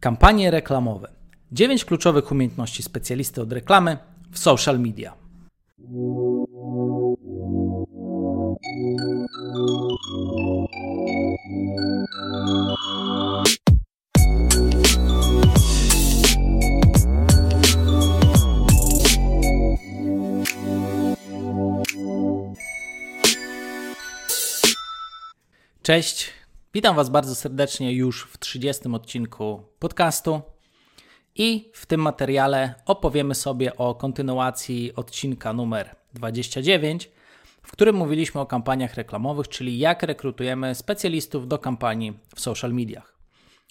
Kampanie 0.00 0.50
reklamowe. 0.50 1.08
9 1.52 1.84
kluczowych 1.84 2.32
umiejętności 2.32 2.82
specjalisty 2.82 3.42
od 3.42 3.52
reklamy 3.52 3.98
w 4.32 4.38
social 4.38 4.80
media. 4.80 5.14
Cześć, 25.82 26.39
witam 26.74 26.96
Was 26.96 27.08
bardzo 27.08 27.34
serdecznie 27.34 27.92
już 27.92 28.24
w 28.24 28.38
30 28.38 28.88
odcinku 28.88 29.62
podcastu. 29.78 30.40
I 31.34 31.70
w 31.74 31.86
tym 31.86 32.00
materiale 32.00 32.74
opowiemy 32.86 33.34
sobie 33.34 33.76
o 33.76 33.94
kontynuacji 33.94 34.94
odcinka 34.96 35.52
numer 35.52 35.94
29, 36.14 37.10
w 37.62 37.72
którym 37.72 37.96
mówiliśmy 37.96 38.40
o 38.40 38.46
kampaniach 38.46 38.94
reklamowych, 38.94 39.48
czyli 39.48 39.78
jak 39.78 40.02
rekrutujemy 40.02 40.74
specjalistów 40.74 41.48
do 41.48 41.58
kampanii 41.58 42.18
w 42.34 42.40
social 42.40 42.72
mediach. 42.72 43.14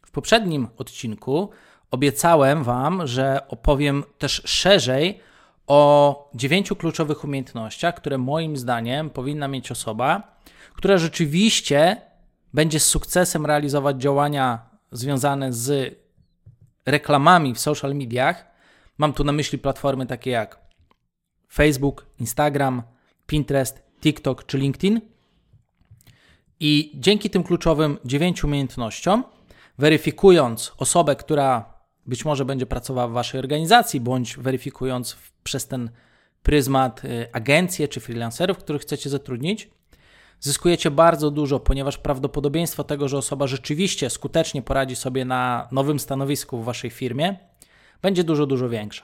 W 0.05 0.11
poprzednim 0.11 0.67
odcinku 0.77 1.49
obiecałem 1.91 2.63
Wam, 2.63 3.07
że 3.07 3.47
opowiem 3.47 4.03
też 4.17 4.41
szerzej 4.45 5.19
o 5.67 6.29
dziewięciu 6.35 6.75
kluczowych 6.75 7.23
umiejętnościach, 7.23 7.95
które 7.95 8.17
moim 8.17 8.57
zdaniem 8.57 9.09
powinna 9.09 9.47
mieć 9.47 9.71
osoba, 9.71 10.35
która 10.73 10.97
rzeczywiście 10.97 12.08
będzie 12.53 12.79
z 12.79 12.85
sukcesem 12.85 13.45
realizować 13.45 14.01
działania 14.01 14.69
związane 14.91 15.53
z 15.53 15.95
reklamami 16.85 17.53
w 17.53 17.59
social 17.59 17.95
mediach. 17.95 18.45
Mam 18.97 19.13
tu 19.13 19.23
na 19.23 19.31
myśli 19.31 19.57
platformy 19.57 20.05
takie 20.05 20.31
jak 20.31 20.59
Facebook, 21.53 22.05
Instagram, 22.19 22.83
Pinterest, 23.27 23.81
TikTok 24.01 24.45
czy 24.45 24.57
LinkedIn. 24.57 25.01
I 26.59 26.91
dzięki 26.95 27.29
tym 27.29 27.43
kluczowym 27.43 27.97
dziewięciu 28.05 28.47
umiejętnościom, 28.47 29.23
weryfikując 29.77 30.73
osobę, 30.77 31.15
która 31.15 31.73
być 32.05 32.25
może 32.25 32.45
będzie 32.45 32.65
pracowała 32.65 33.07
w 33.07 33.11
Waszej 33.11 33.39
organizacji, 33.39 33.99
bądź 33.99 34.37
weryfikując 34.37 35.17
przez 35.43 35.67
ten 35.67 35.89
pryzmat 36.43 37.05
y, 37.05 37.27
agencje 37.33 37.87
czy 37.87 37.99
freelancerów, 37.99 38.57
których 38.57 38.81
chcecie 38.81 39.09
zatrudnić, 39.09 39.69
zyskujecie 40.39 40.91
bardzo 40.91 41.31
dużo, 41.31 41.59
ponieważ 41.59 41.97
prawdopodobieństwo 41.97 42.83
tego, 42.83 43.07
że 43.07 43.17
osoba 43.17 43.47
rzeczywiście 43.47 44.09
skutecznie 44.09 44.61
poradzi 44.61 44.95
sobie 44.95 45.25
na 45.25 45.67
nowym 45.71 45.99
stanowisku 45.99 46.61
w 46.61 46.65
waszej 46.65 46.89
firmie, 46.89 47.35
będzie 48.01 48.23
dużo, 48.23 48.45
dużo 48.45 48.69
większa. 48.69 49.03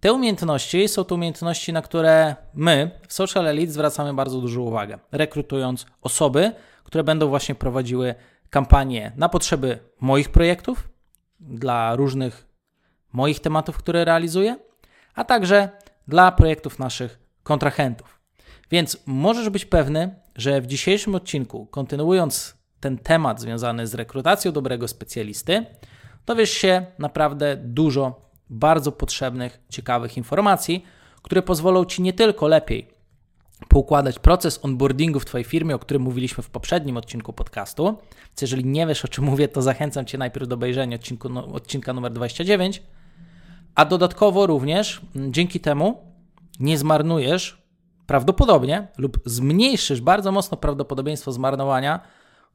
Te 0.00 0.12
umiejętności 0.12 0.88
są 0.88 1.04
to 1.04 1.14
umiejętności, 1.14 1.72
na 1.72 1.82
które 1.82 2.36
my 2.54 2.90
w 3.08 3.12
Social 3.12 3.46
Elite 3.46 3.72
zwracamy 3.72 4.14
bardzo 4.14 4.40
dużą 4.40 4.60
uwagę, 4.60 4.98
rekrutując 5.12 5.86
osoby, 6.02 6.52
które 6.84 7.04
będą 7.04 7.28
właśnie 7.28 7.54
prowadziły 7.54 8.14
kampanie 8.50 9.12
na 9.16 9.28
potrzeby 9.28 9.78
moich 10.00 10.28
projektów, 10.28 10.88
dla 11.40 11.96
różnych 11.96 12.46
moich 13.12 13.40
tematów, 13.40 13.76
które 13.76 14.04
realizuję, 14.04 14.56
a 15.14 15.24
także 15.24 15.68
dla 16.08 16.32
projektów 16.32 16.78
naszych 16.78 17.18
kontrahentów. 17.42 18.21
Więc 18.72 18.98
możesz 19.06 19.48
być 19.48 19.64
pewny, 19.64 20.14
że 20.36 20.60
w 20.60 20.66
dzisiejszym 20.66 21.14
odcinku, 21.14 21.66
kontynuując 21.66 22.56
ten 22.80 22.98
temat 22.98 23.40
związany 23.40 23.86
z 23.86 23.94
rekrutacją 23.94 24.52
dobrego 24.52 24.88
specjalisty, 24.88 25.66
dowiesz 26.26 26.50
się 26.50 26.86
naprawdę 26.98 27.56
dużo 27.56 28.30
bardzo 28.50 28.92
potrzebnych, 28.92 29.60
ciekawych 29.68 30.16
informacji, 30.16 30.84
które 31.22 31.42
pozwolą 31.42 31.84
Ci 31.84 32.02
nie 32.02 32.12
tylko 32.12 32.48
lepiej 32.48 32.88
poukładać 33.68 34.18
proces 34.18 34.64
onboardingu 34.64 35.20
w 35.20 35.24
Twojej 35.24 35.44
firmie, 35.44 35.74
o 35.74 35.78
którym 35.78 36.02
mówiliśmy 36.02 36.42
w 36.42 36.50
poprzednim 36.50 36.96
odcinku 36.96 37.32
podcastu. 37.32 37.84
Więc 38.26 38.40
jeżeli 38.40 38.64
nie 38.64 38.86
wiesz, 38.86 39.04
o 39.04 39.08
czym 39.08 39.24
mówię, 39.24 39.48
to 39.48 39.62
zachęcam 39.62 40.04
Cię 40.04 40.18
najpierw 40.18 40.48
do 40.48 40.54
obejrzenia 40.54 40.96
odcinku, 40.96 41.28
no, 41.28 41.46
odcinka 41.46 41.92
numer 41.92 42.12
29, 42.12 42.82
a 43.74 43.84
dodatkowo 43.84 44.46
również 44.46 45.00
dzięki 45.14 45.60
temu 45.60 46.00
nie 46.60 46.78
zmarnujesz 46.78 47.61
prawdopodobnie 48.06 48.88
lub 48.98 49.18
zmniejszysz 49.24 50.00
bardzo 50.00 50.32
mocno 50.32 50.56
prawdopodobieństwo 50.56 51.32
zmarnowania 51.32 52.00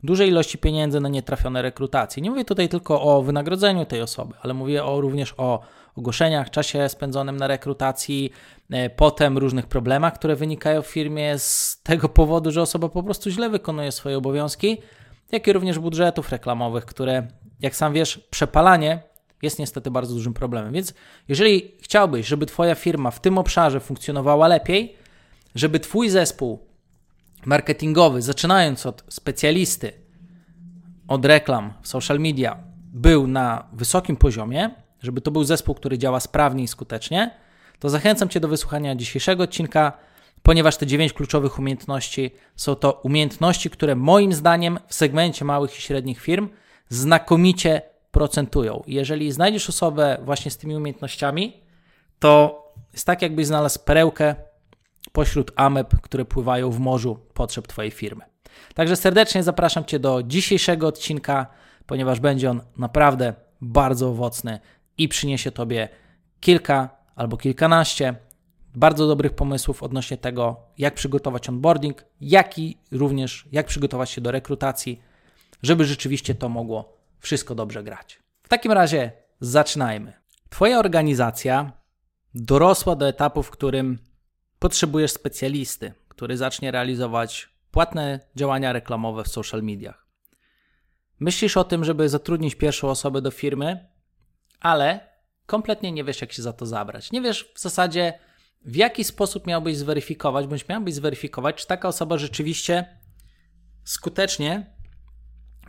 dużej 0.04 0.30
ilości 0.30 0.58
pieniędzy 0.58 1.00
na 1.00 1.10
nietrafione 1.10 1.62
rekrutacje. 1.62 2.24
Nie 2.24 2.30
mówię 2.30 2.46
tutaj 2.46 2.70
tylko 2.70 3.02
o 3.02 3.22
wynagrodzeniu 3.22 3.86
tej 3.86 4.02
osoby, 4.02 4.34
ale 4.42 4.54
mówię 4.54 4.84
o, 4.84 5.02
również 5.02 5.34
o 5.38 5.60
ogłoszeniach, 5.96 6.50
czasie 6.50 6.90
spędzonym 6.90 7.38
na 7.38 7.48
rekrutacji, 7.48 8.32
e, 8.70 8.90
potem 8.90 9.38
różnych 9.38 9.68
problemach, 9.68 10.14
które 10.14 10.36
wynikają 10.36 10.82
w 10.82 10.88
firmie 10.88 11.40
z 11.40 11.82
tego 11.84 12.10
powodu, 12.10 12.52
że 12.52 12.62
osoba 12.62 12.90
po 12.90 13.04
prostu 13.04 13.30
źle 13.30 13.50
wykonuje 13.50 13.92
swoje 13.92 14.18
obowiązki, 14.18 14.78
jak 15.32 15.48
i 15.48 15.54
również 15.54 15.80
budżetów 15.80 16.32
reklamowych, 16.32 16.86
które, 16.86 17.28
jak 17.60 17.76
sam 17.76 17.94
wiesz, 17.94 18.18
przepalanie 18.18 19.00
jest 19.42 19.60
niestety 19.60 19.92
bardzo 19.92 20.14
dużym 20.14 20.34
problemem. 20.34 20.74
Więc 20.74 20.94
jeżeli 21.28 21.72
chciałbyś, 21.82 22.28
żeby 22.28 22.46
Twoja 22.46 22.76
firma 22.76 23.12
w 23.12 23.20
tym 23.20 23.38
obszarze 23.38 23.80
funkcjonowała 23.80 24.48
lepiej, 24.48 24.96
żeby 25.58 25.80
Twój 25.80 26.10
zespół 26.10 26.60
marketingowy, 27.46 28.22
zaczynając 28.22 28.86
od 28.86 29.04
specjalisty, 29.10 29.92
od 31.08 31.26
reklam 31.26 31.74
w 31.82 31.88
social 31.88 32.20
media, 32.20 32.58
był 32.94 33.28
na 33.28 33.68
wysokim 33.74 34.18
poziomie, 34.18 34.70
żeby 35.02 35.22
to 35.22 35.32
był 35.32 35.44
zespół, 35.44 35.76
który 35.76 35.98
działa 35.98 36.20
sprawnie 36.20 36.64
i 36.64 36.68
skutecznie, 36.68 37.32
to 37.80 37.90
zachęcam 37.90 38.30
Cię 38.30 38.40
do 38.40 38.48
wysłuchania 38.48 38.96
dzisiejszego 38.96 39.44
odcinka, 39.44 39.94
ponieważ 40.44 40.78
te 40.78 40.86
dziewięć 40.86 41.14
kluczowych 41.14 41.60
umiejętności 41.60 42.32
są 42.56 42.76
to 42.76 42.92
umiejętności, 42.92 43.70
które 43.70 43.96
moim 43.96 44.34
zdaniem 44.34 44.80
w 44.88 44.94
segmencie 44.94 45.46
małych 45.46 45.78
i 45.78 45.82
średnich 45.82 46.22
firm 46.22 46.50
znakomicie 46.90 47.82
procentują. 48.12 48.84
Jeżeli 48.88 49.32
znajdziesz 49.32 49.70
osobę 49.70 50.18
właśnie 50.22 50.52
z 50.52 50.58
tymi 50.58 50.76
umiejętnościami, 50.76 51.64
to 52.20 52.64
jest 52.94 53.06
tak, 53.06 53.22
jakbyś 53.22 53.48
znalazł 53.48 53.80
perełkę 53.86 54.36
pośród 55.18 55.52
ameb, 55.56 56.02
które 56.02 56.26
pływają 56.26 56.72
w 56.72 56.80
morzu 56.80 57.20
potrzeb 57.34 57.68
Twojej 57.68 57.92
firmy. 57.92 58.26
Także 58.74 58.96
serdecznie 58.96 59.44
zapraszam 59.44 59.86
Cię 59.86 60.00
do 60.00 60.24
dzisiejszego 60.24 60.88
odcinka, 60.88 61.48
ponieważ 61.86 62.20
będzie 62.20 62.52
on 62.52 62.62
naprawdę 62.78 63.34
bardzo 63.62 64.10
owocny 64.10 64.60
i 64.98 65.08
przyniesie 65.08 65.52
Tobie 65.52 65.90
kilka 66.40 66.90
albo 67.16 67.38
kilkanaście 67.38 68.16
bardzo 68.76 69.08
dobrych 69.08 69.34
pomysłów 69.34 69.84
odnośnie 69.84 70.18
tego, 70.18 70.56
jak 70.78 70.94
przygotować 70.94 71.50
onboarding, 71.50 72.06
jak 72.22 72.60
i 72.60 72.78
również 72.92 73.46
jak 73.52 73.68
przygotować 73.68 74.10
się 74.10 74.22
do 74.22 74.32
rekrutacji, 74.32 75.02
żeby 75.64 75.86
rzeczywiście 75.86 76.36
to 76.36 76.50
mogło 76.50 76.98
wszystko 77.20 77.56
dobrze 77.56 77.84
grać. 77.84 78.20
W 78.44 78.50
takim 78.50 78.72
razie 78.72 79.12
zaczynajmy. 79.40 80.14
Twoja 80.50 80.80
organizacja 80.80 81.72
dorosła 82.36 82.96
do 82.96 83.08
etapu, 83.08 83.44
w 83.44 83.52
którym 83.52 84.07
potrzebujesz 84.60 85.12
specjalisty, 85.12 85.94
który 86.08 86.38
zacznie 86.38 86.72
realizować 86.72 87.50
płatne 87.72 88.20
działania 88.36 88.74
reklamowe 88.74 89.24
w 89.24 89.28
social 89.28 89.64
mediach. 89.64 90.08
Myślisz 91.20 91.58
o 91.58 91.64
tym, 91.64 91.86
żeby 91.86 92.10
zatrudnić 92.10 92.56
pierwszą 92.56 92.90
osobę 92.90 93.22
do 93.22 93.32
firmy, 93.32 93.88
ale 94.60 95.00
kompletnie 95.46 95.92
nie 95.92 96.04
wiesz, 96.04 96.22
jak 96.22 96.34
się 96.34 96.42
za 96.42 96.54
to 96.54 96.66
zabrać. 96.66 97.12
Nie 97.12 97.22
wiesz 97.22 97.52
w 97.56 97.60
zasadzie, 97.60 98.20
w 98.66 98.76
jaki 98.76 99.04
sposób 99.04 99.48
miałbyś 99.48 99.78
zweryfikować, 99.78 100.48
bądź 100.48 100.68
miałbyś 100.68 100.94
zweryfikować, 100.94 101.56
czy 101.56 101.68
taka 101.68 101.88
osoba 101.88 102.18
rzeczywiście 102.18 102.98
skutecznie 103.84 104.76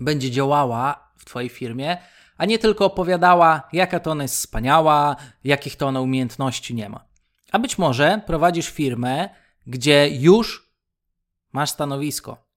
będzie 0.01 0.31
działała 0.31 1.13
w 1.17 1.25
Twojej 1.25 1.49
firmie, 1.49 1.97
a 2.37 2.45
nie 2.45 2.59
tylko 2.59 2.85
opowiadała, 2.85 3.69
jaka 3.73 4.01
to 4.01 4.11
ona 4.11 4.23
jest 4.25 4.35
wspaniała, 4.35 5.17
jakich 5.45 5.77
to 5.77 5.87
ona 5.87 6.01
umiejętności 6.01 6.75
nie 6.75 6.89
ma. 6.89 7.08
A 7.53 7.59
być 7.59 7.79
może 7.79 8.21
prowadzisz 8.27 8.69
firmę, 8.69 9.29
gdzie 9.67 10.09
już 10.09 10.73
masz 11.53 11.71
stanowisko 11.71 12.49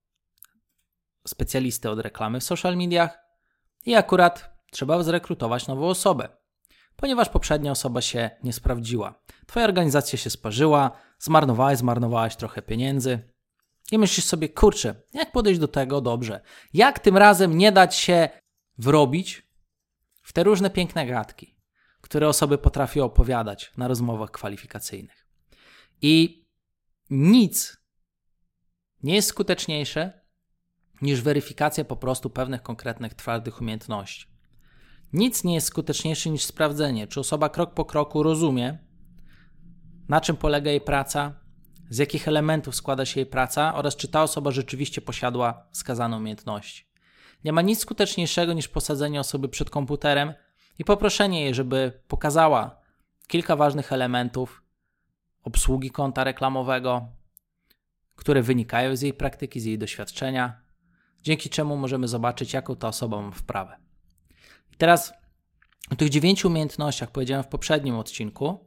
specjalisty 1.27 1.89
od 1.89 1.99
reklamy 1.99 2.39
w 2.39 2.43
social 2.43 2.77
mediach 2.77 3.19
i 3.85 3.95
akurat 3.95 4.57
trzeba 4.71 5.03
zrekrutować 5.03 5.67
nową 5.67 5.87
osobę, 5.87 6.29
ponieważ 6.95 7.29
poprzednia 7.29 7.71
osoba 7.71 8.01
się 8.01 8.29
nie 8.43 8.53
sprawdziła. 8.53 9.21
Twoja 9.47 9.65
organizacja 9.65 10.19
się 10.19 10.29
sparzyła, 10.29 10.91
zmarnowałeś, 11.19 11.77
zmarnowałaś 11.77 12.35
trochę 12.35 12.61
pieniędzy 12.61 13.19
i 13.91 13.97
myślisz 13.97 14.25
sobie, 14.25 14.49
kurczę, 14.49 14.95
jak 15.13 15.31
podejść 15.31 15.59
do 15.59 15.67
tego 15.67 16.01
dobrze? 16.01 16.41
Jak 16.73 16.99
tym 16.99 17.17
razem 17.17 17.57
nie 17.57 17.71
dać 17.71 17.95
się 17.95 18.29
wrobić 18.77 19.47
w 20.21 20.33
te 20.33 20.43
różne 20.43 20.69
piękne 20.69 21.05
gadki? 21.05 21.60
Które 22.11 22.27
osoby 22.27 22.57
potrafią 22.57 23.03
opowiadać 23.03 23.71
na 23.77 23.87
rozmowach 23.87 24.31
kwalifikacyjnych. 24.31 25.27
I 26.01 26.45
nic 27.09 27.77
nie 29.03 29.15
jest 29.15 29.27
skuteczniejsze 29.27 30.21
niż 31.01 31.21
weryfikacja 31.21 31.85
po 31.85 31.95
prostu 31.95 32.29
pewnych 32.29 32.63
konkretnych 32.63 33.13
twardych 33.13 33.61
umiejętności. 33.61 34.27
Nic 35.13 35.43
nie 35.43 35.55
jest 35.55 35.67
skuteczniejsze 35.67 36.29
niż 36.29 36.43
sprawdzenie, 36.43 37.07
czy 37.07 37.19
osoba 37.19 37.49
krok 37.49 37.73
po 37.73 37.85
kroku 37.85 38.23
rozumie, 38.23 38.77
na 40.09 40.21
czym 40.21 40.37
polega 40.37 40.71
jej 40.71 40.81
praca, 40.81 41.39
z 41.89 41.97
jakich 41.97 42.27
elementów 42.27 42.75
składa 42.75 43.05
się 43.05 43.19
jej 43.19 43.29
praca 43.29 43.75
oraz 43.75 43.95
czy 43.95 44.07
ta 44.07 44.23
osoba 44.23 44.51
rzeczywiście 44.51 45.01
posiadła 45.01 45.67
wskazane 45.71 46.17
umiejętności. 46.17 46.85
Nie 47.43 47.53
ma 47.53 47.61
nic 47.61 47.79
skuteczniejszego 47.79 48.53
niż 48.53 48.67
posadzenie 48.67 49.19
osoby 49.19 49.49
przed 49.49 49.69
komputerem 49.69 50.33
i 50.79 50.85
poproszenie 50.85 51.41
jej, 51.41 51.53
żeby 51.53 52.01
pokazała 52.07 52.81
kilka 53.27 53.55
ważnych 53.55 53.93
elementów 53.93 54.63
obsługi 55.43 55.91
konta 55.91 56.23
reklamowego, 56.23 57.07
które 58.15 58.41
wynikają 58.41 58.95
z 58.95 59.01
jej 59.01 59.13
praktyki, 59.13 59.59
z 59.59 59.65
jej 59.65 59.77
doświadczenia, 59.77 60.61
dzięki 61.21 61.49
czemu 61.49 61.77
możemy 61.77 62.07
zobaczyć, 62.07 62.53
jaką 62.53 62.75
ta 62.75 62.87
osoba 62.87 63.21
ma 63.21 63.31
wprawę. 63.31 63.77
I 64.73 64.75
teraz 64.75 65.13
o 65.91 65.95
tych 65.95 66.09
dziewięciu 66.09 66.47
umiejętnościach 66.47 67.11
powiedziałem 67.11 67.43
w 67.43 67.47
poprzednim 67.47 67.95
odcinku, 67.95 68.59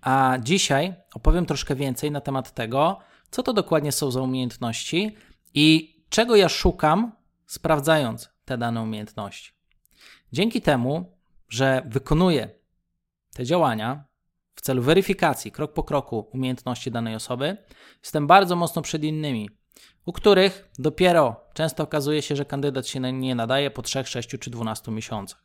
a 0.00 0.38
dzisiaj 0.40 0.94
opowiem 1.14 1.46
troszkę 1.46 1.74
więcej 1.74 2.10
na 2.10 2.20
temat 2.20 2.54
tego, 2.54 2.98
co 3.30 3.42
to 3.42 3.52
dokładnie 3.52 3.92
są 3.92 4.10
za 4.10 4.20
umiejętności 4.20 5.16
i 5.54 5.96
czego 6.08 6.36
ja 6.36 6.48
szukam, 6.48 7.12
sprawdzając 7.46 8.30
te 8.44 8.58
dane 8.58 8.82
umiejętności. 8.82 9.52
Dzięki 10.32 10.60
temu, 10.60 11.16
że 11.52 11.82
wykonuję 11.86 12.50
te 13.34 13.44
działania 13.44 14.04
w 14.54 14.60
celu 14.60 14.82
weryfikacji 14.82 15.52
krok 15.52 15.72
po 15.72 15.82
kroku 15.82 16.30
umiejętności 16.32 16.90
danej 16.90 17.14
osoby, 17.14 17.56
jestem 18.02 18.26
bardzo 18.26 18.56
mocno 18.56 18.82
przed 18.82 19.04
innymi, 19.04 19.50
u 20.06 20.12
których 20.12 20.70
dopiero 20.78 21.40
często 21.54 21.82
okazuje 21.82 22.22
się, 22.22 22.36
że 22.36 22.44
kandydat 22.44 22.86
się 22.86 23.00
nie 23.00 23.34
nadaje 23.34 23.70
po 23.70 23.82
3, 23.82 24.04
6 24.04 24.28
czy 24.28 24.50
12 24.50 24.92
miesiącach. 24.92 25.44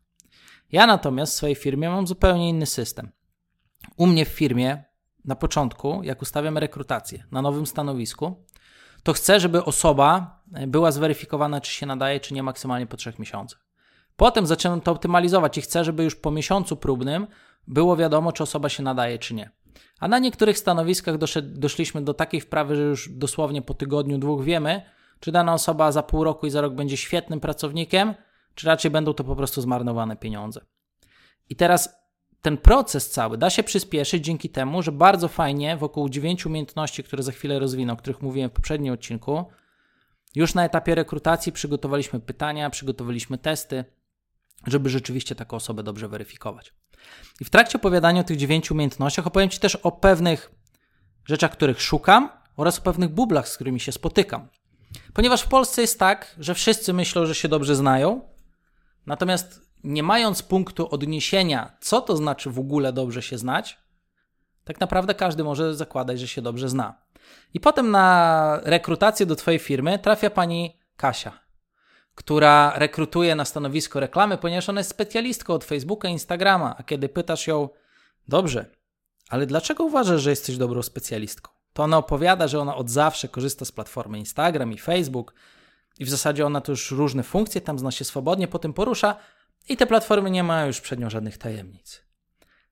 Ja 0.71 0.87
natomiast 0.87 1.33
w 1.33 1.35
swojej 1.35 1.55
firmie 1.55 1.89
mam 1.89 2.07
zupełnie 2.07 2.49
inny 2.49 2.65
system. 2.65 3.11
U 3.97 4.07
mnie 4.07 4.25
w 4.25 4.29
firmie 4.29 4.83
na 5.25 5.35
początku, 5.35 6.03
jak 6.03 6.21
ustawiam 6.21 6.57
rekrutację 6.57 7.23
na 7.31 7.41
nowym 7.41 7.65
stanowisku, 7.65 8.45
to 9.03 9.13
chcę, 9.13 9.39
żeby 9.39 9.63
osoba 9.63 10.41
była 10.67 10.91
zweryfikowana, 10.91 11.61
czy 11.61 11.71
się 11.71 11.85
nadaje, 11.85 12.19
czy 12.19 12.33
nie 12.33 12.43
maksymalnie 12.43 12.87
po 12.87 12.97
3 12.97 13.13
miesiącach. 13.19 13.66
Potem 14.17 14.47
zaczynam 14.47 14.81
to 14.81 14.91
optymalizować 14.91 15.57
i 15.57 15.61
chcę, 15.61 15.83
żeby 15.83 16.03
już 16.03 16.15
po 16.15 16.31
miesiącu 16.31 16.77
próbnym 16.77 17.27
było 17.67 17.97
wiadomo, 17.97 18.31
czy 18.31 18.43
osoba 18.43 18.69
się 18.69 18.83
nadaje, 18.83 19.19
czy 19.19 19.33
nie. 19.33 19.51
A 19.99 20.07
na 20.07 20.19
niektórych 20.19 20.57
stanowiskach 20.57 21.17
doszedł, 21.17 21.59
doszliśmy 21.59 22.01
do 22.01 22.13
takiej 22.13 22.41
wprawy, 22.41 22.75
że 22.75 22.81
już 22.81 23.09
dosłownie 23.09 23.61
po 23.61 23.73
tygodniu, 23.73 24.17
dwóch 24.17 24.43
wiemy, 24.43 24.81
czy 25.19 25.31
dana 25.31 25.53
osoba 25.53 25.91
za 25.91 26.03
pół 26.03 26.23
roku 26.23 26.47
i 26.47 26.49
za 26.49 26.61
rok 26.61 26.73
będzie 26.73 26.97
świetnym 26.97 27.39
pracownikiem, 27.39 28.13
czy 28.55 28.67
raczej 28.67 28.91
będą 28.91 29.13
to 29.13 29.23
po 29.23 29.35
prostu 29.35 29.61
zmarnowane 29.61 30.15
pieniądze. 30.15 30.61
I 31.49 31.55
teraz 31.55 31.95
ten 32.41 32.57
proces 32.57 33.09
cały 33.09 33.37
da 33.37 33.49
się 33.49 33.63
przyspieszyć 33.63 34.25
dzięki 34.25 34.49
temu, 34.49 34.81
że 34.81 34.91
bardzo 34.91 35.27
fajnie 35.27 35.77
wokół 35.77 36.09
dziewięciu 36.09 36.49
umiejętności, 36.49 37.03
które 37.03 37.23
za 37.23 37.31
chwilę 37.31 37.59
rozwinę, 37.59 37.93
o 37.93 37.95
których 37.95 38.21
mówiłem 38.21 38.49
w 38.49 38.53
poprzednim 38.53 38.93
odcinku, 38.93 39.45
już 40.35 40.53
na 40.53 40.65
etapie 40.65 40.95
rekrutacji 40.95 41.51
przygotowaliśmy 41.51 42.19
pytania, 42.19 42.69
przygotowaliśmy 42.69 43.37
testy, 43.37 43.85
żeby 44.67 44.89
rzeczywiście 44.89 45.35
taką 45.35 45.57
osobę 45.57 45.83
dobrze 45.83 46.07
weryfikować. 46.07 46.73
I 47.41 47.45
w 47.45 47.49
trakcie 47.49 47.77
opowiadania 47.77 48.21
o 48.21 48.23
tych 48.23 48.37
dziewięciu 48.37 48.73
umiejętnościach 48.73 49.27
opowiem 49.27 49.49
Ci 49.49 49.59
też 49.59 49.75
o 49.75 49.91
pewnych 49.91 50.51
rzeczach, 51.25 51.51
których 51.51 51.81
szukam 51.81 52.29
oraz 52.57 52.79
o 52.79 52.81
pewnych 52.81 53.09
bublach, 53.09 53.49
z 53.49 53.55
którymi 53.55 53.79
się 53.79 53.91
spotykam. 53.91 54.47
Ponieważ 55.13 55.41
w 55.41 55.47
Polsce 55.47 55.81
jest 55.81 55.99
tak, 55.99 56.35
że 56.39 56.53
wszyscy 56.53 56.93
myślą, 56.93 57.25
że 57.25 57.35
się 57.35 57.47
dobrze 57.47 57.75
znają, 57.75 58.21
natomiast 59.05 59.61
nie 59.83 60.03
mając 60.03 60.43
punktu 60.43 60.89
odniesienia, 60.89 61.77
co 61.81 62.01
to 62.01 62.17
znaczy 62.17 62.49
w 62.49 62.59
ogóle 62.59 62.93
dobrze 62.93 63.21
się 63.21 63.37
znać, 63.37 63.77
tak 64.63 64.79
naprawdę 64.79 65.13
każdy 65.13 65.43
może 65.43 65.75
zakładać, 65.75 66.19
że 66.19 66.27
się 66.27 66.41
dobrze 66.41 66.69
zna. 66.69 67.01
I 67.53 67.59
potem 67.59 67.91
na 67.91 68.59
rekrutację 68.63 69.25
do 69.25 69.35
Twojej 69.35 69.59
firmy 69.59 69.99
trafia 69.99 70.29
pani 70.29 70.79
Kasia 70.95 71.46
która 72.17 72.73
rekrutuje 72.75 73.35
na 73.35 73.45
stanowisko 73.45 73.99
reklamy, 73.99 74.37
ponieważ 74.37 74.69
ona 74.69 74.79
jest 74.79 74.89
specjalistką 74.89 75.53
od 75.53 75.63
Facebooka 75.63 76.07
Instagrama. 76.07 76.75
A 76.77 76.83
kiedy 76.83 77.09
pytasz 77.09 77.47
ją, 77.47 77.69
dobrze, 78.27 78.65
ale 79.29 79.45
dlaczego 79.45 79.83
uważasz, 79.83 80.21
że 80.21 80.29
jesteś 80.29 80.57
dobrą 80.57 80.81
specjalistką? 80.81 81.51
To 81.73 81.83
ona 81.83 81.97
opowiada, 81.97 82.47
że 82.47 82.59
ona 82.59 82.75
od 82.75 82.89
zawsze 82.89 83.27
korzysta 83.27 83.65
z 83.65 83.71
platformy 83.71 84.19
Instagram 84.19 84.73
i 84.73 84.77
Facebook 84.77 85.33
i 85.99 86.05
w 86.05 86.09
zasadzie 86.09 86.45
ona 86.45 86.61
tu 86.61 86.71
już 86.71 86.91
różne 86.91 87.23
funkcje 87.23 87.61
tam 87.61 87.79
zna 87.79 87.91
się 87.91 88.05
swobodnie, 88.05 88.47
po 88.47 88.59
tym 88.59 88.73
porusza 88.73 89.15
i 89.69 89.77
te 89.77 89.87
platformy 89.87 90.31
nie 90.31 90.43
mają 90.43 90.67
już 90.67 90.81
przed 90.81 90.99
nią 90.99 91.09
żadnych 91.09 91.37
tajemnic. 91.37 92.01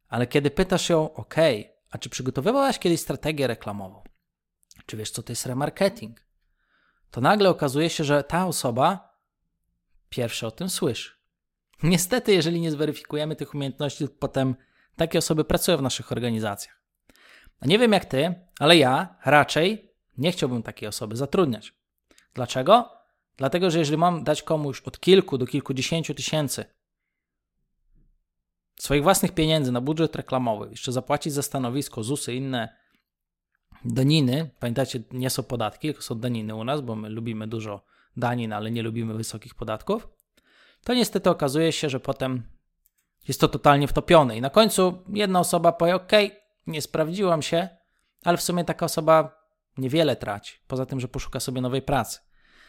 Ale 0.08 0.28
kiedy 0.28 0.52
pytasz 0.52 0.90
ją, 0.90 1.14
ok, 1.14 1.36
a 1.92 1.98
czy 1.98 2.10
przygotowywałaś 2.10 2.80
kiedyś 2.80 3.02
strategię 3.02 3.48
reklamową? 3.48 4.04
Czy 4.86 4.98
wiesz, 4.98 5.12
co 5.12 5.24
to 5.24 5.32
jest 5.32 5.46
remarketing? 5.46 6.22
To 7.12 7.22
nagle 7.22 7.50
okazuje 7.50 7.90
się, 7.90 8.04
że 8.04 8.24
ta 8.24 8.46
osoba 8.46 9.15
pierwszy 10.16 10.48
o 10.48 10.52
tym 10.52 10.70
słyszy. 10.70 11.12
Niestety, 11.84 12.34
jeżeli 12.34 12.62
nie 12.62 12.72
zweryfikujemy 12.72 13.36
tych 13.36 13.56
umiejętności, 13.56 14.08
potem 14.08 14.56
takie 14.96 15.20
osoby 15.20 15.44
pracują 15.46 15.78
w 15.78 15.82
naszych 15.82 16.12
organizacjach. 16.12 16.82
Nie 17.62 17.80
wiem 17.80 17.92
jak 17.92 18.06
ty, 18.06 18.36
ale 18.60 18.78
ja 18.78 19.16
raczej 19.26 19.92
nie 20.18 20.32
chciałbym 20.32 20.64
takiej 20.64 20.90
osoby 20.90 21.16
zatrudniać. 21.16 21.74
Dlaczego? 22.34 22.90
Dlatego, 23.38 23.72
że 23.72 23.80
jeżeli 23.80 23.98
mam 23.98 24.24
dać 24.24 24.44
komuś 24.44 24.82
od 24.82 25.00
kilku 25.00 25.38
do 25.38 25.46
kilkudziesięciu 25.46 26.14
tysięcy 26.14 26.66
swoich 28.80 29.04
własnych 29.04 29.32
pieniędzy 29.32 29.72
na 29.72 29.82
budżet 29.82 30.16
reklamowy, 30.16 30.70
jeszcze 30.70 30.92
zapłacić 30.92 31.34
za 31.34 31.42
stanowisko, 31.42 32.04
ZUSy, 32.04 32.34
inne 32.36 32.76
daniny, 33.86 34.50
pamiętajcie, 34.60 35.00
nie 35.12 35.30
są 35.30 35.44
podatki, 35.44 35.88
tylko 35.88 36.02
są 36.02 36.16
daniny 36.20 36.56
u 36.56 36.64
nas, 36.64 36.82
bo 36.82 36.96
my 36.96 37.10
lubimy 37.10 37.48
dużo 37.48 37.86
danin, 38.18 38.54
ale 38.54 38.72
nie 38.72 38.84
lubimy 38.84 39.14
wysokich 39.14 39.56
podatków, 39.56 40.08
to 40.84 40.94
niestety 40.94 41.30
okazuje 41.30 41.72
się, 41.72 41.90
że 41.90 42.00
potem 42.00 42.44
jest 43.28 43.42
to 43.42 43.48
totalnie 43.48 43.88
wtopione. 43.88 44.38
I 44.38 44.42
na 44.42 44.50
końcu 44.50 45.04
jedna 45.10 45.40
osoba 45.40 45.72
powie: 45.72 45.96
OK, 45.96 46.12
nie 46.68 46.82
sprawdziłam 46.82 47.42
się, 47.42 47.70
ale 48.24 48.38
w 48.38 48.42
sumie 48.42 48.64
taka 48.64 48.86
osoba 48.86 49.46
niewiele 49.78 50.16
traci, 50.16 50.60
poza 50.68 50.86
tym, 50.86 51.00
że 51.00 51.08
poszuka 51.08 51.40
sobie 51.40 51.62
nowej 51.62 51.82
pracy. 51.82 52.20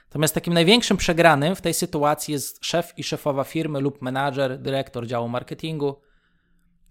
Natomiast 0.09 0.35
takim 0.35 0.55
największym 0.55 0.97
przegranym 0.97 1.57
w 1.57 1.61
tej 1.61 1.75
sytuacji 1.75 2.33
jest 2.33 2.65
szef 2.65 2.99
i 2.99 3.05
szefowa 3.05 3.45
firmy 3.45 3.81
lub 3.81 4.03
menadżer, 4.03 4.59
dyrektor 4.59 5.07
działu 5.07 5.29
marketingu, 5.29 6.01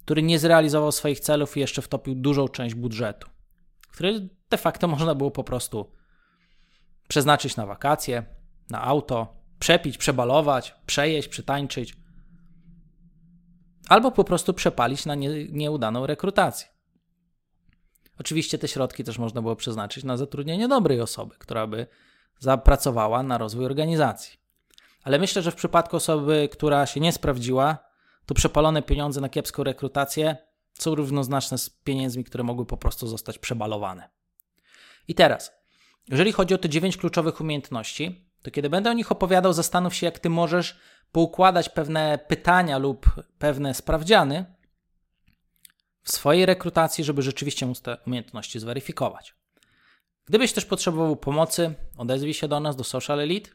który 0.02 0.24
nie 0.24 0.40
zrealizował 0.40 0.92
swoich 0.92 1.20
celów 1.20 1.58
i 1.58 1.60
jeszcze 1.60 1.82
wtopił 1.82 2.16
dużą 2.16 2.48
część 2.48 2.76
budżetu, 2.76 3.30
który 3.88 4.30
de 4.50 4.58
facto 4.58 4.88
można 4.88 5.16
było 5.16 5.32
po 5.32 5.44
prostu 5.44 5.92
przeznaczyć 7.08 7.56
na 7.56 7.66
wakacje, 7.66 8.35
na 8.70 8.82
auto, 8.82 9.36
przepić, 9.60 9.98
przebalować, 9.98 10.76
przejeść, 10.86 11.28
przytańczyć, 11.28 11.98
albo 13.90 14.12
po 14.12 14.24
prostu 14.24 14.54
przepalić 14.54 15.06
na 15.06 15.16
nie, 15.16 15.48
nieudaną 15.50 16.06
rekrutację. 16.06 16.68
Oczywiście 18.20 18.58
te 18.58 18.68
środki 18.68 19.04
też 19.04 19.18
można 19.18 19.42
było 19.42 19.56
przeznaczyć 19.56 20.04
na 20.04 20.18
zatrudnienie 20.18 20.68
dobrej 20.68 21.02
osoby, 21.02 21.36
która 21.40 21.68
by 21.68 21.88
zapracowała 22.40 23.24
na 23.24 23.38
rozwój 23.38 23.66
organizacji. 23.66 24.40
Ale 25.04 25.20
myślę, 25.20 25.42
że 25.42 25.52
w 25.52 25.56
przypadku 25.56 25.96
osoby, 25.96 26.50
która 26.52 26.86
się 26.86 27.00
nie 27.00 27.12
sprawdziła, 27.12 27.78
to 28.26 28.34
przepalone 28.34 28.82
pieniądze 28.82 29.22
na 29.22 29.30
kiepską 29.30 29.64
rekrutację 29.64 30.38
są 30.74 30.96
równoznaczne 30.96 31.58
z 31.58 31.70
pieniędzmi, 31.70 32.24
które 32.24 32.44
mogły 32.44 32.66
po 32.66 32.78
prostu 32.78 33.08
zostać 33.08 33.38
przebalowane. 33.38 34.10
I 35.08 35.16
teraz, 35.16 35.52
jeżeli 36.10 36.32
chodzi 36.32 36.54
o 36.54 36.58
te 36.58 36.70
dziewięć 36.70 36.98
kluczowych 36.98 37.42
umiejętności, 37.42 38.25
to 38.46 38.52
kiedy 38.52 38.70
będę 38.70 38.90
o 38.90 38.94
nich 38.94 39.12
opowiadał, 39.12 39.54
zastanów 39.54 39.96
się, 39.96 40.06
jak 40.06 40.20
ty 40.20 40.30
możesz 40.30 40.80
poukładać 41.12 41.70
pewne 41.70 42.20
pytania 42.28 42.78
lub 42.78 43.06
pewne 43.40 43.74
sprawdziany 43.74 44.46
w 46.04 46.12
swojej 46.12 46.46
rekrutacji, 46.46 47.04
żeby 47.04 47.22
rzeczywiście 47.22 47.66
móc 47.66 47.82
te 47.82 47.98
umiejętności 48.08 48.60
zweryfikować. 48.60 49.36
Gdybyś 50.26 50.54
też 50.54 50.66
potrzebował 50.66 51.16
pomocy, 51.16 51.74
odezwij 51.98 52.34
się 52.34 52.48
do 52.48 52.60
nas, 52.60 52.76
do 52.76 52.84
Social 52.84 53.20
Elite 53.20 53.52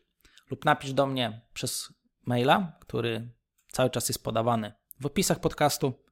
lub 0.51 0.65
napisz 0.65 0.93
do 0.93 1.07
mnie 1.07 1.41
przez 1.53 1.93
maila, 2.27 2.79
który 2.81 3.33
cały 3.73 3.91
czas 3.91 4.09
jest 4.09 4.25
podawany 4.25 4.73
w 5.01 5.07
opisach 5.07 5.41
podcastu 5.41 6.05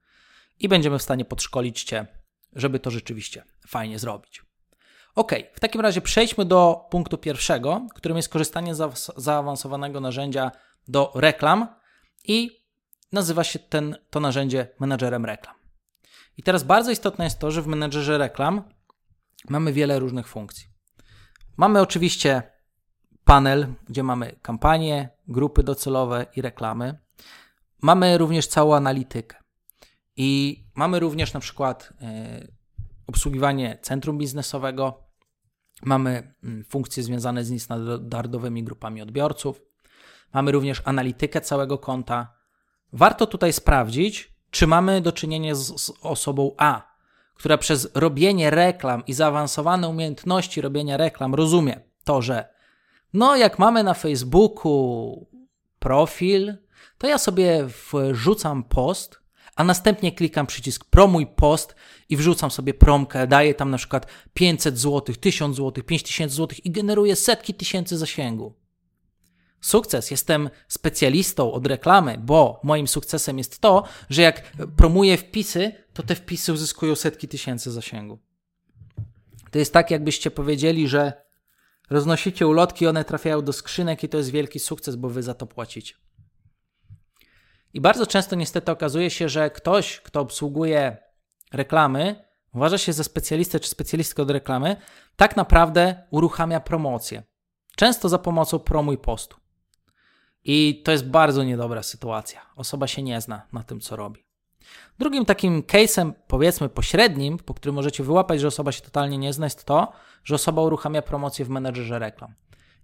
i 0.58 0.68
będziemy 0.68 0.98
w 0.98 1.02
stanie 1.02 1.24
podszkolić 1.24 1.84
Cię, 1.84 2.06
żeby 2.52 2.80
to 2.80 2.90
rzeczywiście 2.90 3.44
fajnie 3.68 3.98
zrobić. 3.98 4.47
Ok, 5.18 5.32
w 5.52 5.60
takim 5.60 5.80
razie 5.80 6.00
przejdźmy 6.00 6.44
do 6.44 6.86
punktu 6.90 7.18
pierwszego, 7.18 7.86
którym 7.94 8.16
jest 8.16 8.28
korzystanie 8.28 8.74
z 8.74 9.10
zaawansowanego 9.16 10.00
narzędzia 10.00 10.50
do 10.88 11.12
reklam 11.14 11.66
i 12.24 12.64
nazywa 13.12 13.44
się 13.44 13.58
ten, 13.58 13.96
to 14.10 14.20
narzędzie 14.20 14.68
menadżerem 14.80 15.24
reklam. 15.24 15.54
I 16.36 16.42
teraz 16.42 16.62
bardzo 16.62 16.90
istotne 16.90 17.24
jest 17.24 17.38
to, 17.38 17.50
że 17.50 17.62
w 17.62 17.66
menedżerze 17.66 18.18
reklam 18.18 18.62
mamy 19.48 19.72
wiele 19.72 19.98
różnych 19.98 20.28
funkcji. 20.28 20.66
Mamy 21.56 21.80
oczywiście 21.80 22.42
panel, 23.24 23.66
gdzie 23.88 24.02
mamy 24.02 24.36
kampanie, 24.42 25.08
grupy 25.28 25.62
docelowe 25.62 26.26
i 26.36 26.42
reklamy. 26.42 26.98
mamy 27.82 28.18
również 28.18 28.46
całą 28.46 28.74
analitykę. 28.74 29.36
I 30.16 30.62
mamy 30.74 31.00
również 31.00 31.32
na 31.32 31.40
przykład 31.40 31.92
e, 32.00 32.48
obsługiwanie 33.06 33.78
centrum 33.82 34.18
biznesowego, 34.18 35.07
mamy 35.82 36.34
mm, 36.44 36.64
funkcje 36.64 37.02
związane 37.02 37.44
z 37.44 37.50
niestandardowymi 37.50 38.64
grupami 38.64 39.02
odbiorców, 39.02 39.62
mamy 40.32 40.52
również 40.52 40.82
analitykę 40.84 41.40
całego 41.40 41.78
konta. 41.78 42.32
Warto 42.92 43.26
tutaj 43.26 43.52
sprawdzić, 43.52 44.34
czy 44.50 44.66
mamy 44.66 45.00
do 45.00 45.12
czynienia 45.12 45.54
z, 45.54 45.80
z 45.80 45.92
osobą 46.02 46.54
A, 46.56 46.88
która 47.34 47.58
przez 47.58 47.90
robienie 47.94 48.50
reklam 48.50 49.02
i 49.06 49.12
zaawansowane 49.12 49.88
umiejętności 49.88 50.60
robienia 50.60 50.96
reklam 50.96 51.34
rozumie 51.34 51.80
to, 52.04 52.22
że 52.22 52.48
no 53.12 53.36
jak 53.36 53.58
mamy 53.58 53.84
na 53.84 53.94
Facebooku 53.94 55.26
profil, 55.78 56.54
to 56.98 57.06
ja 57.06 57.18
sobie 57.18 57.66
wrzucam 58.12 58.64
post, 58.64 59.20
a 59.58 59.64
następnie 59.64 60.12
klikam 60.12 60.46
przycisk 60.46 60.84
promuj 60.84 61.26
post 61.26 61.74
i 62.08 62.16
wrzucam 62.16 62.50
sobie 62.50 62.74
promkę, 62.74 63.26
daję 63.26 63.54
tam 63.54 63.70
na 63.70 63.78
przykład 63.78 64.06
500 64.34 64.78
zł, 64.78 65.14
1000 65.16 65.56
zł, 65.56 65.84
5000 65.84 66.36
zł 66.36 66.58
i 66.64 66.70
generuję 66.70 67.16
setki 67.16 67.54
tysięcy 67.54 67.98
zasięgu. 67.98 68.54
Sukces. 69.60 70.10
Jestem 70.10 70.50
specjalistą 70.68 71.52
od 71.52 71.66
reklamy, 71.66 72.18
bo 72.18 72.60
moim 72.64 72.88
sukcesem 72.88 73.38
jest 73.38 73.58
to, 73.58 73.84
że 74.10 74.22
jak 74.22 74.52
promuję 74.76 75.16
wpisy, 75.16 75.72
to 75.92 76.02
te 76.02 76.14
wpisy 76.14 76.52
uzyskują 76.52 76.94
setki 76.94 77.28
tysięcy 77.28 77.70
zasięgu. 77.70 78.18
To 79.50 79.58
jest 79.58 79.72
tak, 79.72 79.90
jakbyście 79.90 80.30
powiedzieli, 80.30 80.88
że 80.88 81.12
roznosicie 81.90 82.46
ulotki, 82.46 82.86
one 82.86 83.04
trafiają 83.04 83.42
do 83.42 83.52
skrzynek 83.52 84.04
i 84.04 84.08
to 84.08 84.18
jest 84.18 84.30
wielki 84.30 84.58
sukces, 84.58 84.96
bo 84.96 85.08
wy 85.08 85.22
za 85.22 85.34
to 85.34 85.46
płacicie. 85.46 85.94
I 87.74 87.80
bardzo 87.80 88.06
często 88.06 88.36
niestety 88.36 88.72
okazuje 88.72 89.10
się, 89.10 89.28
że 89.28 89.50
ktoś, 89.50 90.00
kto 90.00 90.20
obsługuje 90.20 90.96
reklamy, 91.52 92.24
uważa 92.54 92.78
się 92.78 92.92
za 92.92 93.04
specjalistę 93.04 93.60
czy 93.60 93.68
specjalistkę 93.68 94.22
od 94.22 94.30
reklamy, 94.30 94.76
tak 95.16 95.36
naprawdę 95.36 96.02
uruchamia 96.10 96.60
promocję. 96.60 97.22
Często 97.76 98.08
za 98.08 98.18
pomocą 98.18 98.58
promuj 98.58 98.98
postu. 98.98 99.36
I 100.44 100.82
to 100.84 100.92
jest 100.92 101.06
bardzo 101.06 101.44
niedobra 101.44 101.82
sytuacja. 101.82 102.40
Osoba 102.56 102.86
się 102.86 103.02
nie 103.02 103.20
zna 103.20 103.46
na 103.52 103.62
tym, 103.62 103.80
co 103.80 103.96
robi. 103.96 104.26
Drugim 104.98 105.24
takim 105.24 105.62
case'em, 105.62 106.12
powiedzmy 106.26 106.68
pośrednim, 106.68 107.38
po 107.38 107.54
którym 107.54 107.74
możecie 107.74 108.04
wyłapać, 108.04 108.40
że 108.40 108.48
osoba 108.48 108.72
się 108.72 108.82
totalnie 108.82 109.18
nie 109.18 109.32
zna, 109.32 109.46
jest 109.46 109.64
to, 109.64 109.92
że 110.24 110.34
osoba 110.34 110.62
uruchamia 110.62 111.02
promocję 111.02 111.44
w 111.44 111.48
menedżerze 111.48 111.98
reklam. 111.98 112.34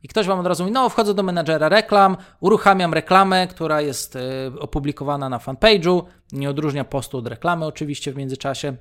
I 0.04 0.08
ktoś 0.08 0.26
wam 0.26 0.38
od 0.38 0.46
razu 0.46 0.62
mówi, 0.62 0.72
no 0.72 0.88
wchodzę 0.88 1.14
do 1.14 1.22
menedżera 1.22 1.68
reklam, 1.68 2.16
uruchamiam 2.40 2.94
reklamę, 2.94 3.46
która 3.46 3.80
jest 3.80 4.16
y, 4.16 4.20
opublikowana 4.60 5.28
na 5.28 5.38
fanpage'u, 5.38 6.02
nie 6.32 6.50
odróżnia 6.50 6.84
postu 6.84 7.18
od 7.18 7.26
reklamy 7.26 7.66
oczywiście 7.66 8.12
w 8.12 8.16
międzyczasie. 8.16 8.76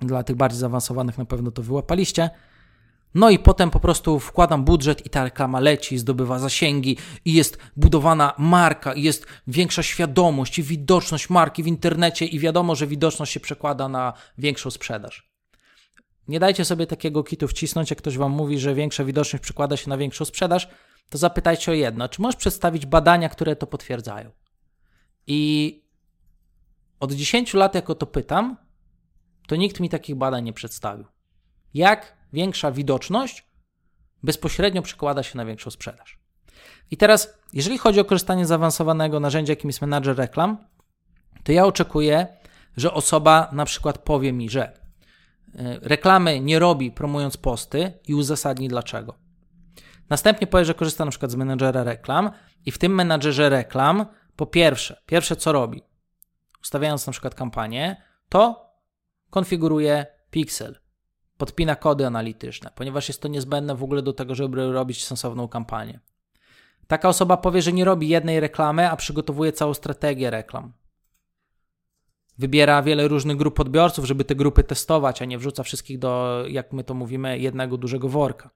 Dla 0.00 0.22
tych 0.22 0.36
bardziej 0.36 0.60
zaawansowanych 0.60 1.18
na 1.18 1.24
pewno 1.24 1.50
to 1.50 1.62
wyłapaliście. 1.62 2.30
No 3.14 3.30
i 3.30 3.38
potem 3.38 3.70
po 3.70 3.80
prostu 3.80 4.18
wkładam 4.18 4.64
budżet 4.64 5.06
i 5.06 5.10
ta 5.10 5.24
reklama 5.24 5.60
leci, 5.60 5.98
zdobywa 5.98 6.38
zasięgi 6.38 6.98
i 7.24 7.32
jest 7.32 7.58
budowana 7.76 8.34
marka, 8.38 8.94
i 8.94 9.02
jest 9.02 9.26
większa 9.46 9.82
świadomość 9.82 10.58
i 10.58 10.62
widoczność 10.62 11.30
marki 11.30 11.62
w 11.62 11.66
internecie 11.66 12.26
i 12.26 12.38
wiadomo, 12.38 12.74
że 12.74 12.86
widoczność 12.86 13.32
się 13.32 13.40
przekłada 13.40 13.88
na 13.88 14.12
większą 14.38 14.70
sprzedaż. 14.70 15.35
Nie 16.28 16.40
dajcie 16.40 16.64
sobie 16.64 16.86
takiego 16.86 17.24
kitu 17.24 17.48
wcisnąć, 17.48 17.90
jak 17.90 17.98
ktoś 17.98 18.18
wam 18.18 18.32
mówi, 18.32 18.58
że 18.58 18.74
większa 18.74 19.04
widoczność 19.04 19.42
przekłada 19.42 19.76
się 19.76 19.90
na 19.90 19.96
większą 19.96 20.24
sprzedaż, 20.24 20.68
to 21.08 21.18
zapytajcie 21.18 21.72
o 21.72 21.74
jedno, 21.74 22.08
czy 22.08 22.22
możesz 22.22 22.36
przedstawić 22.36 22.86
badania, 22.86 23.28
które 23.28 23.56
to 23.56 23.66
potwierdzają? 23.66 24.30
I 25.26 25.82
od 27.00 27.12
10 27.12 27.54
lat, 27.54 27.74
jako 27.74 27.94
to 27.94 28.06
pytam, 28.06 28.56
to 29.46 29.56
nikt 29.56 29.80
mi 29.80 29.88
takich 29.88 30.16
badań 30.16 30.44
nie 30.44 30.52
przedstawił. 30.52 31.06
Jak 31.74 32.16
większa 32.32 32.72
widoczność 32.72 33.46
bezpośrednio 34.22 34.82
przekłada 34.82 35.22
się 35.22 35.36
na 35.36 35.44
większą 35.44 35.70
sprzedaż. 35.70 36.18
I 36.90 36.96
teraz, 36.96 37.38
jeżeli 37.52 37.78
chodzi 37.78 38.00
o 38.00 38.04
korzystanie 38.04 38.46
z 38.46 38.48
zaawansowanego 38.48 39.20
narzędzia, 39.20 39.52
jakim 39.52 39.68
jest 39.68 39.80
menadżer 39.80 40.16
reklam, 40.16 40.58
to 41.44 41.52
ja 41.52 41.66
oczekuję, 41.66 42.26
że 42.76 42.92
osoba 42.92 43.48
na 43.52 43.64
przykład 43.64 43.98
powie 43.98 44.32
mi, 44.32 44.50
że 44.50 44.85
reklamy 45.82 46.40
nie 46.40 46.58
robi 46.58 46.90
promując 46.90 47.36
posty 47.36 47.92
i 48.08 48.14
uzasadni 48.14 48.68
dlaczego. 48.68 49.14
Następnie 50.10 50.46
powie, 50.46 50.64
że 50.64 50.74
korzysta 50.74 51.04
na 51.04 51.10
przykład 51.10 51.30
z 51.30 51.34
menadżera 51.34 51.84
reklam 51.84 52.30
i 52.66 52.70
w 52.70 52.78
tym 52.78 52.94
menadżerze 52.94 53.48
reklam 53.48 54.06
po 54.36 54.46
pierwsze, 54.46 55.02
pierwsze 55.06 55.36
co 55.36 55.52
robi, 55.52 55.82
ustawiając 56.62 57.06
na 57.06 57.12
przykład 57.12 57.34
kampanię, 57.34 58.02
to 58.28 58.70
konfiguruje 59.30 60.06
pixel, 60.30 60.78
podpina 61.36 61.76
kody 61.76 62.06
analityczne, 62.06 62.70
ponieważ 62.74 63.08
jest 63.08 63.22
to 63.22 63.28
niezbędne 63.28 63.74
w 63.76 63.82
ogóle 63.82 64.02
do 64.02 64.12
tego, 64.12 64.34
żeby 64.34 64.72
robić 64.72 65.04
sensowną 65.04 65.48
kampanię. 65.48 66.00
Taka 66.86 67.08
osoba 67.08 67.36
powie, 67.36 67.62
że 67.62 67.72
nie 67.72 67.84
robi 67.84 68.08
jednej 68.08 68.40
reklamy, 68.40 68.90
a 68.90 68.96
przygotowuje 68.96 69.52
całą 69.52 69.74
strategię 69.74 70.30
reklam. 70.30 70.72
Wybiera 72.38 72.82
wiele 72.82 73.08
różnych 73.08 73.36
grup 73.36 73.60
odbiorców, 73.60 74.04
żeby 74.04 74.24
te 74.24 74.34
grupy 74.34 74.64
testować, 74.64 75.22
a 75.22 75.24
nie 75.24 75.38
wrzuca 75.38 75.62
wszystkich 75.62 75.98
do, 75.98 76.44
jak 76.48 76.72
my 76.72 76.84
to 76.84 76.94
mówimy, 76.94 77.38
jednego 77.38 77.76
dużego 77.76 78.08
worka. 78.08 78.50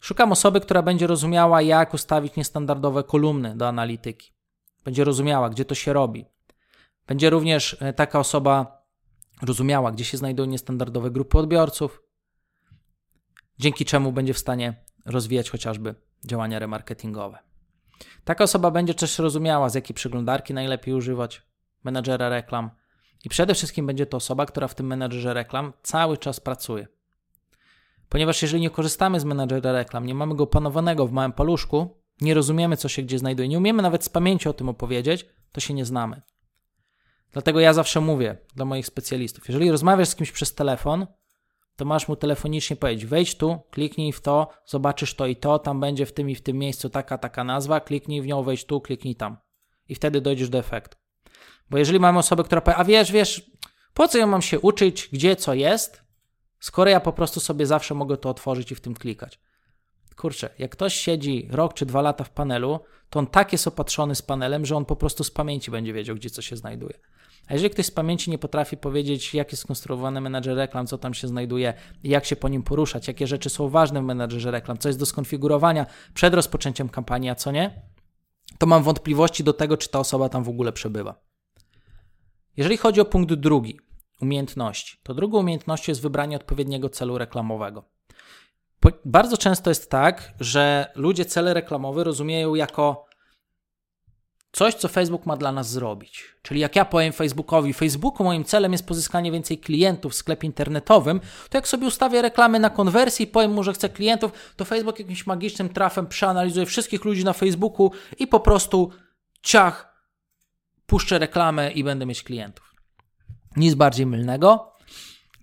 Szukam 0.00 0.32
osoby, 0.32 0.60
która 0.60 0.82
będzie 0.82 1.06
rozumiała, 1.06 1.62
jak 1.62 1.94
ustawić 1.94 2.36
niestandardowe 2.36 3.04
kolumny 3.04 3.56
do 3.56 3.68
analityki. 3.68 4.32
Będzie 4.84 5.04
rozumiała, 5.04 5.50
gdzie 5.50 5.64
to 5.64 5.74
się 5.74 5.92
robi. 5.92 6.26
Będzie 7.06 7.30
również 7.30 7.76
e, 7.80 7.92
taka 7.92 8.18
osoba 8.18 8.82
rozumiała, 9.42 9.92
gdzie 9.92 10.04
się 10.04 10.16
znajdują 10.16 10.48
niestandardowe 10.48 11.10
grupy 11.10 11.38
odbiorców, 11.38 12.02
dzięki 13.58 13.84
czemu 13.84 14.12
będzie 14.12 14.34
w 14.34 14.38
stanie 14.38 14.84
rozwijać 15.06 15.50
chociażby 15.50 15.94
działania 16.24 16.58
remarketingowe. 16.58 17.38
Taka 18.24 18.44
osoba 18.44 18.70
będzie 18.70 18.94
też 18.94 19.18
rozumiała, 19.18 19.68
z 19.68 19.74
jakiej 19.74 19.94
przeglądarki 19.94 20.54
najlepiej 20.54 20.94
używać 20.94 21.42
menedżera 21.84 22.28
reklam 22.28 22.70
i 23.24 23.28
przede 23.28 23.54
wszystkim 23.54 23.86
będzie 23.86 24.06
to 24.06 24.16
osoba, 24.16 24.46
która 24.46 24.68
w 24.68 24.74
tym 24.74 24.86
menedżerze 24.86 25.34
reklam 25.34 25.72
cały 25.82 26.18
czas 26.18 26.40
pracuje. 26.40 26.86
Ponieważ 28.08 28.42
jeżeli 28.42 28.62
nie 28.62 28.70
korzystamy 28.70 29.20
z 29.20 29.24
menedżera 29.24 29.72
reklam, 29.72 30.06
nie 30.06 30.14
mamy 30.14 30.34
go 30.34 30.44
opanowanego 30.44 31.06
w 31.06 31.12
małym 31.12 31.32
paluszku, 31.32 32.00
nie 32.20 32.34
rozumiemy, 32.34 32.76
co 32.76 32.88
się 32.88 33.02
gdzie 33.02 33.18
znajduje, 33.18 33.48
nie 33.48 33.58
umiemy 33.58 33.82
nawet 33.82 34.04
z 34.04 34.08
pamięci 34.08 34.48
o 34.48 34.52
tym 34.52 34.68
opowiedzieć, 34.68 35.26
to 35.52 35.60
się 35.60 35.74
nie 35.74 35.84
znamy. 35.84 36.22
Dlatego 37.32 37.60
ja 37.60 37.72
zawsze 37.72 38.00
mówię 38.00 38.36
dla 38.54 38.64
moich 38.64 38.86
specjalistów, 38.86 39.48
jeżeli 39.48 39.70
rozmawiasz 39.70 40.08
z 40.08 40.14
kimś 40.14 40.32
przez 40.32 40.54
telefon, 40.54 41.06
to 41.76 41.84
masz 41.84 42.08
mu 42.08 42.16
telefonicznie 42.16 42.76
powiedzieć: 42.76 43.06
wejdź 43.06 43.36
tu, 43.36 43.60
kliknij 43.70 44.12
w 44.12 44.20
to, 44.20 44.48
zobaczysz 44.66 45.14
to 45.14 45.26
i 45.26 45.36
to, 45.36 45.58
tam 45.58 45.80
będzie 45.80 46.06
w 46.06 46.12
tym 46.12 46.30
i 46.30 46.34
w 46.34 46.42
tym 46.42 46.58
miejscu 46.58 46.90
taka, 46.90 47.18
taka 47.18 47.44
nazwa, 47.44 47.80
kliknij 47.80 48.22
w 48.22 48.26
nią, 48.26 48.42
wejdź 48.42 48.64
tu, 48.64 48.80
kliknij 48.80 49.16
tam. 49.16 49.36
I 49.88 49.94
wtedy 49.94 50.20
dojdziesz 50.20 50.48
do 50.48 50.58
efektu. 50.58 51.03
Bo 51.70 51.78
jeżeli 51.78 52.00
mamy 52.00 52.18
osobę, 52.18 52.44
która 52.44 52.60
powie: 52.60 52.76
A 52.76 52.84
wiesz, 52.84 53.12
wiesz, 53.12 53.50
po 53.94 54.08
co 54.08 54.18
ja 54.18 54.26
mam 54.26 54.42
się 54.42 54.60
uczyć, 54.60 55.08
gdzie 55.12 55.36
co 55.36 55.54
jest, 55.54 56.02
skoro 56.60 56.90
ja 56.90 57.00
po 57.00 57.12
prostu 57.12 57.40
sobie 57.40 57.66
zawsze 57.66 57.94
mogę 57.94 58.16
to 58.16 58.30
otworzyć 58.30 58.72
i 58.72 58.74
w 58.74 58.80
tym 58.80 58.94
klikać. 58.94 59.40
Kurczę, 60.16 60.50
jak 60.58 60.70
ktoś 60.70 60.94
siedzi 60.94 61.48
rok 61.50 61.74
czy 61.74 61.86
dwa 61.86 62.02
lata 62.02 62.24
w 62.24 62.30
panelu, 62.30 62.80
to 63.10 63.18
on 63.18 63.26
tak 63.26 63.52
jest 63.52 63.66
opatrzony 63.66 64.14
z 64.14 64.22
panelem, 64.22 64.66
że 64.66 64.76
on 64.76 64.84
po 64.84 64.96
prostu 64.96 65.24
z 65.24 65.30
pamięci 65.30 65.70
będzie 65.70 65.92
wiedział, 65.92 66.16
gdzie 66.16 66.30
co 66.30 66.42
się 66.42 66.56
znajduje. 66.56 66.98
A 67.46 67.52
jeżeli 67.52 67.70
ktoś 67.70 67.86
z 67.86 67.90
pamięci 67.90 68.30
nie 68.30 68.38
potrafi 68.38 68.76
powiedzieć, 68.76 69.34
jak 69.34 69.52
jest 69.52 69.62
skonstruowany 69.62 70.20
menadżer 70.20 70.56
reklam, 70.56 70.86
co 70.86 70.98
tam 70.98 71.14
się 71.14 71.28
znajduje, 71.28 71.74
jak 72.04 72.24
się 72.24 72.36
po 72.36 72.48
nim 72.48 72.62
poruszać, 72.62 73.08
jakie 73.08 73.26
rzeczy 73.26 73.50
są 73.50 73.68
ważne 73.68 74.00
w 74.00 74.04
menadżerze 74.04 74.50
reklam, 74.50 74.78
co 74.78 74.88
jest 74.88 74.98
do 74.98 75.06
skonfigurowania 75.06 75.86
przed 76.14 76.34
rozpoczęciem 76.34 76.88
kampanii, 76.88 77.30
a 77.30 77.34
co 77.34 77.52
nie, 77.52 77.82
to 78.58 78.66
mam 78.66 78.82
wątpliwości 78.82 79.44
do 79.44 79.52
tego, 79.52 79.76
czy 79.76 79.88
ta 79.88 79.98
osoba 79.98 80.28
tam 80.28 80.44
w 80.44 80.48
ogóle 80.48 80.72
przebywa. 80.72 81.23
Jeżeli 82.56 82.76
chodzi 82.76 83.00
o 83.00 83.04
punkt 83.04 83.34
drugi, 83.34 83.78
umiejętności, 84.20 84.98
to 85.02 85.14
drugą 85.14 85.38
umiejętnością 85.38 85.90
jest 85.90 86.02
wybranie 86.02 86.36
odpowiedniego 86.36 86.88
celu 86.88 87.18
reklamowego. 87.18 87.84
Bardzo 89.04 89.36
często 89.36 89.70
jest 89.70 89.90
tak, 89.90 90.34
że 90.40 90.92
ludzie 90.94 91.24
cele 91.24 91.54
reklamowe 91.54 92.04
rozumieją 92.04 92.54
jako 92.54 93.06
coś, 94.52 94.74
co 94.74 94.88
Facebook 94.88 95.26
ma 95.26 95.36
dla 95.36 95.52
nas 95.52 95.70
zrobić. 95.70 96.24
Czyli 96.42 96.60
jak 96.60 96.76
ja 96.76 96.84
powiem 96.84 97.12
Facebookowi, 97.12 97.72
Facebooku 97.72 98.24
moim 98.24 98.44
celem 98.44 98.72
jest 98.72 98.86
pozyskanie 98.86 99.32
więcej 99.32 99.58
klientów 99.58 100.12
w 100.12 100.16
sklepie 100.16 100.46
internetowym, 100.46 101.20
to 101.50 101.58
jak 101.58 101.68
sobie 101.68 101.86
ustawię 101.86 102.22
reklamy 102.22 102.58
na 102.60 102.70
konwersji 102.70 103.24
i 103.24 103.26
powiem 103.26 103.52
mu, 103.52 103.62
że 103.62 103.72
chcę 103.72 103.88
klientów, 103.88 104.32
to 104.56 104.64
Facebook 104.64 104.98
jakimś 104.98 105.26
magicznym 105.26 105.68
trafem 105.68 106.06
przeanalizuje 106.06 106.66
wszystkich 106.66 107.04
ludzi 107.04 107.24
na 107.24 107.32
Facebooku 107.32 107.90
i 108.18 108.26
po 108.26 108.40
prostu 108.40 108.90
ciach, 109.42 109.93
puszczę 110.86 111.18
reklamę 111.18 111.72
i 111.72 111.84
będę 111.84 112.06
mieć 112.06 112.22
klientów. 112.22 112.74
Nic 113.56 113.74
bardziej 113.74 114.06
mylnego. 114.06 114.72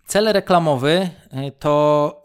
Cel 0.07 0.33
reklamowy 0.33 1.09
y, 1.47 1.51
to 1.59 2.21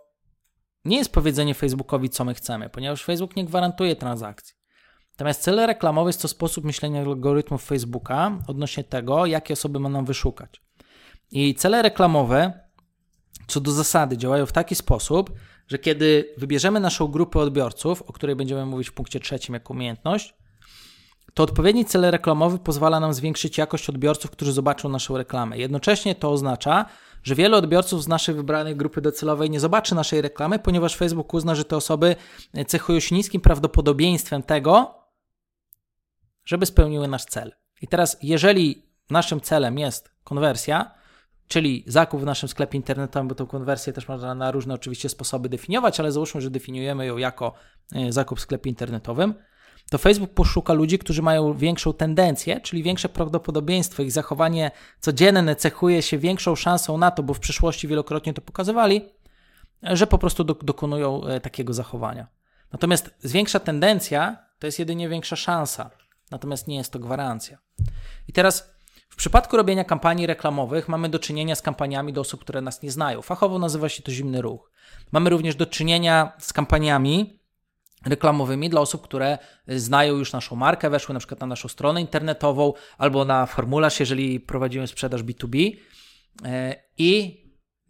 nie 0.84 0.96
jest 0.96 1.12
powiedzenie 1.12 1.54
Facebookowi, 1.54 2.10
co 2.10 2.24
my 2.24 2.34
chcemy, 2.34 2.70
ponieważ 2.70 3.04
Facebook 3.04 3.36
nie 3.36 3.44
gwarantuje 3.44 3.96
transakcji. 3.96 4.54
Natomiast 5.12 5.42
cel 5.42 5.66
reklamowy 5.66 6.08
jest 6.08 6.22
to 6.22 6.28
sposób 6.28 6.64
myślenia 6.64 7.00
algorytmów 7.00 7.64
Facebooka 7.64 8.38
odnośnie 8.46 8.84
tego, 8.84 9.26
jakie 9.26 9.54
osoby 9.54 9.80
ma 9.80 9.88
nam 9.88 10.04
wyszukać. 10.04 10.62
I 11.30 11.54
cele 11.54 11.82
reklamowe, 11.82 12.60
co 13.46 13.60
do 13.60 13.72
zasady, 13.72 14.16
działają 14.16 14.46
w 14.46 14.52
taki 14.52 14.74
sposób, 14.74 15.32
że 15.68 15.78
kiedy 15.78 16.34
wybierzemy 16.38 16.80
naszą 16.80 17.06
grupę 17.06 17.38
odbiorców, 17.38 18.02
o 18.02 18.12
której 18.12 18.36
będziemy 18.36 18.66
mówić 18.66 18.88
w 18.88 18.92
punkcie 18.92 19.20
trzecim 19.20 19.54
jako 19.54 19.74
umiejętność, 19.74 20.34
to 21.36 21.42
odpowiedni 21.42 21.84
cel 21.84 22.10
reklamowy 22.10 22.58
pozwala 22.58 23.00
nam 23.00 23.14
zwiększyć 23.14 23.58
jakość 23.58 23.88
odbiorców, 23.88 24.30
którzy 24.30 24.52
zobaczą 24.52 24.88
naszą 24.88 25.16
reklamę. 25.16 25.58
Jednocześnie 25.58 26.14
to 26.14 26.30
oznacza, 26.30 26.86
że 27.22 27.34
wiele 27.34 27.56
odbiorców 27.56 28.02
z 28.02 28.08
naszej 28.08 28.34
wybranej 28.34 28.76
grupy 28.76 29.00
docelowej 29.00 29.50
nie 29.50 29.60
zobaczy 29.60 29.94
naszej 29.94 30.20
reklamy, 30.20 30.58
ponieważ 30.58 30.96
Facebook 30.96 31.34
uzna, 31.34 31.54
że 31.54 31.64
te 31.64 31.76
osoby 31.76 32.16
cechują 32.66 33.00
się 33.00 33.14
niskim 33.14 33.40
prawdopodobieństwem 33.40 34.42
tego, 34.42 34.94
żeby 36.44 36.66
spełniły 36.66 37.08
nasz 37.08 37.24
cel. 37.24 37.52
I 37.82 37.88
teraz, 37.88 38.16
jeżeli 38.22 38.82
naszym 39.10 39.40
celem 39.40 39.78
jest 39.78 40.10
konwersja, 40.24 40.94
czyli 41.48 41.84
zakup 41.86 42.20
w 42.20 42.24
naszym 42.24 42.48
sklepie 42.48 42.76
internetowym, 42.76 43.28
bo 43.28 43.34
tą 43.34 43.46
konwersję 43.46 43.92
też 43.92 44.08
można 44.08 44.34
na 44.34 44.50
różne 44.50 44.74
oczywiście 44.74 45.08
sposoby 45.08 45.48
definiować, 45.48 46.00
ale 46.00 46.12
załóżmy, 46.12 46.40
że 46.40 46.50
definiujemy 46.50 47.06
ją 47.06 47.16
jako 47.16 47.54
e, 47.94 48.12
zakup 48.12 48.38
w 48.38 48.42
sklepie 48.42 48.70
internetowym, 48.70 49.34
to 49.90 49.98
Facebook 49.98 50.30
poszuka 50.34 50.72
ludzi, 50.72 50.98
którzy 50.98 51.22
mają 51.22 51.54
większą 51.54 51.92
tendencję, 51.92 52.60
czyli 52.60 52.82
większe 52.82 53.08
prawdopodobieństwo, 53.08 54.02
ich 54.02 54.12
zachowanie 54.12 54.70
codzienne 55.00 55.56
cechuje 55.56 56.02
się 56.02 56.18
większą 56.18 56.56
szansą 56.56 56.98
na 56.98 57.10
to, 57.10 57.22
bo 57.22 57.34
w 57.34 57.40
przyszłości 57.40 57.88
wielokrotnie 57.88 58.34
to 58.34 58.42
pokazywali, 58.42 59.08
że 59.82 60.06
po 60.06 60.18
prostu 60.18 60.44
dokonują 60.44 61.24
e, 61.24 61.40
takiego 61.40 61.74
zachowania. 61.74 62.26
Natomiast 62.72 63.14
zwiększa 63.18 63.60
tendencja 63.60 64.36
to 64.58 64.66
jest 64.66 64.78
jedynie 64.78 65.08
większa 65.08 65.36
szansa, 65.36 65.90
natomiast 66.30 66.68
nie 66.68 66.76
jest 66.76 66.92
to 66.92 66.98
gwarancja. 66.98 67.58
I 68.28 68.32
teraz 68.32 68.76
w 69.08 69.16
przypadku 69.16 69.56
robienia 69.56 69.84
kampanii 69.84 70.26
reklamowych 70.26 70.88
mamy 70.88 71.08
do 71.08 71.18
czynienia 71.18 71.54
z 71.54 71.62
kampaniami 71.62 72.12
do 72.12 72.20
osób, 72.20 72.40
które 72.40 72.60
nas 72.60 72.82
nie 72.82 72.90
znają. 72.90 73.22
Fachowo 73.22 73.58
nazywa 73.58 73.88
się 73.88 74.02
to 74.02 74.12
zimny 74.12 74.42
ruch. 74.42 74.70
Mamy 75.12 75.30
również 75.30 75.54
do 75.54 75.66
czynienia 75.66 76.32
z 76.38 76.52
kampaniami 76.52 77.40
reklamowymi 78.04 78.70
dla 78.70 78.80
osób, 78.80 79.02
które 79.02 79.38
znają 79.68 80.16
już 80.16 80.32
naszą 80.32 80.56
markę, 80.56 80.90
weszły 80.90 81.12
na 81.12 81.18
przykład 81.18 81.40
na 81.40 81.46
naszą 81.46 81.68
stronę 81.68 82.00
internetową 82.00 82.72
albo 82.98 83.24
na 83.24 83.46
formularz, 83.46 84.00
jeżeli 84.00 84.40
prowadzimy 84.40 84.86
sprzedaż 84.86 85.22
B2B. 85.22 85.76
E, 86.44 86.76
I 86.98 87.42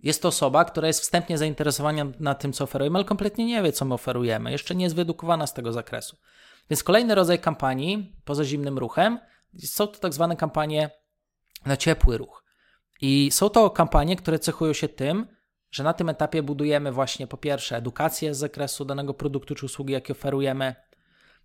jest 0.02 0.22
to 0.22 0.28
osoba, 0.28 0.64
która 0.64 0.86
jest 0.86 1.00
wstępnie 1.00 1.38
zainteresowana 1.38 2.04
na 2.20 2.34
tym, 2.34 2.52
co 2.52 2.64
oferujemy, 2.64 2.98
ale 2.98 3.04
kompletnie 3.04 3.46
nie 3.46 3.62
wie, 3.62 3.72
co 3.72 3.84
my 3.84 3.94
oferujemy. 3.94 4.52
Jeszcze 4.52 4.74
nie 4.74 4.84
jest 4.84 4.96
wyedukowana 4.96 5.46
z 5.46 5.54
tego 5.54 5.72
zakresu. 5.72 6.16
Więc 6.70 6.82
kolejny 6.82 7.14
rodzaj 7.14 7.38
kampanii 7.38 8.16
poza 8.24 8.44
zimnym 8.44 8.78
ruchem 8.78 9.18
są 9.64 9.86
to 9.86 9.98
tak 9.98 10.14
zwane 10.14 10.36
kampanie 10.36 10.90
na 11.66 11.76
ciepły 11.76 12.18
ruch. 12.18 12.44
I 13.00 13.30
są 13.32 13.50
to 13.50 13.70
kampanie, 13.70 14.16
które 14.16 14.38
cechują 14.38 14.72
się 14.72 14.88
tym, 14.88 15.26
że 15.70 15.84
na 15.84 15.92
tym 15.92 16.08
etapie 16.08 16.42
budujemy 16.42 16.92
właśnie 16.92 17.26
po 17.26 17.36
pierwsze 17.36 17.76
edukację 17.76 18.34
z 18.34 18.38
zakresu 18.38 18.84
danego 18.84 19.14
produktu 19.14 19.54
czy 19.54 19.66
usługi, 19.66 19.92
jakie 19.92 20.12
oferujemy. 20.12 20.74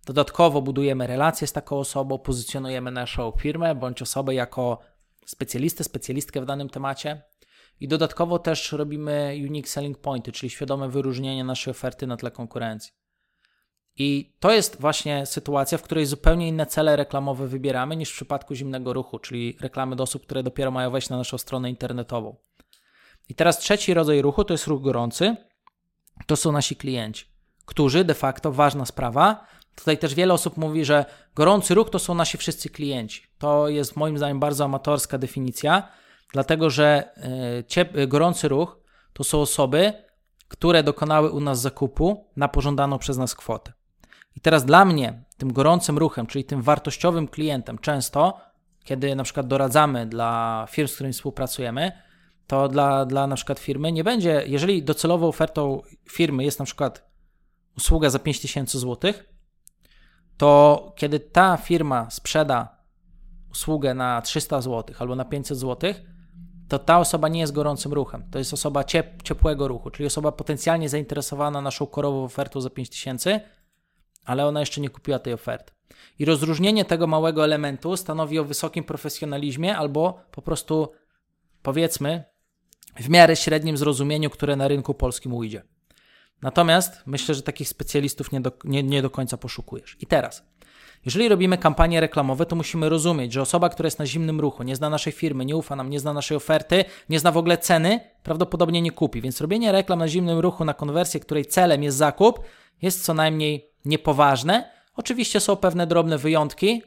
Dodatkowo 0.06 0.62
budujemy 0.62 1.06
relacje 1.06 1.46
z 1.46 1.52
taką 1.52 1.78
osobą, 1.78 2.18
pozycjonujemy 2.18 2.90
naszą 2.90 3.32
firmę 3.38 3.74
bądź 3.74 4.02
osobę 4.02 4.34
jako 4.34 4.78
specjalistę, 5.26 5.84
specjalistkę 5.84 6.40
w 6.40 6.46
danym 6.46 6.68
temacie. 6.68 7.22
I 7.80 7.88
dodatkowo 7.88 8.38
też 8.38 8.72
robimy 8.72 9.34
unique 9.48 9.68
selling 9.68 9.98
pointy, 9.98 10.32
czyli 10.32 10.50
świadome 10.50 10.88
wyróżnienie 10.88 11.44
naszej 11.44 11.70
oferty 11.70 12.06
na 12.06 12.16
tle 12.16 12.30
konkurencji. 12.30 12.92
I 13.96 14.36
to 14.40 14.52
jest 14.52 14.80
właśnie 14.80 15.26
sytuacja, 15.26 15.78
w 15.78 15.82
której 15.82 16.06
zupełnie 16.06 16.48
inne 16.48 16.66
cele 16.66 16.96
reklamowe 16.96 17.46
wybieramy 17.46 17.96
niż 17.96 18.10
w 18.10 18.14
przypadku 18.14 18.54
zimnego 18.54 18.92
ruchu, 18.92 19.18
czyli 19.18 19.56
reklamy 19.60 19.96
do 19.96 20.02
osób, 20.02 20.22
które 20.22 20.42
dopiero 20.42 20.70
mają 20.70 20.90
wejść 20.90 21.08
na 21.08 21.16
naszą 21.16 21.38
stronę 21.38 21.70
internetową. 21.70 22.36
I 23.28 23.34
teraz 23.34 23.58
trzeci 23.58 23.94
rodzaj 23.94 24.22
ruchu 24.22 24.44
to 24.44 24.54
jest 24.54 24.66
ruch 24.66 24.82
gorący. 24.82 25.36
To 26.26 26.36
są 26.36 26.52
nasi 26.52 26.76
klienci, 26.76 27.26
którzy 27.66 28.04
de 28.04 28.14
facto, 28.14 28.52
ważna 28.52 28.86
sprawa, 28.86 29.46
tutaj 29.74 29.98
też 29.98 30.14
wiele 30.14 30.34
osób 30.34 30.56
mówi, 30.56 30.84
że 30.84 31.04
gorący 31.34 31.74
ruch 31.74 31.90
to 31.90 31.98
są 31.98 32.14
nasi 32.14 32.38
wszyscy 32.38 32.70
klienci. 32.70 33.22
To 33.38 33.68
jest 33.68 33.96
moim 33.96 34.18
zdaniem 34.18 34.40
bardzo 34.40 34.64
amatorska 34.64 35.18
definicja, 35.18 35.88
dlatego 36.32 36.70
że 36.70 37.10
e, 37.96 38.06
gorący 38.06 38.48
ruch 38.48 38.80
to 39.12 39.24
są 39.24 39.40
osoby, 39.40 39.92
które 40.48 40.82
dokonały 40.82 41.30
u 41.30 41.40
nas 41.40 41.60
zakupu 41.60 42.26
na 42.36 42.48
pożądaną 42.48 42.98
przez 42.98 43.18
nas 43.18 43.34
kwotę. 43.34 43.72
I 44.36 44.40
teraz 44.40 44.64
dla 44.64 44.84
mnie 44.84 45.22
tym 45.36 45.52
gorącym 45.52 45.98
ruchem, 45.98 46.26
czyli 46.26 46.44
tym 46.44 46.62
wartościowym 46.62 47.28
klientem, 47.28 47.78
często, 47.78 48.40
kiedy 48.84 49.14
na 49.14 49.24
przykład 49.24 49.46
doradzamy 49.46 50.06
dla 50.06 50.66
firm, 50.70 50.88
z 50.88 50.94
którymi 50.94 51.12
współpracujemy, 51.12 51.92
to 52.52 52.68
dla, 52.68 53.04
dla 53.04 53.26
na 53.26 53.36
przykład 53.36 53.58
firmy 53.58 53.92
nie 53.92 54.04
będzie, 54.04 54.44
jeżeli 54.46 54.82
docelową 54.82 55.28
ofertą 55.28 55.82
firmy 56.10 56.44
jest 56.44 56.58
na 56.58 56.64
przykład 56.64 57.10
usługa 57.76 58.10
za 58.10 58.18
5000 58.18 58.78
zł, 58.78 59.12
to 60.36 60.92
kiedy 60.96 61.20
ta 61.20 61.56
firma 61.56 62.10
sprzeda 62.10 62.76
usługę 63.50 63.94
na 63.94 64.22
300 64.22 64.60
zł 64.60 64.96
albo 64.98 65.16
na 65.16 65.24
500 65.24 65.58
zł, 65.58 65.94
to 66.68 66.78
ta 66.78 66.98
osoba 66.98 67.28
nie 67.28 67.40
jest 67.40 67.52
gorącym 67.52 67.92
ruchem. 67.92 68.30
To 68.30 68.38
jest 68.38 68.52
osoba 68.52 68.84
ciep 68.84 69.22
ciepłego 69.22 69.68
ruchu, 69.68 69.90
czyli 69.90 70.06
osoba 70.06 70.32
potencjalnie 70.32 70.88
zainteresowana 70.88 71.60
naszą 71.60 71.86
korową 71.86 72.24
ofertą 72.24 72.60
za 72.60 72.70
5000, 72.70 73.40
ale 74.24 74.46
ona 74.46 74.60
jeszcze 74.60 74.80
nie 74.80 74.90
kupiła 74.90 75.18
tej 75.18 75.32
oferty. 75.32 75.72
I 76.18 76.24
rozróżnienie 76.24 76.84
tego 76.84 77.06
małego 77.06 77.44
elementu 77.44 77.96
stanowi 77.96 78.38
o 78.38 78.44
wysokim 78.44 78.84
profesjonalizmie 78.84 79.76
albo 79.76 80.20
po 80.30 80.42
prostu 80.42 80.92
powiedzmy 81.62 82.31
w 82.96 83.08
miarę 83.08 83.36
średnim 83.36 83.76
zrozumieniu, 83.76 84.30
które 84.30 84.56
na 84.56 84.68
rynku 84.68 84.94
polskim 84.94 85.34
ujdzie. 85.34 85.62
Natomiast 86.42 87.02
myślę, 87.06 87.34
że 87.34 87.42
takich 87.42 87.68
specjalistów 87.68 88.32
nie 88.32 88.40
do, 88.40 88.52
nie, 88.64 88.82
nie 88.82 89.02
do 89.02 89.10
końca 89.10 89.36
poszukujesz. 89.36 89.96
I 90.00 90.06
teraz, 90.06 90.44
jeżeli 91.04 91.28
robimy 91.28 91.58
kampanie 91.58 92.00
reklamowe, 92.00 92.46
to 92.46 92.56
musimy 92.56 92.88
rozumieć, 92.88 93.32
że 93.32 93.42
osoba, 93.42 93.68
która 93.68 93.86
jest 93.86 93.98
na 93.98 94.06
zimnym 94.06 94.40
ruchu, 94.40 94.62
nie 94.62 94.76
zna 94.76 94.90
naszej 94.90 95.12
firmy, 95.12 95.44
nie 95.44 95.56
ufa 95.56 95.76
nam, 95.76 95.90
nie 95.90 96.00
zna 96.00 96.12
naszej 96.12 96.36
oferty, 96.36 96.84
nie 97.08 97.18
zna 97.18 97.32
w 97.32 97.36
ogóle 97.36 97.58
ceny, 97.58 98.00
prawdopodobnie 98.22 98.82
nie 98.82 98.90
kupi. 98.90 99.20
Więc 99.20 99.40
robienie 99.40 99.72
reklam 99.72 99.98
na 99.98 100.08
zimnym 100.08 100.38
ruchu 100.38 100.64
na 100.64 100.74
konwersję, 100.74 101.20
której 101.20 101.44
celem 101.44 101.82
jest 101.82 101.96
zakup, 101.96 102.40
jest 102.82 103.04
co 103.04 103.14
najmniej 103.14 103.70
niepoważne. 103.84 104.70
Oczywiście 104.96 105.40
są 105.40 105.56
pewne 105.56 105.86
drobne 105.86 106.18
wyjątki, 106.18 106.82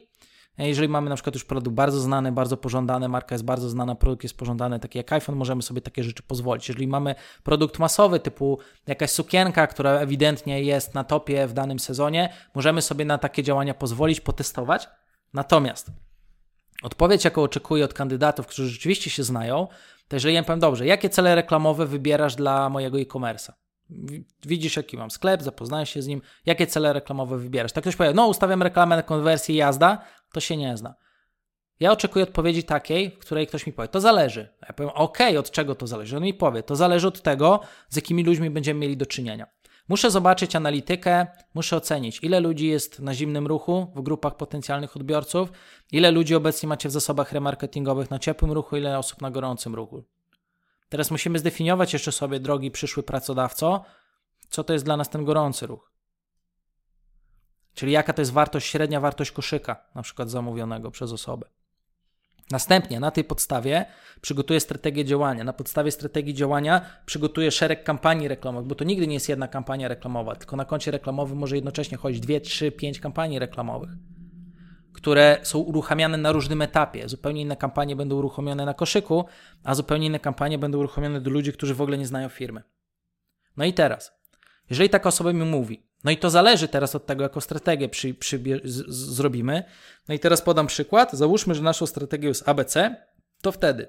jeżeli 0.58 0.88
mamy 0.88 1.10
na 1.10 1.16
przykład 1.16 1.34
już 1.34 1.44
produkt 1.44 1.76
bardzo 1.76 2.00
znany, 2.00 2.32
bardzo 2.32 2.56
pożądany, 2.56 3.08
marka 3.08 3.34
jest 3.34 3.44
bardzo 3.44 3.68
znana, 3.68 3.94
produkt 3.94 4.22
jest 4.22 4.36
pożądany, 4.36 4.80
taki 4.80 4.98
jak 4.98 5.12
iPhone, 5.12 5.36
możemy 5.36 5.62
sobie 5.62 5.80
takie 5.80 6.04
rzeczy 6.04 6.22
pozwolić. 6.22 6.68
Jeżeli 6.68 6.88
mamy 6.88 7.14
produkt 7.42 7.78
masowy, 7.78 8.20
typu 8.20 8.58
jakaś 8.86 9.10
sukienka, 9.10 9.66
która 9.66 9.90
ewidentnie 9.90 10.62
jest 10.62 10.94
na 10.94 11.04
topie 11.04 11.46
w 11.46 11.52
danym 11.52 11.78
sezonie, 11.78 12.32
możemy 12.54 12.82
sobie 12.82 13.04
na 13.04 13.18
takie 13.18 13.42
działania 13.42 13.74
pozwolić, 13.74 14.20
potestować. 14.20 14.88
Natomiast 15.32 15.90
odpowiedź, 16.82 17.24
jaką 17.24 17.42
oczekuję 17.42 17.84
od 17.84 17.94
kandydatów, 17.94 18.46
którzy 18.46 18.68
rzeczywiście 18.68 19.10
się 19.10 19.22
znają, 19.22 19.68
to 20.08 20.16
jeżeli 20.16 20.34
ja 20.34 20.42
powiem, 20.42 20.60
dobrze, 20.60 20.86
jakie 20.86 21.10
cele 21.10 21.34
reklamowe 21.34 21.86
wybierasz 21.86 22.34
dla 22.34 22.68
mojego 22.68 22.98
e-commerce'a? 23.00 23.52
Widzisz, 24.46 24.76
jaki 24.76 24.96
mam 24.96 25.10
sklep, 25.10 25.42
zapoznajesz 25.42 25.90
się 25.90 26.02
z 26.02 26.06
nim, 26.06 26.22
jakie 26.46 26.66
cele 26.66 26.92
reklamowe 26.92 27.38
wybierasz. 27.38 27.72
Tak 27.72 27.84
ktoś 27.84 27.96
powie, 27.96 28.12
no 28.14 28.26
ustawiam 28.26 28.62
reklamę 28.62 28.96
na 28.96 29.02
konwersję 29.02 29.56
jazda, 29.56 30.04
to 30.36 30.40
się 30.40 30.56
nie 30.56 30.76
zna. 30.76 30.94
Ja 31.80 31.92
oczekuję 31.92 32.22
odpowiedzi 32.22 32.64
takiej, 32.64 33.10
w 33.10 33.18
której 33.18 33.46
ktoś 33.46 33.66
mi 33.66 33.72
powie, 33.72 33.88
to 33.88 34.00
zależy. 34.00 34.54
Ja 34.62 34.72
powiem, 34.72 34.92
ok, 34.94 35.18
od 35.38 35.50
czego 35.50 35.74
to 35.74 35.86
zależy? 35.86 36.16
On 36.16 36.22
mi 36.22 36.34
powie, 36.34 36.62
to 36.62 36.76
zależy 36.76 37.08
od 37.08 37.22
tego, 37.22 37.60
z 37.88 37.96
jakimi 37.96 38.24
ludźmi 38.24 38.50
będziemy 38.50 38.80
mieli 38.80 38.96
do 38.96 39.06
czynienia. 39.06 39.46
Muszę 39.88 40.10
zobaczyć 40.10 40.56
analitykę, 40.56 41.26
muszę 41.54 41.76
ocenić, 41.76 42.18
ile 42.22 42.40
ludzi 42.40 42.68
jest 42.68 43.00
na 43.00 43.14
zimnym 43.14 43.46
ruchu 43.46 43.92
w 43.94 44.02
grupach 44.02 44.36
potencjalnych 44.36 44.96
odbiorców, 44.96 45.52
ile 45.92 46.10
ludzi 46.10 46.34
obecnie 46.34 46.68
macie 46.68 46.88
w 46.88 46.92
zasobach 46.92 47.32
remarketingowych 47.32 48.10
na 48.10 48.18
ciepłym 48.18 48.52
ruchu, 48.52 48.76
ile 48.76 48.98
osób 48.98 49.22
na 49.22 49.30
gorącym 49.30 49.74
ruchu. 49.74 50.04
Teraz 50.88 51.10
musimy 51.10 51.38
zdefiniować 51.38 51.92
jeszcze 51.92 52.12
sobie, 52.12 52.40
drogi 52.40 52.70
przyszły 52.70 53.02
pracodawco, 53.02 53.84
co 54.50 54.64
to 54.64 54.72
jest 54.72 54.84
dla 54.84 54.96
nas 54.96 55.10
ten 55.10 55.24
gorący 55.24 55.66
ruch. 55.66 55.95
Czyli 57.76 57.92
jaka 57.92 58.12
to 58.12 58.22
jest 58.22 58.32
wartość, 58.32 58.66
średnia 58.66 59.00
wartość 59.00 59.30
koszyka, 59.30 59.76
na 59.94 60.02
przykład 60.02 60.30
zamówionego 60.30 60.90
przez 60.90 61.12
osobę. 61.12 61.46
Następnie 62.50 63.00
na 63.00 63.10
tej 63.10 63.24
podstawie 63.24 63.86
przygotuję 64.20 64.60
strategię 64.60 65.04
działania. 65.04 65.44
Na 65.44 65.52
podstawie 65.52 65.90
strategii 65.90 66.34
działania 66.34 66.80
przygotuję 67.06 67.50
szereg 67.50 67.84
kampanii 67.84 68.28
reklamowych, 68.28 68.68
bo 68.68 68.74
to 68.74 68.84
nigdy 68.84 69.06
nie 69.06 69.14
jest 69.14 69.28
jedna 69.28 69.48
kampania 69.48 69.88
reklamowa, 69.88 70.36
tylko 70.36 70.56
na 70.56 70.64
koncie 70.64 70.90
reklamowym 70.90 71.38
może 71.38 71.56
jednocześnie 71.56 71.98
chodzić 71.98 72.20
dwie, 72.20 72.40
trzy, 72.40 72.72
pięć 72.72 73.00
kampanii 73.00 73.38
reklamowych, 73.38 73.90
które 74.92 75.38
są 75.42 75.58
uruchamiane 75.58 76.16
na 76.16 76.32
różnym 76.32 76.62
etapie. 76.62 77.08
Zupełnie 77.08 77.42
inne 77.42 77.56
kampanie 77.56 77.96
będą 77.96 78.16
uruchomione 78.16 78.64
na 78.64 78.74
koszyku, 78.74 79.24
a 79.64 79.74
zupełnie 79.74 80.06
inne 80.06 80.20
kampanie 80.20 80.58
będą 80.58 80.78
uruchomione 80.78 81.20
do 81.20 81.30
ludzi, 81.30 81.52
którzy 81.52 81.74
w 81.74 81.80
ogóle 81.80 81.98
nie 81.98 82.06
znają 82.06 82.28
firmy. 82.28 82.62
No 83.56 83.64
i 83.64 83.72
teraz, 83.72 84.12
jeżeli 84.70 84.90
taka 84.90 85.08
osoba 85.08 85.32
mi 85.32 85.44
mówi, 85.44 85.85
No 86.06 86.12
i 86.12 86.16
to 86.16 86.30
zależy 86.30 86.68
teraz 86.68 86.94
od 86.94 87.06
tego, 87.06 87.22
jaką 87.22 87.40
strategię 87.40 87.88
przy, 87.88 88.14
przy, 88.14 88.42
z, 88.64 88.90
zrobimy. 88.90 89.64
No 90.08 90.14
i 90.14 90.18
teraz 90.18 90.42
podam 90.42 90.66
przykład. 90.66 91.12
Załóżmy, 91.12 91.54
że 91.54 91.62
naszą 91.62 91.86
strategią 91.86 92.28
jest 92.28 92.48
ABC, 92.48 92.96
to 93.42 93.52
wtedy 93.52 93.88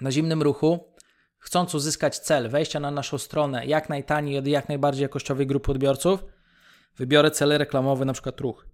na 0.00 0.12
zimnym 0.12 0.42
ruchu, 0.42 0.94
chcąc 1.38 1.74
uzyskać 1.74 2.18
cel 2.18 2.48
wejścia 2.48 2.80
na 2.80 2.90
naszą 2.90 3.18
stronę 3.18 3.66
jak 3.66 3.88
najtaniej 3.88 4.38
od 4.38 4.46
jak 4.46 4.68
najbardziej 4.68 5.02
jakościowej 5.02 5.46
grupy 5.46 5.72
odbiorców, 5.72 6.24
wybiorę 6.96 7.30
cel 7.30 7.58
reklamowy, 7.58 8.04
na 8.04 8.12
przykład 8.12 8.40
ruch, 8.40 8.66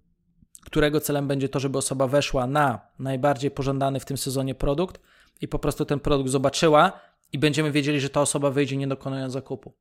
którego 0.65 0.99
celem 0.99 1.27
będzie 1.27 1.49
to, 1.49 1.59
żeby 1.59 1.77
osoba 1.77 2.07
weszła 2.07 2.47
na 2.47 2.87
najbardziej 2.99 3.51
pożądany 3.51 3.99
w 3.99 4.05
tym 4.05 4.17
sezonie 4.17 4.55
produkt 4.55 5.01
i 5.41 5.47
po 5.47 5.59
prostu 5.59 5.85
ten 5.85 5.99
produkt 5.99 6.29
zobaczyła 6.29 6.99
i 7.33 7.39
będziemy 7.39 7.71
wiedzieli, 7.71 7.99
że 7.99 8.09
ta 8.09 8.21
osoba 8.21 8.51
wyjdzie 8.51 8.77
nie 8.77 8.87
dokonując 8.87 9.33
zakupu. 9.33 9.73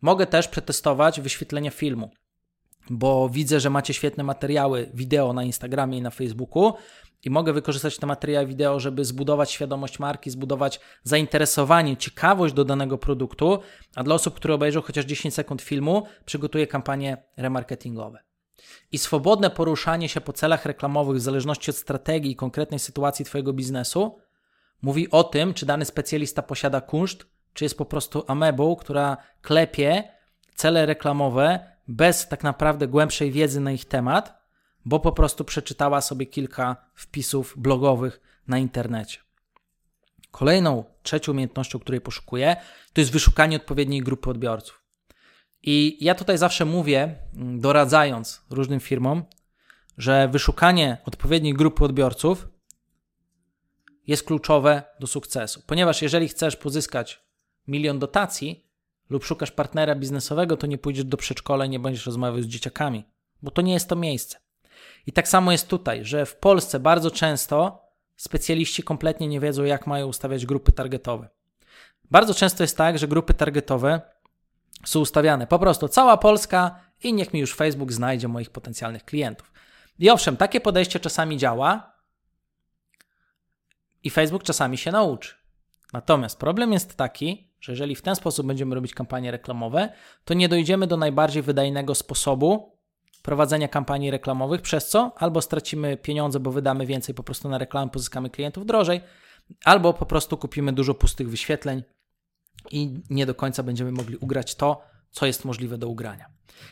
Mogę 0.00 0.26
też 0.26 0.48
przetestować 0.48 1.20
wyświetlenie 1.20 1.70
filmu, 1.70 2.10
bo 2.90 3.28
widzę, 3.28 3.60
że 3.60 3.70
macie 3.70 3.94
świetne 3.94 4.24
materiały 4.24 4.90
wideo 4.94 5.32
na 5.32 5.44
Instagramie 5.44 5.98
i 5.98 6.02
na 6.02 6.10
Facebooku 6.10 6.74
i 7.24 7.30
mogę 7.30 7.52
wykorzystać 7.52 7.98
te 7.98 8.06
materiały 8.06 8.46
wideo, 8.46 8.80
żeby 8.80 9.04
zbudować 9.04 9.50
świadomość 9.50 9.98
marki, 9.98 10.30
zbudować 10.30 10.80
zainteresowanie, 11.02 11.96
ciekawość 11.96 12.54
do 12.54 12.64
danego 12.64 12.98
produktu, 12.98 13.58
a 13.94 14.02
dla 14.02 14.14
osób, 14.14 14.34
które 14.34 14.54
obejrzą 14.54 14.82
chociaż 14.82 15.04
10 15.04 15.34
sekund 15.34 15.62
filmu, 15.62 16.06
przygotuję 16.24 16.66
kampanie 16.66 17.24
remarketingowe. 17.36 18.18
I 18.92 18.98
swobodne 18.98 19.50
poruszanie 19.50 20.08
się 20.08 20.20
po 20.20 20.32
celach 20.32 20.64
reklamowych 20.64 21.16
w 21.16 21.20
zależności 21.20 21.70
od 21.70 21.76
strategii 21.76 22.32
i 22.32 22.36
konkretnej 22.36 22.80
sytuacji 22.80 23.24
Twojego 23.24 23.52
biznesu 23.52 24.18
mówi 24.82 25.10
o 25.10 25.24
tym, 25.24 25.54
czy 25.54 25.66
dany 25.66 25.84
specjalista 25.84 26.42
posiada 26.42 26.80
kunszt, 26.80 27.26
czy 27.54 27.64
jest 27.64 27.78
po 27.78 27.84
prostu 27.84 28.24
amebą, 28.26 28.76
która 28.76 29.16
klepie 29.42 30.04
cele 30.54 30.86
reklamowe 30.86 31.76
bez 31.88 32.28
tak 32.28 32.42
naprawdę 32.42 32.88
głębszej 32.88 33.30
wiedzy 33.30 33.60
na 33.60 33.72
ich 33.72 33.84
temat, 33.84 34.40
bo 34.84 35.00
po 35.00 35.12
prostu 35.12 35.44
przeczytała 35.44 36.00
sobie 36.00 36.26
kilka 36.26 36.76
wpisów 36.94 37.54
blogowych 37.56 38.20
na 38.48 38.58
internecie. 38.58 39.18
Kolejną, 40.30 40.84
trzecią 41.02 41.32
umiejętnością, 41.32 41.78
której 41.78 42.00
poszukuję, 42.00 42.56
to 42.92 43.00
jest 43.00 43.12
wyszukanie 43.12 43.56
odpowiedniej 43.56 44.00
grupy 44.00 44.30
odbiorców. 44.30 44.82
I 45.62 46.04
ja 46.04 46.14
tutaj 46.14 46.38
zawsze 46.38 46.64
mówię, 46.64 47.14
mm, 47.36 47.60
doradzając 47.60 48.42
różnym 48.50 48.80
firmom, 48.80 49.24
że 49.98 50.28
wyszukanie 50.28 50.98
odpowiedniej 51.04 51.54
grupy 51.54 51.84
odbiorców 51.84 52.48
jest 54.06 54.24
kluczowe 54.24 54.82
do 55.00 55.06
sukcesu. 55.06 55.62
Ponieważ 55.66 56.02
jeżeli 56.02 56.28
chcesz 56.28 56.56
pozyskać 56.56 57.22
milion 57.70 57.98
dotacji 57.98 58.66
lub 59.10 59.24
szukasz 59.24 59.50
partnera 59.50 59.94
biznesowego, 59.94 60.56
to 60.56 60.66
nie 60.66 60.78
pójdziesz 60.78 61.04
do 61.04 61.16
przedszkola 61.16 61.64
i 61.64 61.68
nie 61.68 61.78
będziesz 61.78 62.06
rozmawiał 62.06 62.42
z 62.42 62.46
dzieciakami, 62.46 63.04
bo 63.42 63.50
to 63.50 63.62
nie 63.62 63.72
jest 63.72 63.88
to 63.88 63.96
miejsce. 63.96 64.38
I 65.06 65.12
tak 65.12 65.28
samo 65.28 65.52
jest 65.52 65.68
tutaj, 65.68 66.04
że 66.04 66.26
w 66.26 66.36
Polsce 66.36 66.80
bardzo 66.80 67.10
często 67.10 67.82
specjaliści 68.16 68.82
kompletnie 68.82 69.28
nie 69.28 69.40
wiedzą, 69.40 69.64
jak 69.64 69.86
mają 69.86 70.06
ustawiać 70.06 70.46
grupy 70.46 70.72
targetowe. 70.72 71.28
Bardzo 72.10 72.34
często 72.34 72.62
jest 72.62 72.76
tak, 72.76 72.98
że 72.98 73.08
grupy 73.08 73.34
targetowe 73.34 74.00
są 74.84 75.00
ustawiane 75.00 75.46
po 75.46 75.58
prostu 75.58 75.88
cała 75.88 76.16
Polska 76.16 76.80
i 77.02 77.12
niech 77.12 77.32
mi 77.32 77.40
już 77.40 77.54
Facebook 77.54 77.92
znajdzie 77.92 78.28
moich 78.28 78.50
potencjalnych 78.50 79.04
klientów. 79.04 79.52
I 79.98 80.10
owszem, 80.10 80.36
takie 80.36 80.60
podejście 80.60 81.00
czasami 81.00 81.36
działa 81.36 81.92
i 84.04 84.10
Facebook 84.10 84.42
czasami 84.42 84.78
się 84.78 84.92
nauczy. 84.92 85.39
Natomiast 85.92 86.38
problem 86.38 86.72
jest 86.72 86.96
taki, 86.96 87.50
że 87.60 87.72
jeżeli 87.72 87.96
w 87.96 88.02
ten 88.02 88.16
sposób 88.16 88.46
będziemy 88.46 88.74
robić 88.74 88.94
kampanie 88.94 89.30
reklamowe, 89.30 89.92
to 90.24 90.34
nie 90.34 90.48
dojdziemy 90.48 90.86
do 90.86 90.96
najbardziej 90.96 91.42
wydajnego 91.42 91.94
sposobu 91.94 92.76
prowadzenia 93.22 93.68
kampanii 93.68 94.10
reklamowych, 94.10 94.62
przez 94.62 94.88
co 94.88 95.12
albo 95.16 95.42
stracimy 95.42 95.96
pieniądze, 95.96 96.40
bo 96.40 96.50
wydamy 96.50 96.86
więcej 96.86 97.14
po 97.14 97.22
prostu 97.22 97.48
na 97.48 97.58
reklamę, 97.58 97.90
pozyskamy 97.90 98.30
klientów 98.30 98.66
drożej, 98.66 99.00
albo 99.64 99.94
po 99.94 100.06
prostu 100.06 100.36
kupimy 100.36 100.72
dużo 100.72 100.94
pustych 100.94 101.30
wyświetleń 101.30 101.82
i 102.70 103.00
nie 103.10 103.26
do 103.26 103.34
końca 103.34 103.62
będziemy 103.62 103.92
mogli 103.92 104.16
ugrać 104.16 104.54
to, 104.54 104.82
co 105.10 105.26
jest 105.26 105.44
możliwe 105.44 105.78
do 105.78 105.88
ugrania. 105.88 106.26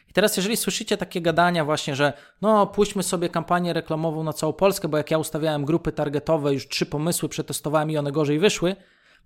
I 0.09 0.13
teraz, 0.13 0.37
jeżeli 0.37 0.57
słyszycie 0.57 0.97
takie 0.97 1.21
gadania, 1.21 1.65
właśnie, 1.65 1.97
że 1.97 2.13
no, 2.43 2.67
puśćmy 2.67 3.03
sobie 3.03 3.29
kampanię 3.29 3.73
reklamową 3.73 4.25
na 4.25 4.33
całą 4.33 4.53
Polskę, 4.53 4.89
bo 4.89 4.97
jak 4.97 5.11
ja 5.11 5.19
ustawiałem 5.19 5.65
grupy 5.65 5.93
targetowe, 5.93 6.55
już 6.55 6.69
trzy 6.69 6.87
pomysły 6.87 7.29
przetestowałem 7.29 7.91
i 7.91 7.97
one 7.97 8.13
gorzej 8.13 8.39
wyszły, 8.39 8.77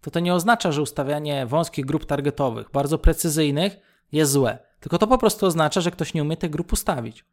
to 0.02 0.10
to 0.10 0.20
nie 0.20 0.34
oznacza, 0.34 0.72
że 0.72 0.82
ustawianie 0.82 1.46
wąskich 1.46 1.86
grup 1.86 2.06
targetowych, 2.06 2.70
bardzo 2.72 2.98
precyzyjnych, 2.98 3.76
jest 4.12 4.32
złe. 4.32 4.58
Tylko 4.80 4.98
to 4.98 5.06
po 5.06 5.18
prostu 5.18 5.46
oznacza, 5.46 5.80
że 5.80 5.90
ktoś 5.90 6.14
nie 6.14 6.22
umie 6.22 6.36
tych 6.36 6.50
grup 6.50 6.72
ustawić. 6.72 7.24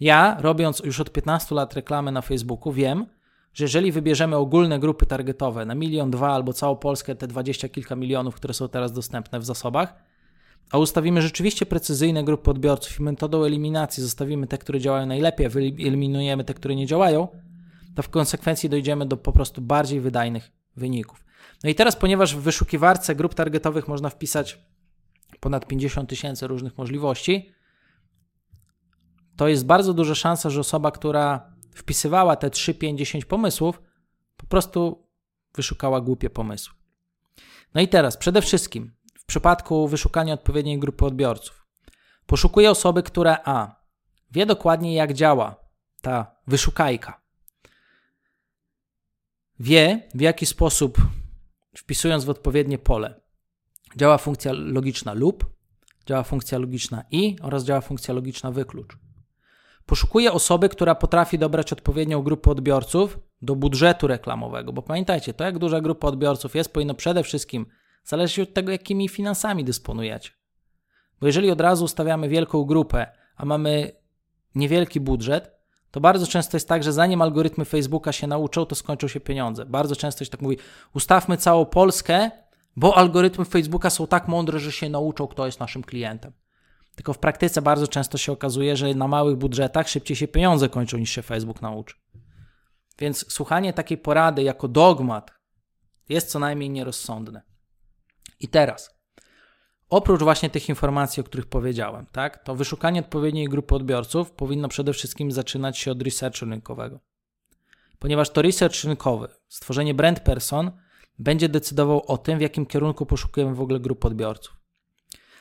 Ja, 0.00 0.36
robiąc 0.40 0.80
już 0.80 1.00
od 1.00 1.12
15 1.12 1.54
lat 1.54 1.74
reklamę 1.74 2.12
na 2.12 2.22
Facebooku, 2.22 2.72
wiem, 2.72 3.06
że 3.54 3.64
jeżeli 3.64 3.92
wybierzemy 3.92 4.36
ogólne 4.36 4.78
grupy 4.78 5.06
targetowe 5.06 5.64
na 5.64 5.74
milion, 5.74 6.10
dwa 6.10 6.32
albo 6.32 6.52
całą 6.52 6.76
Polskę, 6.76 7.14
te 7.14 7.26
dwadzieścia 7.26 7.68
kilka 7.68 7.96
milionów, 7.96 8.34
które 8.34 8.54
są 8.54 8.68
teraz 8.68 8.92
dostępne 8.92 9.40
w 9.40 9.44
zasobach, 9.44 9.94
a 10.70 10.78
ustawimy 10.78 11.22
rzeczywiście 11.22 11.66
precyzyjne 11.66 12.24
grupy 12.24 12.50
odbiorców 12.50 13.00
i 13.00 13.02
metodą 13.02 13.44
eliminacji 13.44 14.02
zostawimy 14.02 14.46
te, 14.46 14.58
które 14.58 14.80
działają 14.80 15.06
najlepiej, 15.06 15.48
wyeliminujemy 15.48 16.44
te, 16.44 16.54
które 16.54 16.74
nie 16.74 16.86
działają, 16.86 17.28
to 17.94 18.02
w 18.02 18.08
konsekwencji 18.08 18.68
dojdziemy 18.68 19.06
do 19.06 19.16
po 19.16 19.32
prostu 19.32 19.60
bardziej 19.60 20.00
wydajnych 20.00 20.52
wyników. 20.76 21.23
No 21.64 21.70
i 21.70 21.74
teraz, 21.74 21.96
ponieważ 21.96 22.36
w 22.36 22.40
wyszukiwarce 22.40 23.14
grup 23.14 23.34
targetowych 23.34 23.88
można 23.88 24.10
wpisać 24.10 24.58
ponad 25.40 25.66
50 25.66 26.08
tysięcy 26.08 26.46
różnych 26.46 26.78
możliwości, 26.78 27.52
to 29.36 29.48
jest 29.48 29.66
bardzo 29.66 29.94
duża 29.94 30.14
szansa, 30.14 30.50
że 30.50 30.60
osoba, 30.60 30.90
która 30.90 31.54
wpisywała 31.74 32.36
te 32.36 32.50
3, 32.50 32.74
5, 32.74 32.98
10 32.98 33.24
pomysłów, 33.24 33.82
po 34.36 34.46
prostu 34.46 35.08
wyszukała 35.54 36.00
głupie 36.00 36.30
pomysły. 36.30 36.74
No 37.74 37.80
i 37.80 37.88
teraz, 37.88 38.16
przede 38.16 38.42
wszystkim, 38.42 38.94
w 39.18 39.24
przypadku 39.24 39.88
wyszukania 39.88 40.34
odpowiedniej 40.34 40.78
grupy 40.78 41.04
odbiorców, 41.04 41.66
poszukuję 42.26 42.70
osoby, 42.70 43.02
która 43.02 43.38
A. 43.44 43.76
wie 44.30 44.46
dokładnie, 44.46 44.94
jak 44.94 45.12
działa 45.12 45.56
ta 46.00 46.36
wyszukajka, 46.46 47.20
wie, 49.60 50.08
w 50.14 50.20
jaki 50.20 50.46
sposób, 50.46 50.98
wpisując 51.78 52.24
w 52.24 52.30
odpowiednie 52.30 52.78
pole, 52.78 53.20
działa 53.96 54.18
funkcja 54.18 54.52
logiczna 54.52 55.12
lub, 55.12 55.46
działa 56.06 56.22
funkcja 56.22 56.58
logiczna 56.58 57.04
i 57.10 57.36
oraz 57.42 57.64
działa 57.64 57.80
funkcja 57.80 58.14
logiczna 58.14 58.50
wyklucz. 58.50 58.98
Poszukuję 59.86 60.32
osoby, 60.32 60.68
która 60.68 60.94
potrafi 60.94 61.38
dobrać 61.38 61.72
odpowiednią 61.72 62.22
grupę 62.22 62.50
odbiorców 62.50 63.18
do 63.42 63.56
budżetu 63.56 64.06
reklamowego, 64.06 64.72
bo 64.72 64.82
pamiętajcie, 64.82 65.34
to 65.34 65.44
jak 65.44 65.58
duża 65.58 65.80
grupa 65.80 66.08
odbiorców 66.08 66.54
jest, 66.54 66.72
powinno 66.72 66.94
przede 66.94 67.22
wszystkim 67.22 67.66
zależeć 68.04 68.38
od 68.38 68.54
tego, 68.54 68.72
jakimi 68.72 69.08
finansami 69.08 69.64
dysponujecie. 69.64 70.30
Bo 71.20 71.26
jeżeli 71.26 71.50
od 71.50 71.60
razu 71.60 71.84
ustawiamy 71.84 72.28
wielką 72.28 72.64
grupę, 72.64 73.06
a 73.36 73.44
mamy 73.44 73.92
niewielki 74.54 75.00
budżet, 75.00 75.50
to 75.94 76.00
bardzo 76.00 76.26
często 76.26 76.56
jest 76.56 76.68
tak, 76.68 76.84
że 76.84 76.92
zanim 76.92 77.22
algorytmy 77.22 77.64
Facebooka 77.64 78.12
się 78.12 78.26
nauczą, 78.26 78.66
to 78.66 78.74
skończą 78.74 79.08
się 79.08 79.20
pieniądze. 79.20 79.66
Bardzo 79.66 79.96
często 79.96 80.24
się 80.24 80.30
tak 80.30 80.42
mówi, 80.42 80.56
ustawmy 80.94 81.36
całą 81.36 81.66
Polskę, 81.66 82.30
bo 82.76 82.96
algorytmy 82.96 83.44
Facebooka 83.44 83.90
są 83.90 84.06
tak 84.06 84.28
mądre, 84.28 84.58
że 84.58 84.72
się 84.72 84.88
nauczą, 84.88 85.26
kto 85.26 85.46
jest 85.46 85.60
naszym 85.60 85.82
klientem. 85.82 86.32
Tylko 86.94 87.12
w 87.12 87.18
praktyce 87.18 87.62
bardzo 87.62 87.88
często 87.88 88.18
się 88.18 88.32
okazuje, 88.32 88.76
że 88.76 88.94
na 88.94 89.08
małych 89.08 89.36
budżetach 89.36 89.88
szybciej 89.88 90.16
się 90.16 90.28
pieniądze 90.28 90.68
kończą 90.68 90.98
niż 90.98 91.10
się 91.10 91.22
Facebook 91.22 91.62
nauczy. 91.62 91.96
Więc 92.98 93.32
słuchanie 93.32 93.72
takiej 93.72 93.98
porady 93.98 94.42
jako 94.42 94.68
dogmat 94.68 95.30
jest 96.08 96.30
co 96.30 96.38
najmniej 96.38 96.70
nierozsądne. 96.70 97.42
I 98.40 98.48
teraz, 98.48 98.94
oprócz 99.96 100.22
właśnie 100.22 100.50
tych 100.50 100.68
informacji, 100.68 101.20
o 101.20 101.24
których 101.24 101.46
powiedziałem, 101.46 102.06
tak, 102.12 102.44
to 102.44 102.54
wyszukanie 102.54 103.00
odpowiedniej 103.00 103.48
grupy 103.48 103.74
odbiorców 103.74 104.30
powinno 104.30 104.68
przede 104.68 104.92
wszystkim 104.92 105.32
zaczynać 105.32 105.78
się 105.78 105.90
od 105.90 106.02
researchu 106.02 106.44
rynkowego. 106.44 107.00
Ponieważ 107.98 108.30
to 108.30 108.42
research 108.42 108.84
rynkowy, 108.84 109.28
stworzenie 109.48 109.94
brand 109.94 110.20
person 110.20 110.70
będzie 111.18 111.48
decydował 111.48 112.02
o 112.06 112.18
tym, 112.18 112.38
w 112.38 112.40
jakim 112.40 112.66
kierunku 112.66 113.06
poszukujemy 113.06 113.54
w 113.54 113.60
ogóle 113.60 113.80
grup 113.80 114.04
odbiorców. 114.04 114.56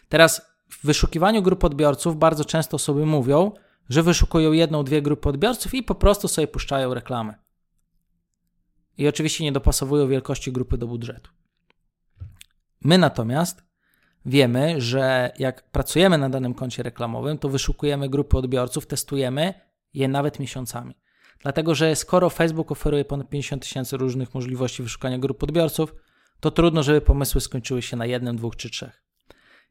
Teraz 0.10 0.42
w 0.70 0.86
wyszukiwaniu 0.86 1.42
grup 1.42 1.64
odbiorców 1.64 2.18
bardzo 2.18 2.46
często 2.46 2.76
osoby 2.76 3.06
mówią, 3.06 3.52
że 3.90 4.04
wyszukują 4.04 4.52
jedną, 4.52 4.84
dwie 4.84 5.02
grupy 5.02 5.30
odbiorców 5.30 5.74
i 5.74 5.84
po 5.84 5.96
prostu 5.96 6.28
sobie 6.28 6.48
puszczają 6.48 6.94
reklamę. 6.94 7.36
I 8.98 9.08
oczywiście 9.08 9.44
nie 9.44 9.52
dopasowują 9.52 10.08
wielkości 10.08 10.52
grupy 10.52 10.78
do 10.78 10.88
budżetu. 10.88 11.32
My 12.82 12.98
natomiast 12.98 13.73
wiemy, 14.26 14.82
że 14.82 15.32
jak 15.40 15.64
pracujemy 15.64 16.18
na 16.18 16.30
danym 16.30 16.54
koncie 16.54 16.84
reklamowym, 16.84 17.38
to 17.38 17.50
wyszukujemy 17.50 18.10
grupy 18.10 18.38
odbiorców, 18.38 18.88
testujemy 18.88 19.54
je 19.94 20.08
nawet 20.08 20.40
miesiącami. 20.40 20.96
Dlatego, 21.40 21.76
że 21.76 21.96
skoro 21.96 22.30
Facebook 22.30 22.72
oferuje 22.72 23.06
ponad 23.06 23.30
50 23.30 23.62
tysięcy 23.62 23.98
różnych 23.98 24.34
możliwości 24.34 24.84
wyszukania 24.84 25.18
grup 25.18 25.44
odbiorców, 25.44 25.96
to 26.40 26.52
trudno, 26.52 26.84
żeby 26.84 27.02
pomysły 27.02 27.42
skończyły 27.42 27.82
się 27.82 27.98
na 27.98 28.06
jednym, 28.06 28.38
dwóch 28.38 28.56
czy 28.56 28.70
trzech. 28.70 29.04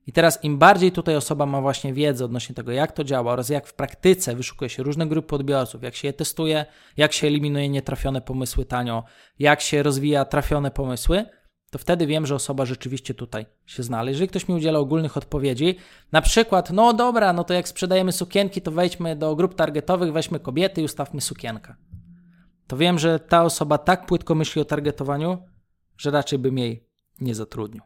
I 0.06 0.12
teraz 0.12 0.44
im 0.44 0.58
bardziej 0.58 0.92
tutaj 0.92 1.16
osoba 1.16 1.46
ma 1.46 1.60
właśnie 1.60 1.92
wiedzę 1.92 2.24
odnośnie 2.24 2.54
tego, 2.54 2.72
jak 2.72 2.92
to 2.92 3.04
działa 3.04 3.32
oraz 3.32 3.48
jak 3.48 3.66
w 3.66 3.74
praktyce 3.74 4.36
wyszukuje 4.36 4.68
się 4.68 4.82
różne 4.82 5.06
grupy 5.06 5.34
odbiorców, 5.34 5.82
jak 5.82 5.94
się 5.94 6.08
je 6.08 6.12
testuje, 6.12 6.66
jak 6.96 7.12
się 7.12 7.26
eliminuje 7.26 7.68
nietrafione 7.68 8.20
pomysły 8.20 8.64
tanio, 8.64 9.04
jak 9.38 9.60
się 9.60 9.82
rozwija 9.82 10.24
trafione 10.24 10.70
pomysły, 10.70 11.24
to 11.72 11.78
wtedy 11.78 12.06
wiem, 12.06 12.26
że 12.26 12.34
osoba 12.34 12.66
rzeczywiście 12.66 13.14
tutaj 13.14 13.46
się 13.66 13.82
znalazła. 13.82 14.10
Jeżeli 14.10 14.28
ktoś 14.28 14.48
mi 14.48 14.54
udziela 14.54 14.78
ogólnych 14.78 15.16
odpowiedzi, 15.16 15.76
na 16.12 16.22
przykład, 16.22 16.70
no 16.70 16.92
dobra, 16.92 17.32
no 17.32 17.44
to 17.44 17.54
jak 17.54 17.68
sprzedajemy 17.68 18.12
sukienki, 18.12 18.62
to 18.62 18.70
wejdźmy 18.70 19.16
do 19.16 19.36
grup 19.36 19.54
targetowych, 19.54 20.12
weźmy 20.12 20.40
kobiety 20.40 20.80
i 20.80 20.84
ustawmy 20.84 21.20
sukienkę. 21.20 21.74
To 22.66 22.76
wiem, 22.76 22.98
że 22.98 23.20
ta 23.20 23.44
osoba 23.44 23.78
tak 23.78 24.06
płytko 24.06 24.34
myśli 24.34 24.62
o 24.62 24.64
targetowaniu, 24.64 25.38
że 25.98 26.10
raczej 26.10 26.38
bym 26.38 26.58
jej 26.58 26.88
nie 27.20 27.34
zatrudnił. 27.34 27.82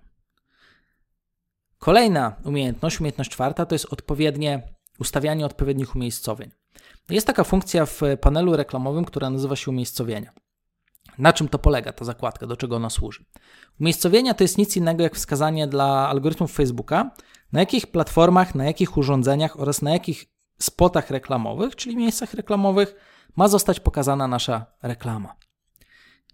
Kolejna 1.79 2.37
umiejętność, 2.44 3.01
umiejętność 3.01 3.31
czwarta, 3.31 3.66
to 3.66 3.75
jest 3.75 3.92
odpowiednie 3.92 4.62
ustawianie 4.99 5.46
odpowiednich 5.46 5.96
umiejscowień. 5.96 6.51
Jest 7.11 7.27
taka 7.27 7.44
funkcja 7.44 7.87
w 7.87 8.01
panelu 8.20 8.57
reklamowym, 8.57 9.05
która 9.05 9.31
nazywa 9.31 9.57
się 9.57 9.70
umiejscowienia. 9.70 10.33
Na 11.19 11.33
czym 11.33 11.49
to 11.49 11.59
polega, 11.59 11.93
ta 11.93 12.05
zakładka, 12.05 12.47
do 12.47 12.57
czego 12.57 12.77
ona 12.77 12.91
służy? 12.91 13.25
Umiejscowienia 13.81 14.35
to 14.35 14.45
jest 14.45 14.59
nic 14.59 14.77
innego 14.77 15.03
jak 15.03 15.15
wskazanie 15.15 15.67
dla 15.67 16.09
algorytmów 16.09 16.53
Facebooka, 16.53 17.11
na 17.53 17.61
jakich 17.61 17.87
platformach, 17.87 18.55
na 18.55 18.65
jakich 18.65 18.97
urządzeniach 18.97 19.61
oraz 19.61 19.83
na 19.83 19.91
jakich 19.93 20.25
spotach 20.59 21.11
reklamowych, 21.11 21.77
czyli 21.77 21.97
miejscach 21.97 22.35
reklamowych, 22.35 22.95
ma 23.37 23.49
zostać 23.49 23.81
pokazana 23.81 24.29
nasza 24.29 24.67
reklama. 24.83 25.35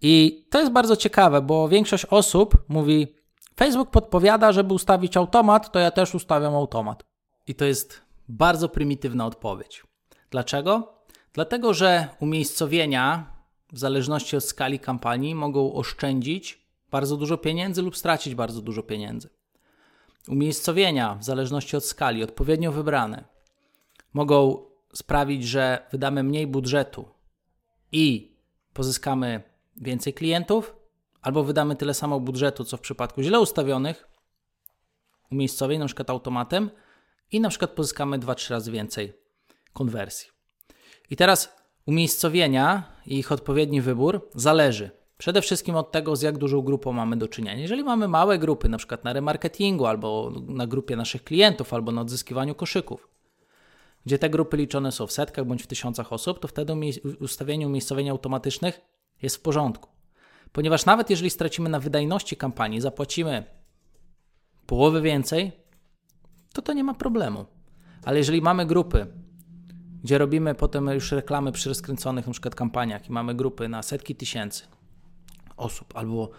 I 0.01 0.45
to 0.51 0.59
jest 0.59 0.71
bardzo 0.71 0.95
ciekawe, 0.95 1.41
bo 1.41 1.69
większość 1.69 2.05
osób 2.05 2.65
mówi: 2.67 3.15
Facebook 3.57 3.91
podpowiada, 3.91 4.51
żeby 4.51 4.73
ustawić 4.73 5.17
automat, 5.17 5.71
to 5.71 5.79
ja 5.79 5.91
też 5.91 6.15
ustawiam 6.15 6.55
automat. 6.55 7.03
I 7.47 7.55
to 7.55 7.65
jest 7.65 8.01
bardzo 8.27 8.69
prymitywna 8.69 9.25
odpowiedź. 9.25 9.83
Dlaczego? 10.29 10.93
Dlatego, 11.33 11.73
że 11.73 12.07
umiejscowienia 12.19 13.33
w 13.73 13.79
zależności 13.79 14.37
od 14.37 14.43
skali 14.43 14.79
kampanii 14.79 15.35
mogą 15.35 15.73
oszczędzić 15.73 16.61
bardzo 16.91 17.17
dużo 17.17 17.37
pieniędzy 17.37 17.81
lub 17.81 17.97
stracić 17.97 18.35
bardzo 18.35 18.61
dużo 18.61 18.83
pieniędzy. 18.83 19.29
Umiejscowienia 20.27 21.15
w 21.15 21.23
zależności 21.23 21.77
od 21.77 21.85
skali, 21.85 22.23
odpowiednio 22.23 22.71
wybrane, 22.71 23.23
mogą 24.13 24.65
sprawić, 24.93 25.43
że 25.43 25.87
wydamy 25.91 26.23
mniej 26.23 26.47
budżetu 26.47 27.05
i 27.91 28.35
pozyskamy 28.73 29.43
więcej 29.75 30.13
klientów, 30.13 30.75
albo 31.21 31.43
wydamy 31.43 31.75
tyle 31.75 31.93
samo 31.93 32.19
budżetu, 32.19 32.63
co 32.63 32.77
w 32.77 32.81
przypadku 32.81 33.21
źle 33.21 33.39
ustawionych 33.39 34.07
umiejscowień, 35.31 35.79
na 35.79 35.85
przykład 35.85 36.09
automatem, 36.09 36.69
i 37.31 37.39
na 37.39 37.49
przykład 37.49 37.71
pozyskamy 37.71 38.19
2-3 38.19 38.49
razy 38.49 38.71
więcej 38.71 39.13
konwersji. 39.73 40.29
I 41.09 41.15
teraz 41.15 41.62
umiejscowienia 41.85 42.83
i 43.05 43.17
ich 43.17 43.31
odpowiedni 43.31 43.81
wybór 43.81 44.29
zależy 44.35 44.91
przede 45.17 45.41
wszystkim 45.41 45.75
od 45.75 45.91
tego, 45.91 46.15
z 46.15 46.21
jak 46.21 46.37
dużą 46.37 46.61
grupą 46.61 46.93
mamy 46.93 47.17
do 47.17 47.27
czynienia. 47.27 47.61
Jeżeli 47.61 47.83
mamy 47.83 48.07
małe 48.07 48.39
grupy, 48.39 48.69
na 48.69 48.77
przykład 48.77 49.03
na 49.03 49.13
remarketingu, 49.13 49.85
albo 49.85 50.31
na 50.47 50.67
grupie 50.67 50.95
naszych 50.95 51.23
klientów, 51.23 51.73
albo 51.73 51.91
na 51.91 52.01
odzyskiwaniu 52.01 52.55
koszyków, 52.55 53.09
gdzie 54.05 54.19
te 54.19 54.29
grupy 54.29 54.57
liczone 54.57 54.91
są 54.91 55.07
w 55.07 55.11
setkach 55.11 55.45
bądź 55.45 55.63
w 55.63 55.67
tysiącach 55.67 56.13
osób, 56.13 56.39
to 56.39 56.47
wtedy 56.47 56.73
ustawienie 57.19 57.67
umiejscowień 57.67 58.09
automatycznych 58.09 58.81
jest 59.21 59.37
w 59.37 59.41
porządku. 59.41 59.89
Ponieważ 60.51 60.85
nawet 60.85 61.09
jeżeli 61.09 61.29
stracimy 61.29 61.69
na 61.69 61.79
wydajności 61.79 62.37
kampanii, 62.37 62.81
zapłacimy 62.81 63.43
połowę 64.65 65.01
więcej, 65.01 65.51
to 66.53 66.61
to 66.61 66.73
nie 66.73 66.83
ma 66.83 66.93
problemu. 66.93 67.45
Ale 68.05 68.17
jeżeli 68.17 68.41
mamy 68.41 68.65
grupy, 68.65 69.07
gdzie 70.03 70.17
robimy 70.17 70.55
potem 70.55 70.87
już 70.87 71.11
reklamy 71.11 71.51
przy 71.51 71.69
rozkręconych 71.69 72.29
przykład 72.29 72.55
kampaniach 72.55 73.09
i 73.09 73.11
mamy 73.11 73.35
grupy 73.35 73.69
na 73.69 73.83
setki 73.83 74.15
tysięcy 74.15 74.63
osób, 75.57 75.97
albo 75.97 76.29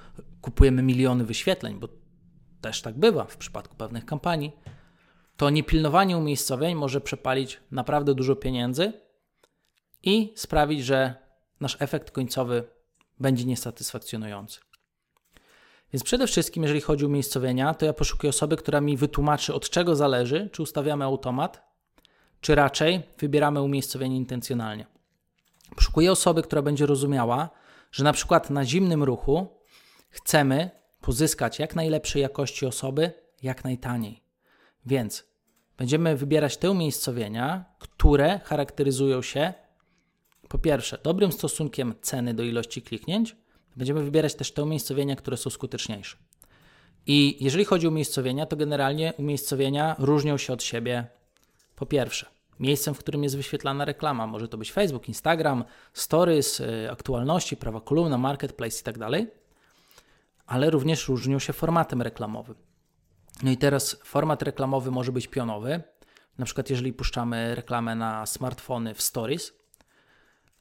kupujemy 0.41 0.83
miliony 0.83 1.25
wyświetleń, 1.25 1.79
bo 1.79 1.89
też 2.61 2.83
tak 2.83 2.99
bywa 2.99 3.25
w 3.25 3.37
przypadku 3.37 3.77
pewnych 3.77 4.05
kampanii, 4.05 4.53
to 5.37 5.51
niepilnowanie 5.51 6.19
umiejscowień 6.19 6.75
może 6.75 7.01
przepalić 7.01 7.61
naprawdę 7.71 8.15
dużo 8.15 8.37
pieniędzy 8.37 8.93
i 10.03 10.33
sprawić, 10.37 10.85
że 10.85 11.15
nasz 11.61 11.77
efekt 11.81 12.11
końcowy 12.11 12.65
będzie 13.21 13.45
niesatysfakcjonujący. 13.45 14.61
Więc 15.93 16.05
przede 16.05 16.27
wszystkim, 16.27 16.63
jeżeli 16.63 16.81
chodzi 16.81 17.05
o 17.05 17.09
umiejscowienia, 17.09 17.75
to 17.75 17.87
ja 17.87 17.93
poszukuję 17.93 18.31
osoby, 18.31 18.57
która 18.57 18.81
mi 18.81 18.97
wytłumaczy, 18.97 19.55
od 19.55 19.71
czego 19.71 19.97
zależy, 19.97 20.51
czy 20.53 20.63
ustawiamy 20.63 21.05
automat, 21.05 21.74
czy 22.45 22.55
raczej 22.55 23.03
wybieramy 23.19 23.63
umiejscowienie 23.63 24.17
intencjonalnie. 24.17 24.87
Poszukuję 25.77 26.13
osoby, 26.13 26.43
która 26.43 26.63
będzie 26.63 26.87
rozumiała, 26.87 27.51
że 27.93 28.05
na 28.05 28.13
przykład 28.13 28.51
na 28.51 28.65
zimnym 28.65 29.03
ruchu 29.03 29.47
chcemy 30.11 30.71
pozyskać 31.01 31.59
jak 31.59 31.77
najlepszej 31.77 32.23
jakości 32.23 32.67
osoby 32.67 33.13
jak 33.43 33.65
najtaniej. 33.65 34.23
Więc 34.87 35.25
będziemy 35.77 36.17
wybierać 36.17 36.57
te 36.57 36.71
umiejscowienia, 36.71 37.65
które 37.79 38.41
charakteryzują 38.45 39.23
się 39.23 39.55
po 40.49 40.59
pierwsze 40.59 40.99
dobrym 41.03 41.33
stosunkiem 41.33 41.95
ceny 42.03 42.35
do 42.35 42.43
ilości 42.43 42.83
kliknięć. 42.83 43.37
Będziemy 43.77 44.03
wybierać 44.03 44.35
też 44.35 44.53
te 44.53 44.63
umiejscowienia, 44.63 45.17
które 45.17 45.37
są 45.37 45.51
skuteczniejsze. 45.51 46.17
I 47.07 47.37
jeżeli 47.41 47.65
chodzi 47.65 47.87
o 47.87 47.91
umiejscowienia, 47.91 48.47
to 48.47 48.57
generalnie 48.57 49.13
umiejscowienia 49.19 49.97
różnią 49.99 50.39
się 50.39 50.53
od 50.53 50.63
siebie 50.63 51.07
po 51.77 51.87
pierwsze 51.87 52.34
miejscem, 52.61 52.95
w 52.95 52.99
którym 52.99 53.23
jest 53.23 53.37
wyświetlana 53.37 53.85
reklama. 53.85 54.27
Może 54.27 54.49
to 54.49 54.59
być 54.59 54.73
Facebook, 54.73 55.09
Instagram, 55.09 55.65
Stories, 55.93 56.61
y, 56.61 56.89
aktualności, 56.93 57.57
prawa 57.57 57.81
kolumna, 57.81 58.19
marketplace 58.19 58.79
itd. 58.79 59.11
Tak 59.11 59.37
Ale 60.47 60.71
również 60.71 61.09
różnią 61.09 61.39
się 61.39 61.53
formatem 61.53 62.03
reklamowym. 62.03 62.57
No 63.43 63.51
i 63.51 63.57
teraz 63.57 64.01
format 64.05 64.43
reklamowy 64.43 64.91
może 64.91 65.13
być 65.13 65.27
pionowy. 65.27 65.83
Na 66.39 66.45
przykład 66.45 66.71
jeżeli 66.71 66.93
puszczamy 66.93 67.55
reklamę 67.55 67.95
na 67.95 68.27
smartfony 68.27 68.95
w 68.95 69.03
Stories, 69.03 69.53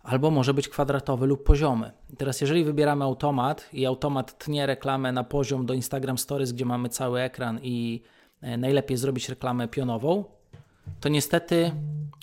albo 0.03 0.31
może 0.31 0.53
być 0.53 0.69
kwadratowy 0.69 1.27
lub 1.27 1.43
poziomy. 1.43 1.91
I 2.09 2.17
teraz 2.17 2.41
jeżeli 2.41 2.63
wybieramy 2.63 3.03
automat 3.03 3.69
i 3.73 3.85
automat 3.85 4.37
tnie 4.37 4.65
reklamę 4.65 5.11
na 5.11 5.23
poziom 5.23 5.65
do 5.65 5.73
Instagram 5.73 6.17
Stories, 6.17 6.51
gdzie 6.51 6.65
mamy 6.65 6.89
cały 6.89 7.21
ekran 7.21 7.59
i 7.61 8.01
e, 8.41 8.57
najlepiej 8.57 8.97
zrobić 8.97 9.29
reklamę 9.29 9.67
pionową, 9.67 10.23
to 10.99 11.09
niestety, 11.09 11.71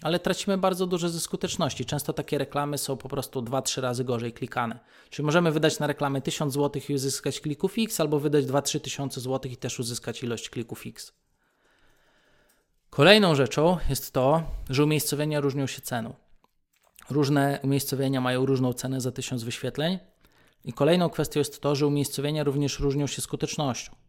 ale 0.02 0.18
tracimy 0.18 0.58
bardzo 0.58 0.86
dużo 0.86 1.08
ze 1.08 1.20
skuteczności. 1.20 1.84
Często 1.84 2.12
takie 2.12 2.38
reklamy 2.38 2.78
są 2.78 2.96
po 2.96 3.08
prostu 3.08 3.42
2-3 3.42 3.80
razy 3.80 4.04
gorzej 4.04 4.32
klikane. 4.32 4.78
Czyli 5.10 5.26
możemy 5.26 5.52
wydać 5.52 5.78
na 5.78 5.86
reklamę 5.86 6.20
1000 6.20 6.54
zł 6.54 6.82
i 6.88 6.94
uzyskać 6.94 7.40
klików 7.40 7.74
X, 7.78 8.00
albo 8.00 8.20
wydać 8.20 8.44
2-3 8.44 8.80
tysiące 8.80 9.20
złotych 9.20 9.52
i 9.52 9.56
też 9.56 9.80
uzyskać 9.80 10.22
ilość 10.22 10.50
klików 10.50 10.82
X. 10.86 11.12
Kolejną 12.90 13.34
rzeczą 13.34 13.78
jest 13.88 14.12
to, 14.12 14.42
że 14.70 14.84
umiejscowienia 14.84 15.40
różnią 15.40 15.66
się 15.66 15.80
ceną. 15.80 16.14
Różne 17.10 17.60
umiejscowienia 17.62 18.20
mają 18.20 18.46
różną 18.46 18.72
cenę 18.72 19.00
za 19.00 19.12
1000 19.12 19.42
wyświetleń. 19.42 19.98
I 20.64 20.72
kolejną 20.72 21.10
kwestią 21.10 21.40
jest 21.40 21.60
to, 21.60 21.74
że 21.74 21.86
umiejscowienia 21.86 22.44
również 22.44 22.80
różnią 22.80 23.06
się 23.06 23.22
skutecznością 23.22 23.99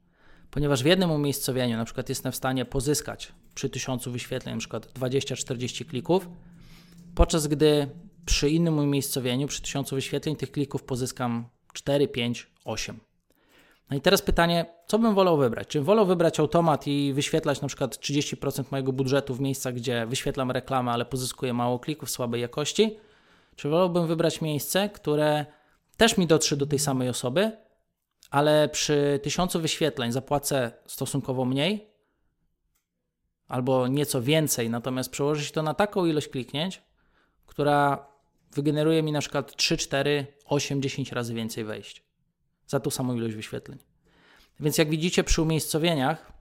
ponieważ 0.51 0.83
w 0.83 0.85
jednym 0.85 1.11
umiejscowieniu 1.11 1.77
na 1.77 1.85
przykład 1.85 2.09
jestem 2.09 2.31
w 2.31 2.35
stanie 2.35 2.65
pozyskać 2.65 3.31
przy 3.55 3.69
1000 3.69 4.07
wyświetleń 4.07 4.55
na 4.55 4.59
przykład 4.59 4.87
20-40 4.93 5.85
klików, 5.85 6.29
podczas 7.15 7.47
gdy 7.47 7.87
przy 8.25 8.49
innym 8.49 8.79
umiejscowieniu, 8.79 9.47
przy 9.47 9.61
1000 9.61 9.89
wyświetleń 9.89 10.35
tych 10.35 10.51
klików 10.51 10.83
pozyskam 10.83 11.45
4, 11.73 12.07
5, 12.07 12.47
8. 12.65 12.99
No 13.89 13.97
i 13.97 14.01
teraz 14.01 14.21
pytanie, 14.21 14.65
co 14.87 14.99
bym 14.99 15.15
wolał 15.15 15.37
wybrać? 15.37 15.67
Czy 15.67 15.81
wolał 15.81 16.05
wybrać 16.05 16.39
automat 16.39 16.87
i 16.87 17.13
wyświetlać 17.13 17.61
na 17.61 17.67
przykład 17.67 17.95
30% 17.97 18.63
mojego 18.71 18.93
budżetu 18.93 19.35
w 19.35 19.41
miejscach, 19.41 19.73
gdzie 19.73 20.05
wyświetlam 20.05 20.51
reklamę, 20.51 20.91
ale 20.91 21.05
pozyskuję 21.05 21.53
mało 21.53 21.79
klików 21.79 22.11
słabej 22.11 22.41
jakości? 22.41 22.97
Czy 23.55 23.69
wolałbym 23.69 24.07
wybrać 24.07 24.41
miejsce, 24.41 24.89
które 24.89 25.45
też 25.97 26.17
mi 26.17 26.27
dotrze 26.27 26.57
do 26.57 26.65
tej 26.65 26.79
samej 26.79 27.09
osoby, 27.09 27.51
ale 28.31 28.69
przy 28.69 29.19
tysiącu 29.23 29.61
wyświetleń 29.61 30.11
zapłacę 30.11 30.71
stosunkowo 30.85 31.45
mniej 31.45 31.91
albo 33.47 33.87
nieco 33.87 34.21
więcej, 34.21 34.69
natomiast 34.69 35.09
przełoży 35.09 35.45
się 35.45 35.51
to 35.51 35.63
na 35.63 35.73
taką 35.73 36.05
ilość 36.05 36.27
kliknięć, 36.27 36.81
która 37.45 38.07
wygeneruje 38.51 39.03
mi 39.03 39.11
na 39.11 39.19
przykład 39.19 39.55
3, 39.55 39.77
4, 39.77 40.27
8, 40.45 40.81
10 40.81 41.11
razy 41.11 41.33
więcej 41.33 41.63
wejść 41.63 42.03
za 42.67 42.79
tą 42.79 42.89
samą 42.89 43.15
ilość 43.15 43.35
wyświetleń. 43.35 43.79
Więc 44.59 44.77
jak 44.77 44.89
widzicie 44.89 45.23
przy 45.23 45.41
umiejscowieniach, 45.41 46.31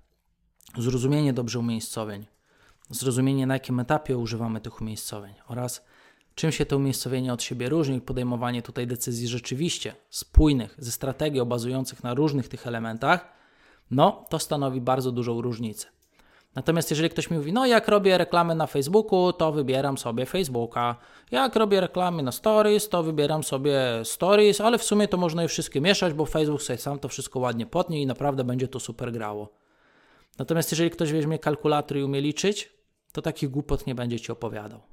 zrozumienie 0.78 1.32
dobrze 1.32 1.58
umiejscowień, 1.58 2.26
zrozumienie 2.90 3.46
na 3.46 3.54
jakim 3.54 3.80
etapie 3.80 4.18
używamy 4.18 4.60
tych 4.60 4.80
umiejscowień 4.80 5.34
oraz 5.48 5.84
Czym 6.34 6.52
się 6.52 6.66
to 6.66 6.76
umiejscowienie 6.76 7.32
od 7.32 7.42
siebie 7.42 7.68
różni 7.68 8.00
podejmowanie 8.00 8.62
tutaj 8.62 8.86
decyzji 8.86 9.28
rzeczywiście 9.28 9.94
spójnych, 10.10 10.74
ze 10.78 10.92
strategią 10.92 11.44
bazujących 11.44 12.02
na 12.02 12.14
różnych 12.14 12.48
tych 12.48 12.66
elementach, 12.66 13.32
no 13.90 14.24
to 14.28 14.38
stanowi 14.38 14.80
bardzo 14.80 15.12
dużą 15.12 15.42
różnicę. 15.42 15.86
Natomiast 16.54 16.90
jeżeli 16.90 17.10
ktoś 17.10 17.30
mi 17.30 17.36
mówi, 17.36 17.52
no 17.52 17.66
jak 17.66 17.88
robię 17.88 18.18
reklamy 18.18 18.54
na 18.54 18.66
Facebooku, 18.66 19.32
to 19.32 19.52
wybieram 19.52 19.98
sobie 19.98 20.26
Facebooka. 20.26 20.96
Jak 21.30 21.56
robię 21.56 21.80
reklamy 21.80 22.22
na 22.22 22.32
Stories, 22.32 22.88
to 22.88 23.02
wybieram 23.02 23.44
sobie 23.44 23.80
Stories, 24.04 24.60
ale 24.60 24.78
w 24.78 24.82
sumie 24.82 25.08
to 25.08 25.16
można 25.16 25.42
je 25.42 25.48
wszystkie 25.48 25.80
mieszać, 25.80 26.12
bo 26.12 26.26
Facebook 26.26 26.62
sobie 26.62 26.78
sam 26.78 26.98
to 26.98 27.08
wszystko 27.08 27.38
ładnie 27.38 27.66
potnie 27.66 28.02
i 28.02 28.06
naprawdę 28.06 28.44
będzie 28.44 28.68
to 28.68 28.80
super 28.80 29.12
grało. 29.12 29.52
Natomiast 30.38 30.70
jeżeli 30.70 30.90
ktoś 30.90 31.12
weźmie 31.12 31.38
kalkulator 31.38 31.96
i 31.96 32.02
umie 32.02 32.20
liczyć, 32.20 32.72
to 33.12 33.22
takich 33.22 33.50
głupot 33.50 33.86
nie 33.86 33.94
będzie 33.94 34.20
Ci 34.20 34.32
opowiadał. 34.32 34.89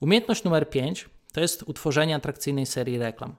Umiejętność 0.00 0.44
numer 0.44 0.70
5 0.70 1.08
to 1.32 1.40
jest 1.40 1.62
utworzenie 1.62 2.16
atrakcyjnej 2.16 2.66
serii 2.66 2.98
reklam. 2.98 3.36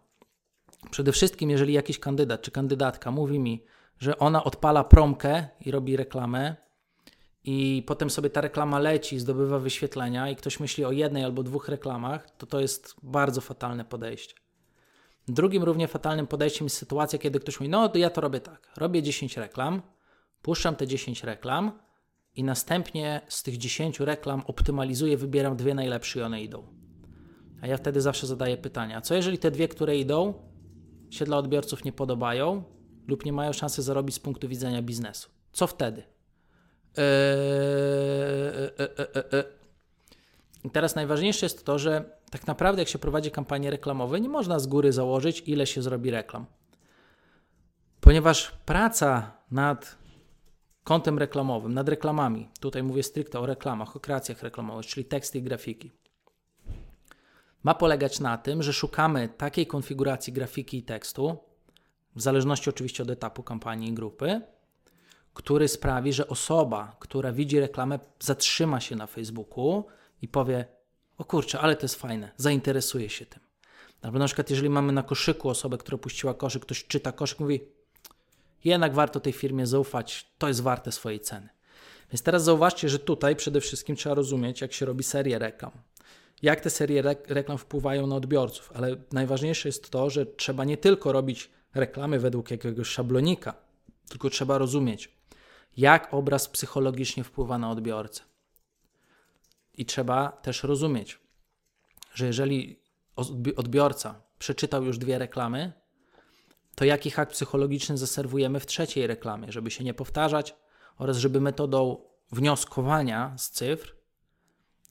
Przede 0.91 1.12
wszystkim, 1.12 1.50
jeżeli 1.50 1.74
jakiś 1.74 2.00
kandydat 2.00 2.41
czy 2.41 2.52
kandydatka 2.52 3.12
mówi 3.12 3.39
mi, 3.39 3.63
że 4.00 4.19
ona 4.19 4.43
odpala 4.43 4.84
promkę 4.84 5.48
i 5.65 5.72
robi 5.72 5.98
reklamę, 5.98 6.56
i 7.43 7.84
potem 7.88 8.10
sobie 8.10 8.30
ta 8.30 8.41
reklama 8.41 8.80
leci, 8.80 9.19
zdobywa 9.19 9.60
wyświetlenia, 9.60 10.30
i 10.30 10.36
ktoś 10.36 10.60
myśli 10.60 10.86
o 10.86 10.91
jednej 10.91 11.24
albo 11.24 11.43
dwóch 11.43 11.69
reklamach, 11.69 12.30
to 12.38 12.45
to 12.45 12.60
jest 12.60 12.95
bardzo 13.04 13.41
fatalne 13.41 13.86
podejście. 13.86 14.36
Drugim 15.28 15.63
równie 15.63 15.88
fatalnym 15.88 16.28
podejściem 16.28 16.65
jest 16.65 16.78
sytuacja, 16.78 17.19
kiedy 17.19 17.39
ktoś 17.39 17.60
mówi: 17.60 17.69
No, 17.69 17.91
ja 17.95 18.10
to 18.10 18.22
robię 18.22 18.39
tak. 18.39 18.69
Robię 18.78 19.04
10 19.04 19.38
reklam, 19.38 19.82
puszczam 20.41 20.76
te 20.76 20.88
10 20.88 21.24
reklam 21.24 21.72
i 22.39 22.43
następnie 22.43 23.21
z 23.28 23.43
tych 23.43 23.58
10 23.58 23.99
reklam 23.99 24.43
optymalizuję, 24.47 25.17
wybieram 25.17 25.58
dwie 25.58 25.73
najlepsze 25.73 26.19
i 26.19 26.23
one 26.23 26.43
idą. 26.43 26.63
A 27.62 27.67
ja 27.67 27.78
wtedy 27.78 28.02
zawsze 28.02 28.28
zadaję 28.28 28.58
pytania: 28.58 29.02
co 29.02 29.15
jeżeli 29.15 29.38
te 29.38 29.52
dwie, 29.52 29.67
które 29.67 29.97
idą, 29.97 30.34
się 31.10 31.25
dla 31.25 31.38
odbiorców 31.38 31.84
nie 31.84 31.91
podobają 31.91 32.63
lub 33.08 33.25
nie 33.25 33.34
mają 33.34 33.54
szansy 33.54 33.82
zarobić 33.82 34.15
z 34.15 34.19
punktu 34.19 34.47
widzenia 34.47 34.82
biznesu? 34.82 35.30
Co 35.52 35.67
wtedy? 35.67 36.04
Eee, 36.97 37.06
e, 38.80 38.99
e, 38.99 39.34
e, 39.34 39.43
I 40.63 40.69
teraz 40.69 40.95
najważniejsze 40.95 41.45
jest 41.45 41.65
to, 41.65 41.80
że 41.80 42.19
tak 42.32 42.47
naprawdę, 42.47 42.82
jak 42.82 42.89
się 42.89 42.99
prowadzi 42.99 43.32
kampanie 43.32 43.71
reklamowe, 43.71 44.21
nie 44.21 44.30
można 44.30 44.60
z 44.60 44.67
góry 44.67 44.93
założyć, 44.93 45.43
ile 45.45 45.67
się 45.67 45.82
zrobi 45.82 46.12
reklam. 46.12 46.45
Ponieważ 48.02 48.52
praca 48.65 49.32
nad 49.52 49.98
kontem 50.83 51.19
reklamowym, 51.19 51.73
nad 51.73 51.89
reklamami, 51.89 52.49
tutaj 52.59 52.83
mówię 52.83 53.03
stricte 53.03 53.39
o 53.39 53.45
reklamach, 53.45 53.95
o 53.95 53.99
kreacjach 53.99 54.43
reklamowych, 54.43 54.85
czyli 54.85 55.05
teksty 55.05 55.39
i 55.39 55.41
grafiki, 55.41 55.91
ma 57.63 57.75
polegać 57.75 58.19
na 58.19 58.37
tym, 58.37 58.63
że 58.63 58.73
szukamy 58.73 59.29
takiej 59.29 59.67
konfiguracji 59.67 60.33
grafiki 60.33 60.77
i 60.77 60.83
tekstu, 60.83 61.37
w 62.15 62.21
zależności 62.21 62.69
oczywiście 62.69 63.03
od 63.03 63.09
etapu 63.09 63.43
kampanii 63.43 63.89
i 63.89 63.93
grupy, 63.93 64.41
który 65.33 65.67
sprawi, 65.67 66.13
że 66.13 66.27
osoba, 66.27 66.95
która 66.99 67.31
widzi 67.31 67.59
reklamę, 67.59 67.99
zatrzyma 68.19 68.79
się 68.79 68.95
na 68.95 69.07
Facebooku 69.07 69.83
i 70.21 70.27
powie: 70.27 70.65
O 71.17 71.25
kurczę, 71.25 71.59
ale 71.59 71.75
to 71.75 71.81
jest 71.81 71.95
fajne, 71.95 72.31
zainteresuje 72.37 73.09
się 73.09 73.25
tym. 73.25 73.39
Albo 74.01 74.19
na 74.19 74.25
przykład, 74.25 74.49
jeżeli 74.49 74.69
mamy 74.69 74.91
na 74.93 75.03
koszyku 75.03 75.49
osobę, 75.49 75.77
która 75.77 75.97
puściła 75.97 76.33
koszyk, 76.33 76.61
ktoś 76.61 76.85
czyta 76.85 77.11
koszyk, 77.11 77.39
mówi: 77.39 77.61
Jednak 78.63 78.93
warto 78.93 79.19
tej 79.19 79.34
firmie 79.34 79.67
zaufać, 79.67 80.32
to 80.38 80.48
jest 80.48 80.62
warte 80.62 80.91
swojej 80.91 81.19
ceny. 81.19 81.50
Więc 82.12 82.24
teraz 82.24 82.43
zauważcie, 82.43 82.89
że 82.89 83.00
tutaj 83.00 83.36
przede 83.36 83.62
wszystkim 83.62 83.95
trzeba 83.95 84.15
rozumieć, 84.15 84.62
jak 84.62 84.74
się 84.74 84.86
robi 84.86 85.04
serię 85.04 85.39
reklam. 85.39 85.72
Jak 86.41 86.62
te 86.62 86.69
serie 86.69 87.02
reklam 87.28 87.58
wpływają 87.58 88.08
na 88.08 88.15
odbiorców, 88.15 88.72
ale 88.76 88.95
najważniejsze 89.12 89.69
jest 89.69 89.89
to, 89.89 90.10
że 90.10 90.26
trzeba 90.26 90.65
nie 90.65 90.78
tylko 90.78 91.12
robić 91.12 91.50
reklamy 91.74 92.19
według 92.19 92.52
jakiegoś 92.52 92.88
szablonika, 92.88 93.54
tylko 94.10 94.30
trzeba 94.30 94.58
rozumieć, 94.58 95.12
jak 95.78 96.13
obraz 96.13 96.48
psychologicznie 96.48 97.24
wpływa 97.24 97.58
na 97.58 97.72
odbiorcę. 97.72 98.22
I 99.74 99.86
trzeba 99.86 100.32
też 100.32 100.63
rozumieć, 100.63 101.19
że 102.13 102.26
jeżeli 102.26 102.80
odbiorca 103.56 104.22
przeczytał 104.39 104.84
już 104.84 104.98
dwie 104.98 105.17
reklamy, 105.17 105.72
to 106.79 106.85
jaki 106.85 107.11
hak 107.11 107.29
psychologiczny 107.29 107.97
zaserwujemy 107.97 108.59
w 108.59 108.65
trzeciej 108.65 109.07
reklamie, 109.07 109.51
żeby 109.51 109.71
się 109.71 109.83
nie 109.83 109.93
powtarzać 109.93 110.55
oraz 110.97 111.17
żeby 111.17 111.41
metodą 111.41 111.97
wnioskowania 112.31 113.33
z 113.37 113.49
cyfr 113.49 113.95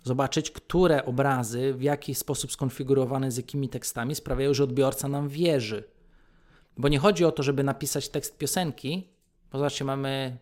zobaczyć, 0.03 0.51
które 0.51 1.05
obrazy, 1.05 1.75
w 1.75 1.83
jaki 1.83 2.15
sposób 2.15 2.53
skonfigurowane, 2.53 3.31
z 3.31 3.37
jakimi 3.37 3.69
tekstami 3.69 4.15
sprawiają, 4.15 4.55
że 4.55 4.65
odbiorca 4.65 5.09
nam 5.09 5.29
wierzy. 5.29 5.85
Bo 6.77 6.89
nie 6.89 6.99
chodzi 6.99 7.25
o 7.25 7.33
to, 7.33 7.43
żeby 7.43 7.65
napisać 7.65 8.09
tekst 8.09 8.39
piosenki. 8.39 9.09
Pozobaczcie, 9.51 9.85
mamy 9.85 10.39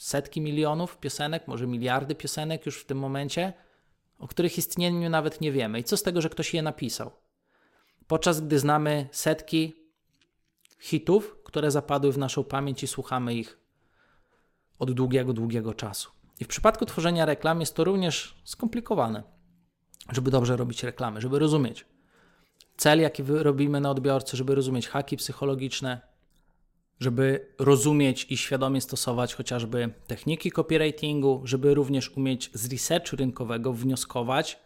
setki 0.00 0.40
milionów 0.40 0.98
piosenek, 0.98 1.48
może 1.48 1.66
miliardy 1.66 2.14
piosenek 2.14 2.66
już 2.66 2.80
w 2.80 2.84
tym 2.84 2.98
momencie, 2.98 3.52
o 4.18 4.28
których 4.28 4.58
istnieniu 4.58 5.10
nawet 5.10 5.40
nie 5.40 5.52
wiemy. 5.52 5.80
I 5.80 5.84
co 5.84 5.96
z 5.96 6.02
tego, 6.02 6.20
że 6.20 6.28
ktoś 6.30 6.54
je 6.54 6.62
napisał? 6.62 7.10
Podczas 8.06 8.40
gdy 8.40 8.58
znamy 8.58 9.08
setki 9.12 9.87
hitów, 10.78 11.36
które 11.44 11.70
zapadły 11.70 12.12
w 12.12 12.18
naszą 12.18 12.44
pamięć 12.44 12.82
i 12.82 12.86
słuchamy 12.86 13.34
ich 13.34 13.58
od 14.78 14.92
długiego, 14.92 15.32
długiego 15.32 15.74
czasu. 15.74 16.10
I 16.40 16.44
w 16.44 16.48
przypadku 16.48 16.86
tworzenia 16.86 17.26
reklam 17.26 17.60
jest 17.60 17.74
to 17.74 17.84
również 17.84 18.42
skomplikowane, 18.44 19.22
żeby 20.12 20.30
dobrze 20.30 20.56
robić 20.56 20.82
reklamy, 20.82 21.20
żeby 21.20 21.38
rozumieć 21.38 21.86
cel, 22.76 23.00
jaki 23.00 23.22
robimy 23.26 23.80
na 23.80 23.90
odbiorcy, 23.90 24.36
żeby 24.36 24.54
rozumieć 24.54 24.88
haki 24.88 25.16
psychologiczne, 25.16 26.00
żeby 27.00 27.54
rozumieć 27.58 28.26
i 28.30 28.36
świadomie 28.36 28.80
stosować 28.80 29.34
chociażby 29.34 29.94
techniki 30.06 30.50
copywritingu, 30.50 31.42
żeby 31.44 31.74
również 31.74 32.10
umieć 32.10 32.50
z 32.54 32.72
researchu 32.72 33.16
rynkowego 33.16 33.72
wnioskować, 33.72 34.58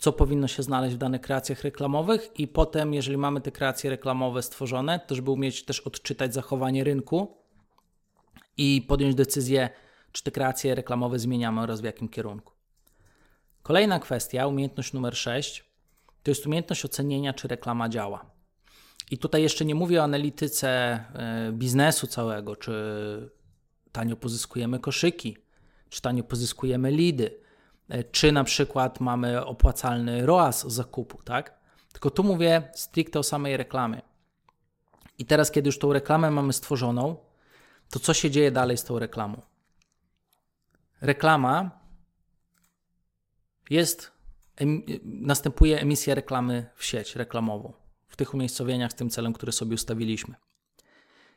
co 0.00 0.12
powinno 0.12 0.48
się 0.48 0.62
znaleźć 0.62 0.94
w 0.94 0.98
danych 0.98 1.20
kreacjach 1.20 1.62
reklamowych, 1.62 2.40
i 2.40 2.48
potem, 2.48 2.94
jeżeli 2.94 3.16
mamy 3.16 3.40
te 3.40 3.52
kreacje 3.52 3.90
reklamowe 3.90 4.42
stworzone, 4.42 5.00
to 5.06 5.14
żeby 5.14 5.30
umieć 5.30 5.64
też 5.64 5.80
odczytać 5.80 6.34
zachowanie 6.34 6.84
rynku 6.84 7.36
i 8.56 8.84
podjąć 8.88 9.14
decyzję, 9.14 9.70
czy 10.12 10.22
te 10.22 10.30
kreacje 10.30 10.74
reklamowe 10.74 11.18
zmieniamy 11.18 11.60
oraz 11.60 11.80
w 11.80 11.84
jakim 11.84 12.08
kierunku. 12.08 12.52
Kolejna 13.62 13.98
kwestia, 13.98 14.46
umiejętność 14.46 14.92
numer 14.92 15.16
6, 15.16 15.64
to 16.22 16.30
jest 16.30 16.46
umiejętność 16.46 16.84
ocenienia, 16.84 17.32
czy 17.32 17.48
reklama 17.48 17.88
działa. 17.88 18.30
I 19.10 19.18
tutaj 19.18 19.42
jeszcze 19.42 19.64
nie 19.64 19.74
mówię 19.74 20.00
o 20.00 20.04
analityce 20.04 20.68
e, 20.68 21.52
biznesu 21.52 22.06
całego, 22.06 22.56
czy 22.56 22.72
tanio 23.92 24.16
pozyskujemy 24.16 24.78
koszyki, 24.78 25.36
czy 25.88 26.02
tanio 26.02 26.24
pozyskujemy 26.24 26.90
lidy, 26.90 27.40
czy 28.10 28.32
na 28.32 28.44
przykład 28.44 29.00
mamy 29.00 29.46
opłacalny 29.46 30.26
ROAS 30.26 30.66
zakupu, 30.66 31.22
tak? 31.22 31.60
Tylko 31.92 32.10
tu 32.10 32.24
mówię 32.24 32.70
stricte 32.74 33.18
o 33.18 33.22
samej 33.22 33.56
reklamie. 33.56 34.02
I 35.18 35.24
teraz, 35.24 35.50
kiedy 35.50 35.68
już 35.68 35.78
tą 35.78 35.92
reklamę 35.92 36.30
mamy 36.30 36.52
stworzoną, 36.52 37.16
to 37.90 37.98
co 38.00 38.14
się 38.14 38.30
dzieje 38.30 38.50
dalej 38.50 38.76
z 38.76 38.84
tą 38.84 38.98
reklamą? 38.98 39.42
Reklama 41.00 41.70
jest, 43.70 44.12
następuje 45.04 45.80
emisja 45.80 46.14
reklamy 46.14 46.70
w 46.74 46.84
sieć 46.84 47.16
reklamową 47.16 47.72
w 48.08 48.16
tych 48.16 48.34
umiejscowieniach 48.34 48.92
z 48.92 48.94
tym 48.94 49.10
celem, 49.10 49.32
który 49.32 49.52
sobie 49.52 49.74
ustawiliśmy. 49.74 50.34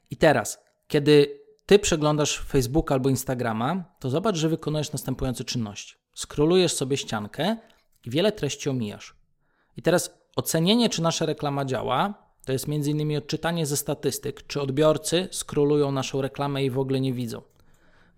I 0.10 0.18
teraz, 0.18 0.64
kiedy 0.88 1.40
ty 1.66 1.80
przeglądasz 1.80 2.40
Facebook 2.40 2.92
albo 2.92 3.10
Instagrama, 3.10 3.84
to 4.00 4.10
zobacz, 4.10 4.36
że 4.36 4.50
wykonujesz 4.50 4.92
następujące 4.92 5.44
czynności. 5.44 6.03
Skrolujesz 6.14 6.74
sobie 6.74 6.98
ściankę 6.98 7.58
i 8.06 8.10
wiele 8.10 8.32
treści 8.32 8.70
omijasz. 8.70 9.16
I 9.78 9.82
teraz 9.82 10.18
ocenienie, 10.36 10.90
czy 10.90 11.02
nasza 11.02 11.26
reklama 11.26 11.66
działa, 11.66 12.14
to 12.46 12.52
jest 12.52 12.66
m.in. 12.70 13.18
odczytanie 13.18 13.66
ze 13.66 13.78
statystyk, 13.78 14.48
czy 14.48 14.62
odbiorcy 14.62 15.28
skrolują 15.32 15.92
naszą 15.92 16.22
reklamę 16.22 16.64
i 16.64 16.70
w 16.70 16.80
ogóle 16.80 17.02
nie 17.02 17.14
widzą. 17.14 17.42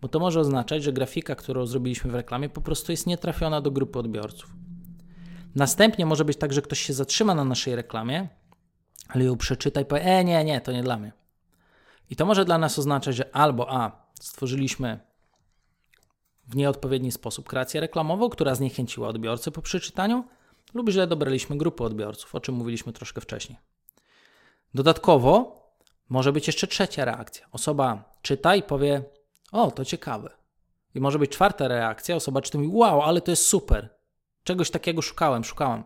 Bo 0.01 0.07
to 0.07 0.19
może 0.19 0.39
oznaczać, 0.39 0.83
że 0.83 0.93
grafika, 0.93 1.35
którą 1.35 1.65
zrobiliśmy 1.65 2.11
w 2.11 2.15
reklamie, 2.15 2.49
po 2.49 2.61
prostu 2.61 2.91
jest 2.91 3.07
nietrafiona 3.07 3.61
do 3.61 3.71
grupy 3.71 3.99
odbiorców. 3.99 4.53
Następnie 5.55 6.05
może 6.05 6.25
być 6.25 6.37
tak, 6.37 6.53
że 6.53 6.61
ktoś 6.61 6.79
się 6.79 6.93
zatrzyma 6.93 7.35
na 7.35 7.43
naszej 7.43 7.75
reklamie 7.75 8.27
ale 9.07 9.25
ją 9.25 9.37
przeczyta 9.37 9.81
i 9.81 9.85
powie, 9.85 10.01
e, 10.01 10.23
nie, 10.23 10.43
nie, 10.43 10.61
to 10.61 10.71
nie 10.71 10.83
dla 10.83 10.97
mnie. 10.97 11.11
I 12.09 12.15
to 12.15 12.25
może 12.25 12.45
dla 12.45 12.57
nas 12.57 12.79
oznaczać, 12.79 13.15
że 13.15 13.35
albo 13.35 13.71
A, 13.71 14.05
stworzyliśmy 14.21 14.99
w 16.47 16.55
nieodpowiedni 16.55 17.11
sposób 17.11 17.47
kreację 17.47 17.81
reklamową, 17.81 18.29
która 18.29 18.55
zniechęciła 18.55 19.07
odbiorcę 19.07 19.51
po 19.51 19.61
przeczytaniu, 19.61 20.23
lub 20.73 20.89
źle 20.89 21.07
dobraliśmy 21.07 21.57
grupę 21.57 21.83
odbiorców, 21.83 22.35
o 22.35 22.39
czym 22.39 22.55
mówiliśmy 22.55 22.93
troszkę 22.93 23.21
wcześniej. 23.21 23.57
Dodatkowo 24.73 25.61
może 26.09 26.33
być 26.33 26.47
jeszcze 26.47 26.67
trzecia 26.67 27.05
reakcja. 27.05 27.47
Osoba 27.51 28.15
czyta 28.21 28.55
i 28.55 28.63
powie: 28.63 29.03
O, 29.51 29.71
to 29.71 29.85
ciekawe. 29.85 30.29
I 30.95 30.99
może 30.99 31.19
być 31.19 31.31
czwarta 31.31 31.67
reakcja. 31.67 32.15
Osoba 32.15 32.41
czyta 32.41 32.61
i 32.61 32.67
Wow, 32.67 33.01
ale 33.01 33.21
to 33.21 33.31
jest 33.31 33.45
super. 33.45 33.89
Czegoś 34.43 34.71
takiego 34.71 35.01
szukałem, 35.01 35.43
szukałam. 35.43 35.83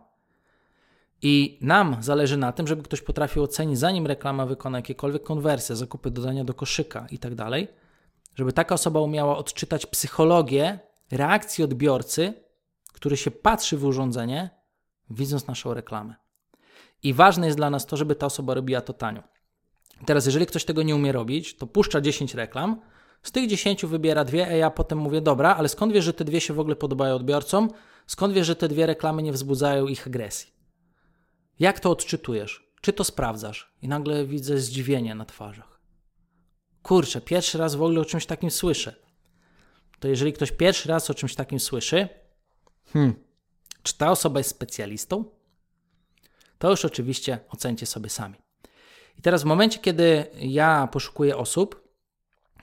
I 1.21 1.57
nam 1.61 1.97
zależy 1.99 2.37
na 2.37 2.51
tym, 2.51 2.67
żeby 2.67 2.83
ktoś 2.83 3.01
potrafił 3.01 3.43
ocenić, 3.43 3.79
zanim 3.79 4.07
reklama 4.07 4.45
wykona 4.45 4.77
jakiekolwiek 4.77 5.23
konwersje, 5.23 5.75
zakupy 5.75 6.11
dodania 6.11 6.43
do 6.43 6.53
koszyka 6.53 7.07
i 7.11 7.19
tak 7.19 7.35
żeby 8.35 8.53
taka 8.53 8.75
osoba 8.75 8.99
umiała 8.99 9.37
odczytać 9.37 9.85
psychologię 9.85 10.79
reakcji 11.11 11.63
odbiorcy, 11.63 12.33
który 12.93 13.17
się 13.17 13.31
patrzy 13.31 13.77
w 13.77 13.85
urządzenie, 13.85 14.49
widząc 15.09 15.47
naszą 15.47 15.73
reklamę. 15.73 16.15
I 17.03 17.13
ważne 17.13 17.45
jest 17.45 17.57
dla 17.57 17.69
nas 17.69 17.85
to, 17.85 17.97
żeby 17.97 18.15
ta 18.15 18.25
osoba 18.25 18.53
robiła 18.53 18.81
to 18.81 18.93
tanio. 18.93 19.23
Teraz, 20.05 20.25
jeżeli 20.25 20.45
ktoś 20.45 20.65
tego 20.65 20.83
nie 20.83 20.95
umie 20.95 21.11
robić, 21.11 21.57
to 21.57 21.67
puszcza 21.67 22.01
10 22.01 22.33
reklam, 22.33 22.81
z 23.23 23.31
tych 23.31 23.47
10 23.47 23.85
wybiera 23.85 24.25
dwie, 24.25 24.47
a 24.47 24.51
ja 24.51 24.71
potem 24.71 24.97
mówię, 24.97 25.21
dobra, 25.21 25.55
ale 25.55 25.69
skąd 25.69 25.93
wiesz, 25.93 26.05
że 26.05 26.13
te 26.13 26.25
dwie 26.25 26.41
się 26.41 26.53
w 26.53 26.59
ogóle 26.59 26.75
podobają 26.75 27.15
odbiorcom? 27.15 27.69
Skąd 28.07 28.33
wiesz, 28.33 28.47
że 28.47 28.55
te 28.55 28.67
dwie 28.67 28.85
reklamy 28.85 29.23
nie 29.23 29.31
wzbudzają 29.31 29.87
ich 29.87 30.07
agresji? 30.07 30.53
Jak 31.59 31.79
to 31.79 31.91
odczytujesz? 31.91 32.71
Czy 32.81 32.93
to 32.93 33.03
sprawdzasz? 33.03 33.73
I 33.81 33.87
nagle 33.87 34.25
widzę 34.25 34.57
zdziwienie 34.57 35.15
na 35.15 35.25
twarzach. 35.25 35.68
Kurczę, 36.89 37.21
pierwszy 37.21 37.57
raz 37.57 37.75
w 37.75 37.81
ogóle 37.81 38.01
o 38.01 38.05
czymś 38.05 38.25
takim 38.25 38.51
słyszę. 38.51 38.95
To 39.99 40.07
jeżeli 40.07 40.33
ktoś 40.33 40.51
pierwszy 40.51 40.89
raz 40.89 41.09
o 41.09 41.13
czymś 41.13 41.35
takim 41.35 41.59
słyszy, 41.59 42.07
hmm, 42.93 43.13
czy 43.83 43.97
ta 43.97 44.11
osoba 44.11 44.39
jest 44.39 44.49
specjalistą? 44.49 45.25
To 46.57 46.69
już 46.69 46.85
oczywiście 46.85 47.39
ocencie 47.49 47.85
sobie 47.85 48.09
sami. 48.09 48.35
I 49.17 49.21
teraz 49.21 49.41
w 49.41 49.45
momencie, 49.45 49.79
kiedy 49.79 50.25
ja 50.39 50.87
poszukuję 50.91 51.37
osób, 51.37 51.87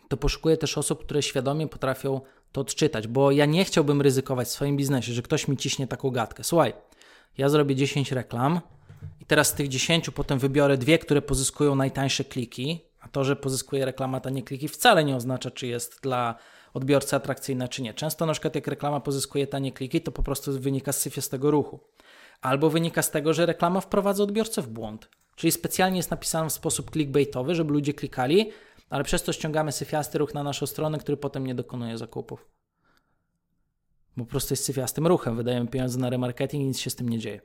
to 0.08 0.16
poszukuję 0.16 0.56
też 0.56 0.78
osób, 0.78 1.04
które 1.04 1.22
świadomie 1.22 1.68
potrafią 1.68 2.20
to 2.52 2.60
odczytać, 2.60 3.06
bo 3.06 3.30
ja 3.30 3.46
nie 3.46 3.64
chciałbym 3.64 4.02
ryzykować 4.02 4.48
w 4.48 4.50
swoim 4.50 4.76
biznesie, 4.76 5.12
że 5.12 5.22
ktoś 5.22 5.48
mi 5.48 5.56
ciśnie 5.56 5.86
taką 5.86 6.10
gadkę. 6.10 6.44
Słuchaj, 6.44 6.72
ja 7.38 7.48
zrobię 7.48 7.74
10 7.74 8.12
reklam 8.12 8.60
i 9.20 9.26
teraz 9.26 9.48
z 9.48 9.54
tych 9.54 9.68
10 9.68 10.10
potem 10.10 10.38
wybiorę 10.38 10.78
dwie, 10.78 10.98
które 10.98 11.22
pozyskują 11.22 11.74
najtańsze 11.74 12.24
kliki, 12.24 12.86
to, 13.16 13.24
że 13.24 13.36
pozyskuje 13.36 13.84
reklama 13.84 14.20
tanie 14.20 14.42
kliki 14.42 14.68
wcale 14.68 15.04
nie 15.04 15.16
oznacza, 15.16 15.50
czy 15.50 15.66
jest 15.66 16.00
dla 16.02 16.34
odbiorcy 16.74 17.16
atrakcyjna, 17.16 17.68
czy 17.68 17.82
nie. 17.82 17.94
Często 17.94 18.26
na 18.26 18.32
przykład 18.32 18.54
jak 18.54 18.66
reklama 18.66 19.00
pozyskuje 19.00 19.46
tanie 19.46 19.72
kliki, 19.72 20.00
to 20.00 20.12
po 20.12 20.22
prostu 20.22 20.60
wynika 20.60 20.92
z 20.92 21.00
syfiastego 21.00 21.50
ruchu. 21.50 21.80
Albo 22.40 22.70
wynika 22.70 23.02
z 23.02 23.10
tego, 23.10 23.34
że 23.34 23.46
reklama 23.46 23.80
wprowadza 23.80 24.22
odbiorcę 24.22 24.62
w 24.62 24.68
błąd. 24.68 25.08
Czyli 25.36 25.52
specjalnie 25.52 25.96
jest 25.96 26.10
napisana 26.10 26.48
w 26.48 26.52
sposób 26.52 26.90
clickbaitowy, 26.90 27.54
żeby 27.54 27.72
ludzie 27.72 27.94
klikali, 27.94 28.50
ale 28.90 29.04
przez 29.04 29.22
to 29.22 29.32
ściągamy 29.32 29.72
syfiasty 29.72 30.18
ruch 30.18 30.34
na 30.34 30.42
naszą 30.42 30.66
stronę, 30.66 30.98
który 30.98 31.16
potem 31.16 31.46
nie 31.46 31.54
dokonuje 31.54 31.98
zakupów. 31.98 32.46
Bo 34.16 34.24
po 34.24 34.30
prostu 34.30 34.52
jest 34.52 34.64
syfiastym 34.64 35.06
ruchem. 35.06 35.36
Wydajemy 35.36 35.68
pieniądze 35.68 35.98
na 35.98 36.10
remarketing 36.10 36.62
i 36.62 36.66
nic 36.66 36.78
się 36.78 36.90
z 36.90 36.96
tym 36.96 37.08
nie 37.08 37.18
dzieje. 37.18 37.40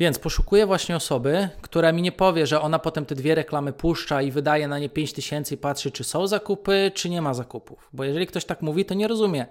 Więc 0.00 0.18
poszukuję 0.18 0.66
właśnie 0.66 0.96
osoby, 0.96 1.48
która 1.60 1.92
mi 1.92 2.02
nie 2.02 2.12
powie, 2.12 2.46
że 2.46 2.60
ona 2.60 2.78
potem 2.78 3.06
te 3.06 3.14
dwie 3.14 3.34
reklamy 3.34 3.72
puszcza 3.72 4.22
i 4.22 4.30
wydaje 4.30 4.68
na 4.68 4.78
nie 4.78 4.88
5 4.88 5.12
tysięcy 5.12 5.54
i 5.54 5.58
patrzy, 5.58 5.90
czy 5.90 6.04
są 6.04 6.26
zakupy, 6.26 6.92
czy 6.94 7.10
nie 7.10 7.22
ma 7.22 7.34
zakupów. 7.34 7.88
Bo 7.92 8.04
jeżeli 8.04 8.26
ktoś 8.26 8.44
tak 8.44 8.62
mówi, 8.62 8.84
to 8.84 8.94
nie 8.94 9.08
rozumie, 9.08 9.46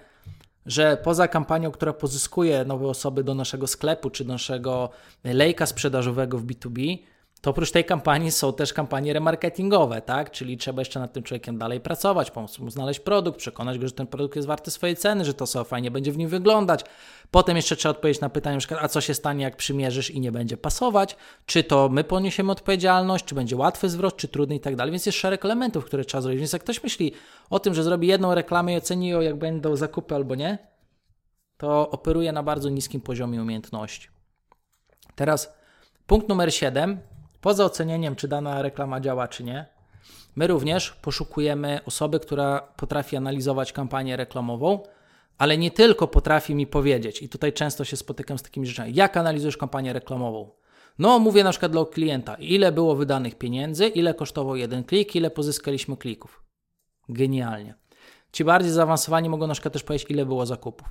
że 0.66 0.98
poza 1.04 1.28
kampanią, 1.28 1.72
która 1.72 1.94
pozyskuje 1.94 2.66
nowe 2.66 2.88
osoby 2.88 3.24
do 3.24 3.36
naszego 3.36 3.68
sklepu 3.68 4.10
czy 4.10 4.26
do 4.26 4.34
naszego 4.34 4.90
lejka 5.24 5.66
sprzedażowego 5.66 6.38
w 6.38 6.46
B2B, 6.46 6.98
to 7.42 7.50
oprócz 7.50 7.72
tej 7.72 7.86
kampanii 7.86 8.32
są 8.32 8.54
też 8.54 8.74
kampanie 8.74 9.14
remarketingowe, 9.14 10.02
tak? 10.02 10.32
Czyli 10.32 10.58
trzeba 10.58 10.82
jeszcze 10.82 11.00
nad 11.00 11.14
tym 11.14 11.24
człowiekiem 11.24 11.58
dalej 11.58 11.80
pracować, 11.80 12.32
pomóc 12.32 12.60
mu 12.60 12.70
znaleźć 12.70 13.00
produkt, 13.00 13.40
przekonać 13.40 13.80
go, 13.80 13.88
że 13.88 13.94
ten 13.94 14.08
produkt 14.08 14.36
jest 14.36 14.48
warty 14.48 14.72
swojej 14.72 14.96
ceny, 14.96 15.26
że 15.26 15.34
to 15.34 15.48
sobie 15.48 15.66
fajnie 15.66 15.92
będzie 15.92 16.12
w 16.12 16.18
nim 16.18 16.30
wyglądać. 16.30 16.86
Potem 17.32 17.56
jeszcze 17.56 17.76
trzeba 17.76 17.92
odpowiedzieć 17.92 18.22
na 18.22 18.30
pytanie, 18.30 18.60
a 18.80 18.88
co 18.88 19.02
się 19.02 19.14
stanie, 19.14 19.44
jak 19.44 19.56
przymierzysz 19.56 20.12
i 20.12 20.20
nie 20.20 20.32
będzie 20.32 20.58
pasować? 20.58 21.16
Czy 21.46 21.64
to 21.64 21.90
my 21.90 22.04
poniesiemy 22.04 22.52
odpowiedzialność, 22.52 23.26
czy 23.26 23.36
będzie 23.36 23.56
łatwy 23.56 23.90
zwrot, 23.90 24.18
czy 24.18 24.28
trudny 24.28 24.56
i 24.56 24.60
tak 24.60 24.76
dalej. 24.76 24.92
Więc 24.92 25.06
jest 25.06 25.18
szereg 25.18 25.46
elementów, 25.46 25.86
które 25.86 26.06
trzeba 26.06 26.22
zrobić. 26.22 26.40
Więc 26.40 26.54
jak 26.54 26.62
ktoś 26.62 26.84
myśli 26.84 27.14
o 27.50 27.60
tym, 27.60 27.74
że 27.74 27.84
zrobi 27.84 28.08
jedną 28.08 28.36
reklamę 28.36 28.74
i 28.74 28.78
oceni 28.78 29.10
ją, 29.10 29.22
jak 29.22 29.36
będą 29.36 29.76
zakupy 29.76 30.16
albo 30.16 30.36
nie, 30.36 30.58
to 31.58 31.90
operuje 31.90 32.32
na 32.32 32.44
bardzo 32.44 32.70
niskim 32.70 33.02
poziomie 33.02 33.42
umiejętności. 33.42 34.08
Teraz 35.16 35.54
punkt 36.08 36.30
numer 36.30 36.54
7 36.54 37.00
Poza 37.42 37.66
ocenieniem, 37.66 38.16
czy 38.16 38.28
dana 38.28 38.62
reklama 38.62 39.00
działa, 39.00 39.28
czy 39.28 39.44
nie, 39.44 39.66
my 40.36 40.48
również 40.48 40.92
poszukujemy 40.92 41.80
osoby, 41.86 42.20
która 42.20 42.62
potrafi 42.78 43.18
analizować 43.18 43.74
kampanię 43.74 44.18
reklamową, 44.18 44.80
ale 45.38 45.58
nie 45.58 45.72
tylko 45.72 46.08
potrafi 46.08 46.56
mi 46.56 46.68
powiedzieć, 46.68 47.22
i 47.22 47.30
tutaj 47.30 47.54
często 47.54 47.86
się 47.86 47.98
spotykam 47.98 48.38
z 48.38 48.44
takimi 48.44 48.68
rzeczami, 48.68 48.94
jak 48.94 49.18
analizujesz 49.18 49.58
kampanię 49.58 49.94
reklamową? 49.94 50.50
No, 51.00 51.20
mówię 51.20 51.44
na 51.44 51.52
przykład 51.52 51.72
dla 51.72 51.86
klienta, 51.86 52.36
ile 52.36 52.72
było 52.72 52.96
wydanych 52.96 53.36
pieniędzy, 53.36 53.88
ile 53.88 54.14
kosztował 54.14 54.56
jeden 54.56 54.84
klik, 54.84 55.16
ile 55.16 55.32
pozyskaliśmy 55.32 55.98
klików. 55.98 56.44
Genialnie. 57.10 57.74
Ci 58.32 58.44
bardziej 58.44 58.72
zaawansowani 58.72 59.30
mogą 59.30 59.48
na 59.48 59.54
przykład 59.54 59.74
też 59.74 59.84
powiedzieć, 59.84 60.12
ile 60.12 60.26
było 60.26 60.46
zakupów. 60.46 60.88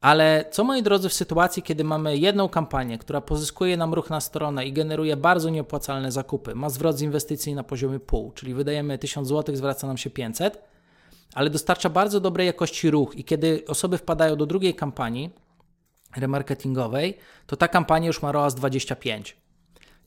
Ale 0.00 0.44
co 0.50 0.64
moi 0.64 0.82
drodzy, 0.82 1.08
w 1.08 1.12
sytuacji, 1.12 1.62
kiedy 1.62 1.84
mamy 1.84 2.16
jedną 2.16 2.48
kampanię, 2.48 2.98
która 2.98 3.20
pozyskuje 3.20 3.76
nam 3.76 3.94
ruch 3.94 4.10
na 4.10 4.20
stronę 4.20 4.66
i 4.66 4.72
generuje 4.72 5.16
bardzo 5.16 5.50
nieopłacalne 5.50 6.12
zakupy, 6.12 6.54
ma 6.54 6.70
zwrot 6.70 6.98
z 6.98 7.02
inwestycji 7.02 7.54
na 7.54 7.64
poziomie 7.64 8.00
pół, 8.00 8.32
czyli 8.32 8.54
wydajemy 8.54 8.98
1000 8.98 9.28
zł, 9.28 9.56
zwraca 9.56 9.86
nam 9.86 9.96
się 9.96 10.10
500, 10.10 10.62
ale 11.34 11.50
dostarcza 11.50 11.88
bardzo 11.90 12.20
dobrej 12.20 12.46
jakości 12.46 12.90
ruch 12.90 13.16
i 13.16 13.24
kiedy 13.24 13.64
osoby 13.68 13.98
wpadają 13.98 14.36
do 14.36 14.46
drugiej 14.46 14.74
kampanii 14.74 15.30
remarketingowej, 16.16 17.18
to 17.46 17.56
ta 17.56 17.68
kampania 17.68 18.06
już 18.06 18.22
ma 18.22 18.32
ROAS 18.32 18.54
25 18.54 19.36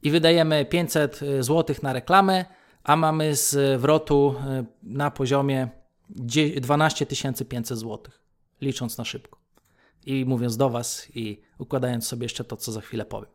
i 0.04 0.12
wydajemy 0.12 0.66
500 0.66 1.20
zł 1.40 1.76
na 1.84 1.94
reklamę, 1.94 2.46
a 2.84 2.96
mamy 2.96 3.36
zwrotu 3.36 4.36
y, 4.60 4.66
na 4.84 5.12
poziomie 5.12 5.70
12 6.62 7.06
500 7.50 7.78
zł, 7.78 8.00
licząc 8.62 8.98
na 8.98 9.06
szybko 9.06 9.41
i 10.06 10.26
mówiąc 10.26 10.58
do 10.58 10.70
Was 10.70 11.08
i 11.16 11.42
układając 11.58 12.08
sobie 12.08 12.26
jeszcze 12.26 12.44
to, 12.44 12.58
co 12.58 12.72
za 12.72 12.82
chwilę 12.82 13.06
powiem. 13.06 13.30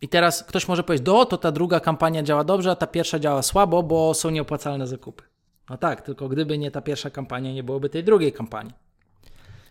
I 0.00 0.08
teraz 0.08 0.42
ktoś 0.42 0.68
może 0.68 0.82
powiedzieć, 0.82 1.06
do, 1.06 1.24
to 1.24 1.38
ta 1.38 1.52
druga 1.52 1.80
kampania 1.80 2.22
działa 2.22 2.44
dobrze, 2.44 2.70
a 2.70 2.76
ta 2.76 2.86
pierwsza 2.86 3.18
działa 3.18 3.42
słabo, 3.42 3.82
bo 3.82 4.14
są 4.14 4.30
nieopłacalne 4.30 4.86
zakupy. 4.86 5.24
No 5.70 5.76
tak, 5.76 6.02
tylko 6.02 6.28
gdyby 6.28 6.58
nie 6.58 6.70
ta 6.70 6.80
pierwsza 6.80 7.10
kampania, 7.10 7.52
nie 7.52 7.62
byłoby 7.62 7.88
tej 7.88 8.04
drugiej 8.04 8.32
kampanii. 8.32 8.72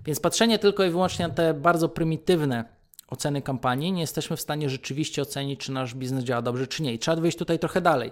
Więc 0.05 0.19
patrzenie 0.19 0.59
tylko 0.59 0.83
i 0.83 0.89
wyłącznie 0.89 1.27
na 1.27 1.33
te 1.33 1.53
bardzo 1.53 1.89
prymitywne 1.89 2.65
oceny 3.07 3.41
kampanii, 3.41 3.91
nie 3.91 4.01
jesteśmy 4.01 4.37
w 4.37 4.41
stanie 4.41 4.69
rzeczywiście 4.69 5.21
ocenić, 5.21 5.59
czy 5.59 5.71
nasz 5.71 5.95
biznes 5.95 6.23
działa 6.23 6.41
dobrze, 6.41 6.67
czy 6.67 6.83
nie. 6.83 6.93
I 6.93 6.99
trzeba 6.99 7.21
wyjść 7.21 7.37
tutaj 7.37 7.59
trochę 7.59 7.81
dalej. 7.81 8.11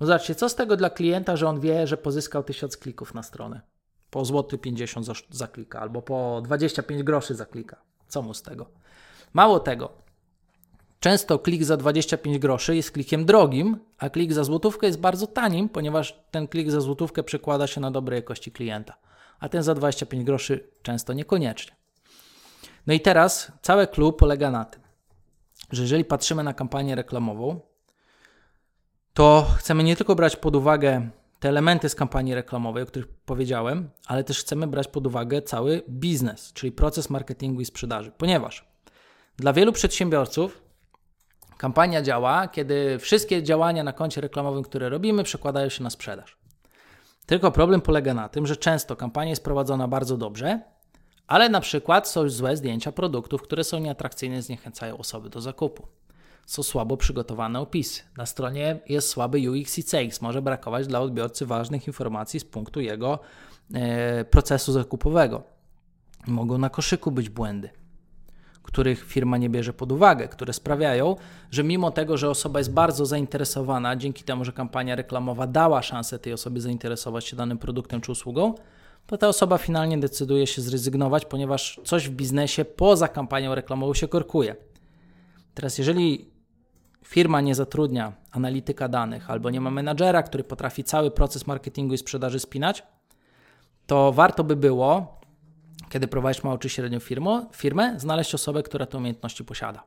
Bo 0.00 0.06
zobaczcie, 0.06 0.34
co 0.34 0.48
z 0.48 0.54
tego 0.54 0.76
dla 0.76 0.90
klienta, 0.90 1.36
że 1.36 1.48
on 1.48 1.60
wie, 1.60 1.86
że 1.86 1.96
pozyskał 1.96 2.42
tysiąc 2.42 2.76
klików 2.76 3.14
na 3.14 3.22
stronę 3.22 3.60
po 4.10 4.24
złoty 4.24 4.58
50 4.58 5.06
za, 5.06 5.12
za 5.30 5.46
klika 5.46 5.80
albo 5.80 6.02
po 6.02 6.40
25 6.44 7.02
groszy 7.02 7.34
za 7.34 7.46
klika. 7.46 7.76
Co 8.08 8.22
mu 8.22 8.34
z 8.34 8.42
tego? 8.42 8.66
Mało 9.32 9.60
tego, 9.60 9.92
często 11.00 11.38
klik 11.38 11.64
za 11.64 11.76
25 11.76 12.38
groszy 12.38 12.76
jest 12.76 12.90
klikiem 12.90 13.24
drogim, 13.24 13.78
a 13.98 14.10
klik 14.10 14.32
za 14.32 14.44
złotówkę 14.44 14.86
jest 14.86 15.00
bardzo 15.00 15.26
tanim, 15.26 15.68
ponieważ 15.68 16.20
ten 16.30 16.48
klik 16.48 16.70
za 16.70 16.80
złotówkę 16.80 17.22
przekłada 17.22 17.66
się 17.66 17.80
na 17.80 17.90
dobrej 17.90 18.16
jakości 18.16 18.52
klienta, 18.52 18.96
a 19.40 19.48
ten 19.48 19.62
za 19.62 19.74
25 19.74 20.24
groszy 20.24 20.68
często 20.82 21.12
niekoniecznie. 21.12 21.76
No 22.86 22.94
i 22.94 23.00
teraz 23.00 23.52
całe 23.62 23.86
clue 23.86 24.12
polega 24.12 24.50
na 24.50 24.64
tym, 24.64 24.82
że 25.72 25.82
jeżeli 25.82 26.04
patrzymy 26.04 26.42
na 26.42 26.54
kampanię 26.54 26.94
reklamową, 26.94 27.60
to 29.14 29.46
chcemy 29.56 29.84
nie 29.84 29.96
tylko 29.96 30.14
brać 30.14 30.36
pod 30.36 30.56
uwagę 30.56 31.10
te 31.40 31.48
elementy 31.48 31.88
z 31.88 31.94
kampanii 31.94 32.34
reklamowej, 32.34 32.82
o 32.82 32.86
których 32.86 33.08
powiedziałem, 33.08 33.90
ale 34.06 34.24
też 34.24 34.40
chcemy 34.40 34.66
brać 34.66 34.88
pod 34.88 35.06
uwagę 35.06 35.42
cały 35.42 35.82
biznes, 35.88 36.52
czyli 36.52 36.72
proces 36.72 37.10
marketingu 37.10 37.60
i 37.60 37.64
sprzedaży, 37.64 38.12
ponieważ 38.18 38.68
dla 39.36 39.52
wielu 39.52 39.72
przedsiębiorców 39.72 40.62
kampania 41.56 42.02
działa, 42.02 42.48
kiedy 42.48 42.98
wszystkie 42.98 43.42
działania 43.42 43.84
na 43.84 43.92
koncie 43.92 44.20
reklamowym, 44.20 44.62
które 44.62 44.88
robimy, 44.88 45.24
przekładają 45.24 45.68
się 45.68 45.82
na 45.84 45.90
sprzedaż. 45.90 46.36
Tylko 47.26 47.50
problem 47.50 47.80
polega 47.80 48.14
na 48.14 48.28
tym, 48.28 48.46
że 48.46 48.56
często 48.56 48.96
kampania 48.96 49.30
jest 49.30 49.44
prowadzona 49.44 49.88
bardzo 49.88 50.16
dobrze, 50.16 50.60
ale 51.26 51.48
na 51.48 51.60
przykład 51.60 52.08
są 52.08 52.28
złe 52.28 52.56
zdjęcia 52.56 52.92
produktów, 52.92 53.42
które 53.42 53.64
są 53.64 53.78
nieatrakcyjne, 53.78 54.42
zniechęcają 54.42 54.98
osoby 54.98 55.30
do 55.30 55.40
zakupu 55.40 55.86
są 56.50 56.62
słabo 56.62 56.96
przygotowane 56.96 57.60
opisy. 57.60 58.02
Na 58.16 58.26
stronie 58.26 58.80
jest 58.88 59.08
słaby 59.08 59.50
UX 59.50 59.78
i 59.78 59.84
CX. 59.84 60.20
Może 60.20 60.42
brakować 60.42 60.86
dla 60.86 61.00
odbiorcy 61.00 61.46
ważnych 61.46 61.86
informacji 61.86 62.40
z 62.40 62.44
punktu 62.44 62.80
jego 62.80 63.18
e, 63.74 64.24
procesu 64.24 64.72
zakupowego. 64.72 65.42
Mogą 66.26 66.58
na 66.58 66.70
koszyku 66.70 67.10
być 67.10 67.28
błędy, 67.28 67.70
których 68.62 69.04
firma 69.04 69.38
nie 69.38 69.50
bierze 69.50 69.72
pod 69.72 69.92
uwagę, 69.92 70.28
które 70.28 70.52
sprawiają, 70.52 71.16
że 71.50 71.64
mimo 71.64 71.90
tego, 71.90 72.16
że 72.16 72.30
osoba 72.30 72.60
jest 72.60 72.72
bardzo 72.72 73.06
zainteresowana, 73.06 73.96
dzięki 73.96 74.24
temu, 74.24 74.44
że 74.44 74.52
kampania 74.52 74.96
reklamowa 74.96 75.46
dała 75.46 75.82
szansę 75.82 76.18
tej 76.18 76.32
osobie 76.32 76.60
zainteresować 76.60 77.24
się 77.24 77.36
danym 77.36 77.58
produktem 77.58 78.00
czy 78.00 78.12
usługą, 78.12 78.54
to 79.06 79.18
ta 79.18 79.28
osoba 79.28 79.58
finalnie 79.58 79.98
decyduje 79.98 80.46
się 80.46 80.62
zrezygnować, 80.62 81.24
ponieważ 81.24 81.80
coś 81.84 82.08
w 82.08 82.12
biznesie 82.12 82.64
poza 82.64 83.08
kampanią 83.08 83.54
reklamową 83.54 83.94
się 83.94 84.08
korkuje. 84.08 84.56
Teraz, 85.54 85.78
jeżeli 85.78 86.39
firma 87.04 87.40
nie 87.40 87.54
zatrudnia 87.54 88.12
analityka 88.30 88.88
danych 88.88 89.30
albo 89.30 89.50
nie 89.50 89.60
ma 89.60 89.70
menadżera, 89.70 90.22
który 90.22 90.44
potrafi 90.44 90.84
cały 90.84 91.10
proces 91.10 91.46
marketingu 91.46 91.94
i 91.94 91.98
sprzedaży 91.98 92.38
spinać, 92.38 92.82
to 93.86 94.12
warto 94.12 94.44
by 94.44 94.56
było, 94.56 95.20
kiedy 95.88 96.08
prowadzisz 96.08 96.44
małą 96.44 96.58
czy 96.58 96.68
średnią 96.68 97.00
firmę, 97.00 97.46
firmę 97.52 98.00
znaleźć 98.00 98.34
osobę, 98.34 98.62
która 98.62 98.86
te 98.86 98.98
umiejętności 98.98 99.44
posiada. 99.44 99.84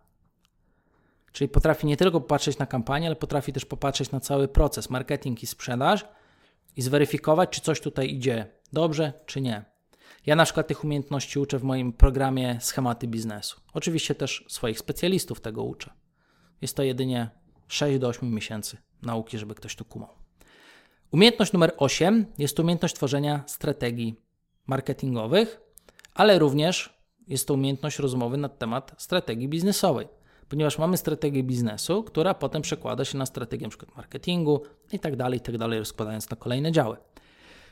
Czyli 1.32 1.50
potrafi 1.50 1.88
nie 1.88 1.98
tylko 1.98 2.22
popatrzeć 2.22 2.58
na 2.58 2.66
kampanię, 2.66 3.08
ale 3.08 3.16
potrafi 3.16 3.54
też 3.54 3.66
popatrzeć 3.66 4.12
na 4.12 4.20
cały 4.20 4.48
proces 4.48 4.90
marketing 4.90 5.44
i 5.44 5.48
sprzedaż 5.48 6.06
i 6.76 6.82
zweryfikować, 6.82 7.50
czy 7.50 7.62
coś 7.62 7.82
tutaj 7.82 8.10
idzie 8.14 8.46
dobrze, 8.74 9.14
czy 9.26 9.42
nie. 9.42 9.66
Ja 10.26 10.36
na 10.36 10.46
przykład 10.46 10.68
tych 10.68 10.84
umiejętności 10.84 11.40
uczę 11.40 11.60
w 11.60 11.64
moim 11.64 11.94
programie 11.94 12.58
Schematy 12.62 13.08
Biznesu. 13.08 13.62
Oczywiście 13.74 14.16
też 14.16 14.46
swoich 14.48 14.80
specjalistów 14.80 15.42
tego 15.42 15.64
uczę. 15.64 15.94
Jest 16.64 16.76
to 16.76 16.84
jedynie 16.84 17.30
6 17.68 18.00
do 18.00 18.08
8 18.08 18.34
miesięcy 18.34 18.78
nauki, 19.02 19.38
żeby 19.38 19.56
ktoś 19.56 19.76
tu 19.76 19.86
kumał. 19.86 20.10
Umiejętność 21.12 21.54
numer 21.54 21.74
8 21.78 22.26
jest 22.38 22.60
umiejętność 22.60 22.96
tworzenia 22.96 23.44
strategii 23.48 24.16
marketingowych, 24.68 25.62
ale 26.14 26.40
również 26.40 26.98
jest 27.28 27.48
to 27.48 27.54
umiejętność 27.54 28.00
rozmowy 28.00 28.38
na 28.38 28.50
temat 28.50 28.96
strategii 28.98 29.48
biznesowej, 29.48 30.08
ponieważ 30.50 30.78
mamy 30.78 30.98
strategię 30.98 31.44
biznesu, 31.44 32.04
która 32.04 32.34
potem 32.34 32.62
przekłada 32.62 33.06
się 33.06 33.18
na 33.18 33.26
strategię 33.26 33.66
np. 33.66 33.86
marketingu 33.96 34.62
i 34.92 35.00
tak 35.00 35.16
dalej, 35.16 35.40
i 35.40 35.42
tak 35.42 35.58
dalej, 35.58 35.80
rozkładając 35.80 36.30
na 36.30 36.38
kolejne 36.38 36.72
działy. 36.72 36.98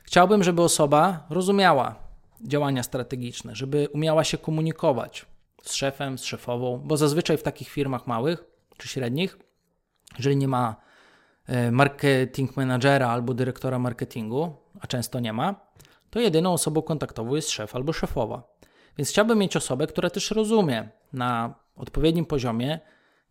Chciałbym, 0.03 0.43
żeby 0.43 0.61
osoba 0.61 1.27
rozumiała 1.29 1.95
działania 2.41 2.83
strategiczne, 2.83 3.55
żeby 3.55 3.87
umiała 3.93 4.23
się 4.23 4.37
komunikować 4.37 5.25
z 5.63 5.73
szefem, 5.73 6.17
z 6.17 6.23
szefową, 6.23 6.77
bo 6.85 6.97
zazwyczaj 6.97 7.37
w 7.37 7.43
takich 7.43 7.69
firmach 7.69 8.07
małych 8.07 8.50
czy 8.81 8.87
średnich, 8.87 9.37
jeżeli 10.17 10.37
nie 10.37 10.47
ma 10.47 10.75
e, 11.47 11.71
marketing 11.71 12.57
managera 12.57 13.09
albo 13.09 13.33
dyrektora 13.33 13.79
marketingu, 13.79 14.53
a 14.79 14.87
często 14.87 15.19
nie 15.19 15.33
ma, 15.33 15.55
to 16.09 16.19
jedyną 16.19 16.53
osobą 16.53 16.81
kontaktową 16.81 17.35
jest 17.35 17.49
szef 17.49 17.75
albo 17.75 17.93
szefowa. 17.93 18.43
Więc 18.97 19.09
chciałbym 19.09 19.37
mieć 19.37 19.55
osobę, 19.55 19.87
która 19.87 20.09
też 20.09 20.31
rozumie 20.31 20.89
na 21.13 21.55
odpowiednim 21.75 22.25
poziomie, 22.25 22.79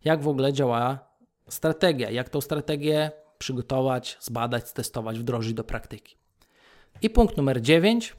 jak 0.03 0.21
w 0.21 0.27
ogóle 0.27 0.53
działa 0.53 0.99
strategia, 1.47 2.11
jak 2.11 2.29
tą 2.29 2.41
strategię 2.41 3.11
przygotować, 3.37 4.17
zbadać, 4.19 4.71
testować, 4.71 5.19
wdrożyć 5.19 5.53
do 5.53 5.63
praktyki. 5.63 6.15
I 7.01 7.09
punkt 7.09 7.37
numer 7.37 7.61
9 7.61 8.15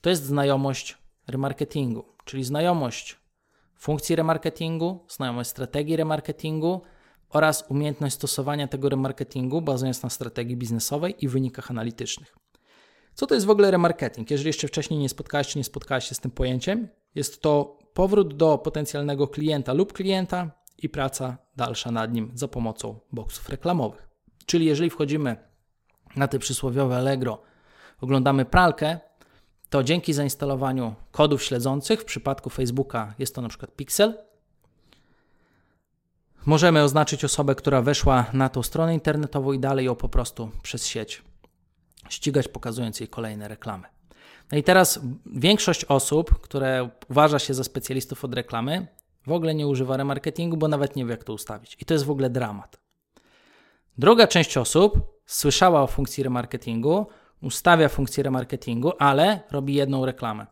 to 0.00 0.10
jest 0.10 0.24
znajomość 0.24 0.98
remarketingu, 1.28 2.04
czyli 2.24 2.44
znajomość 2.44 3.19
funkcji 3.80 4.16
remarketingu, 4.16 5.06
znajomość 5.08 5.50
strategii 5.50 5.96
remarketingu 5.96 6.82
oraz 7.30 7.64
umiejętność 7.68 8.14
stosowania 8.14 8.68
tego 8.68 8.88
remarketingu 8.88 9.62
bazując 9.62 10.02
na 10.02 10.10
strategii 10.10 10.56
biznesowej 10.56 11.24
i 11.24 11.28
wynikach 11.28 11.70
analitycznych. 11.70 12.36
Co 13.14 13.26
to 13.26 13.34
jest 13.34 13.46
w 13.46 13.50
ogóle 13.50 13.70
remarketing? 13.70 14.30
Jeżeli 14.30 14.46
jeszcze 14.46 14.68
wcześniej 14.68 15.00
nie 15.00 15.08
spotkałeś 15.08 15.48
czy 15.48 15.58
nie 15.58 15.64
spotkałeś 15.64 16.04
się 16.04 16.14
z 16.14 16.20
tym 16.20 16.30
pojęciem, 16.30 16.88
jest 17.14 17.42
to 17.42 17.78
powrót 17.94 18.36
do 18.36 18.58
potencjalnego 18.58 19.28
klienta 19.28 19.72
lub 19.72 19.92
klienta 19.92 20.50
i 20.78 20.88
praca 20.88 21.38
dalsza 21.56 21.90
nad 21.90 22.12
nim 22.12 22.32
za 22.34 22.48
pomocą 22.48 23.00
boksów 23.12 23.48
reklamowych. 23.48 24.08
Czyli 24.46 24.66
jeżeli 24.66 24.90
wchodzimy 24.90 25.36
na 26.16 26.28
te 26.28 26.38
przysłowiowe 26.38 26.96
Allegro, 26.96 27.42
oglądamy 28.00 28.44
pralkę, 28.44 29.00
to 29.70 29.82
dzięki 29.82 30.12
zainstalowaniu 30.12 30.94
kodów 31.12 31.42
śledzących, 31.42 32.00
w 32.00 32.04
przypadku 32.04 32.50
Facebooka 32.50 33.14
jest 33.18 33.34
to 33.34 33.42
na 33.42 33.48
przykład 33.48 33.76
Pixel, 33.76 34.18
możemy 36.46 36.82
oznaczyć 36.82 37.24
osobę, 37.24 37.54
która 37.54 37.82
weszła 37.82 38.26
na 38.32 38.48
tą 38.48 38.62
stronę 38.62 38.94
internetową 38.94 39.52
i 39.52 39.58
dalej 39.58 39.86
ją 39.86 39.94
po 39.94 40.08
prostu 40.08 40.50
przez 40.62 40.86
sieć 40.86 41.22
ścigać, 42.08 42.48
pokazując 42.48 43.00
jej 43.00 43.08
kolejne 43.08 43.48
reklamy. 43.48 43.86
No 44.52 44.58
i 44.58 44.62
teraz 44.62 45.00
większość 45.26 45.84
osób, 45.84 46.40
które 46.40 46.90
uważa 47.10 47.38
się 47.38 47.54
za 47.54 47.64
specjalistów 47.64 48.24
od 48.24 48.34
reklamy, 48.34 48.86
w 49.26 49.32
ogóle 49.32 49.54
nie 49.54 49.66
używa 49.66 49.96
remarketingu, 49.96 50.56
bo 50.56 50.68
nawet 50.68 50.96
nie 50.96 51.04
wie, 51.04 51.10
jak 51.10 51.24
to 51.24 51.32
ustawić. 51.32 51.76
I 51.80 51.84
to 51.84 51.94
jest 51.94 52.04
w 52.04 52.10
ogóle 52.10 52.30
dramat. 52.30 52.80
Druga 53.98 54.26
część 54.26 54.56
osób 54.56 54.98
słyszała 55.26 55.82
o 55.82 55.86
funkcji 55.86 56.24
remarketingu, 56.24 57.06
ustawia 57.42 57.88
funkcję 57.88 58.24
remarketingu, 58.24 58.92
ale 58.98 59.40
robi 59.50 59.74
jedną 59.74 60.06
reklamę. 60.06 60.46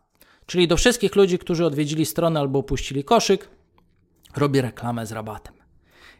Czyli 0.46 0.68
do 0.68 0.76
wszystkich 0.76 1.16
ludzi, 1.16 1.38
którzy 1.38 1.66
odwiedzili 1.66 2.06
stronę 2.06 2.40
albo 2.40 2.58
opuścili 2.58 3.04
koszyk, 3.04 3.48
robi 4.36 4.60
reklamę 4.60 5.06
z 5.06 5.12
rabatem. 5.12 5.54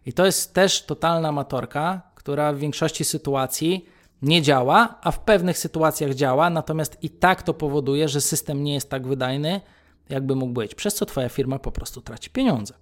I 0.07 0.13
to 0.13 0.27
jest 0.27 0.55
też 0.55 0.83
totalna 0.83 1.29
amatorka, 1.29 2.03
która 2.15 2.53
w 2.53 2.59
większości 2.59 3.05
sytuacji 3.05 3.89
nie 4.23 4.43
działa, 4.43 4.99
a 5.03 5.11
w 5.11 5.21
pewnych 5.21 5.59
sytuacjach 5.59 6.15
działa, 6.15 6.51
natomiast 6.51 6.99
i 7.03 7.11
tak 7.11 7.43
to 7.43 7.55
powoduje, 7.55 8.09
że 8.09 8.21
system 8.21 8.65
nie 8.65 8.75
jest 8.75 8.91
tak 8.91 9.07
wydajny, 9.07 9.61
jakby 10.09 10.35
mógł 10.35 10.53
być, 10.53 10.75
przez 10.75 10.95
co 10.95 11.07
Twoja 11.07 11.29
firma 11.29 11.59
po 11.59 11.73
prostu 11.73 12.01
traci 12.01 12.31
pieniądze. 12.31 12.75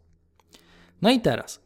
No 1.03 1.11
i 1.11 1.21
teraz, 1.21 1.61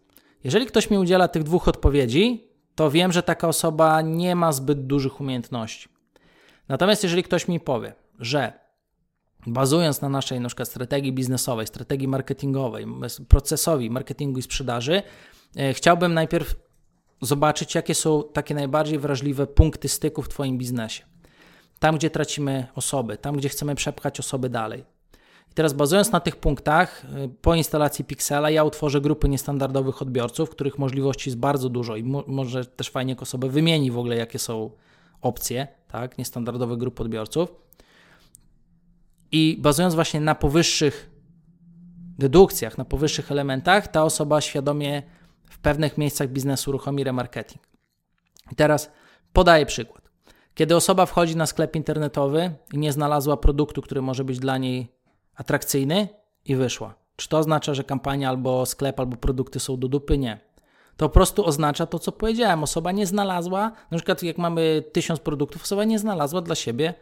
jeżeli 0.45 0.67
ktoś 0.67 0.91
mi 0.91 0.99
udziela 0.99 1.29
tych 1.29 1.43
dwóch 1.43 1.69
odpowiedzi, 1.69 2.49
to 2.75 2.91
wiem, 2.91 3.13
że 3.13 3.23
taka 3.23 3.49
osoba 3.49 4.01
nie 4.01 4.37
ma 4.37 4.53
zbyt 4.53 4.87
dużych 4.87 5.21
umiejętności. 5.21 5.89
Natomiast 6.71 7.03
jeżeli 7.03 7.23
ktoś 7.23 7.49
mi 7.49 7.61
powie, 7.61 7.93
że 8.19 8.53
bazując 9.47 10.01
na 10.01 10.09
naszej 10.09 10.41
na 10.41 10.49
przykład, 10.49 10.69
strategii 10.69 11.13
biznesowej, 11.13 11.67
strategii 11.67 12.09
marketingowej, 12.09 12.87
procesowi 13.29 13.91
marketingu 13.91 14.39
i 14.39 14.43
sprzedaży, 14.43 15.03
e, 15.57 15.75
chciałbym 15.75 16.15
najpierw 16.15 16.55
zobaczyć, 17.23 17.75
jakie 17.75 17.95
są 17.95 18.23
takie 18.33 18.55
najbardziej 18.55 18.99
wrażliwe 18.99 19.47
punkty 19.47 19.89
styku 19.89 20.23
w 20.23 20.29
Twoim 20.29 20.59
biznesie. 20.59 21.05
Tam, 21.79 21.97
gdzie 21.97 22.11
tracimy 22.11 22.67
osoby, 22.75 23.17
tam, 23.17 23.37
gdzie 23.37 23.49
chcemy 23.49 23.75
przepchać 23.75 24.21
osoby 24.21 24.49
dalej. 24.49 24.85
I 25.51 25.55
teraz 25.55 25.73
bazując 25.73 26.13
na 26.13 26.21
tych 26.21 26.37
punktach, 26.37 27.05
y, 27.25 27.29
po 27.43 27.55
instalacji 27.55 28.05
Pixela 28.05 28.51
ja 28.51 28.65
utworzę 28.65 29.01
grupy 29.01 29.29
niestandardowych 29.29 30.03
odbiorców, 30.03 30.51
których 30.51 30.79
możliwości 30.79 31.31
jest 31.31 31.39
bardzo 31.39 31.69
dużo 31.69 31.97
i 31.97 32.03
mo 32.05 32.25
może 32.27 32.65
też 32.65 32.91
fajnie 32.91 33.17
osobę 33.17 33.49
wymieni 33.49 33.91
w 33.91 33.99
ogóle, 33.99 34.17
jakie 34.17 34.39
są 34.39 34.71
opcje, 35.23 35.69
tak, 35.89 36.19
niestandardowych 36.19 36.79
grup 36.79 37.01
odbiorców. 37.01 37.55
I 39.33 39.57
bazując 39.61 39.95
właśnie 39.95 40.21
na 40.21 40.35
powyższych 40.35 41.11
dedukcjach, 42.19 42.79
na 42.79 42.85
powyższych 42.85 43.33
elementach, 43.33 43.89
ta 43.89 44.05
osoba 44.05 44.41
świadomie 44.41 45.03
w 45.51 45.59
pewnych 45.59 45.99
miejscach 45.99 46.29
biznesu 46.29 46.71
uruchomi 46.71 47.05
remarketing. 47.05 47.63
I 48.53 48.55
teraz 48.55 48.91
podaję 49.33 49.67
przykład. 49.67 50.11
Kiedy 50.55 50.77
osoba 50.77 51.07
wchodzi 51.07 51.37
na 51.37 51.47
sklep 51.47 51.77
internetowy 51.77 52.53
i 52.73 52.79
nie 52.79 52.93
znalazła 52.93 53.37
produktu, 53.37 53.83
który 53.83 54.03
może 54.03 54.25
być 54.25 54.39
dla 54.39 54.59
niej 54.59 54.89
atrakcyjny 55.35 56.09
i 56.45 56.57
wyszła. 56.57 56.95
Czy 57.17 57.29
to 57.29 57.39
oznacza, 57.39 57.75
że 57.75 57.85
kampania 57.85 58.29
albo 58.29 58.67
sklep, 58.67 59.01
albo 59.01 59.17
produkty 59.17 59.61
są 59.61 59.77
do 59.77 59.89
dupy? 59.89 60.19
Nie. 60.19 60.41
To 61.01 61.09
po 61.09 61.15
prostu 61.15 61.47
oznacza 61.47 61.87
to, 61.87 61.99
co 61.99 62.13
powiedziałem. 62.13 62.63
Osoba 62.63 62.93
nie 62.93 63.07
znalazła, 63.07 63.73
na 63.91 63.99
przykład 63.99 64.23
jak 64.23 64.39
mamy 64.39 64.85
tysiąc 64.93 65.21
produktów, 65.21 65.63
osoba 65.63 65.85
nie 65.85 65.99
znalazła 65.99 66.41
dla 66.41 66.55
siebie 66.55 66.95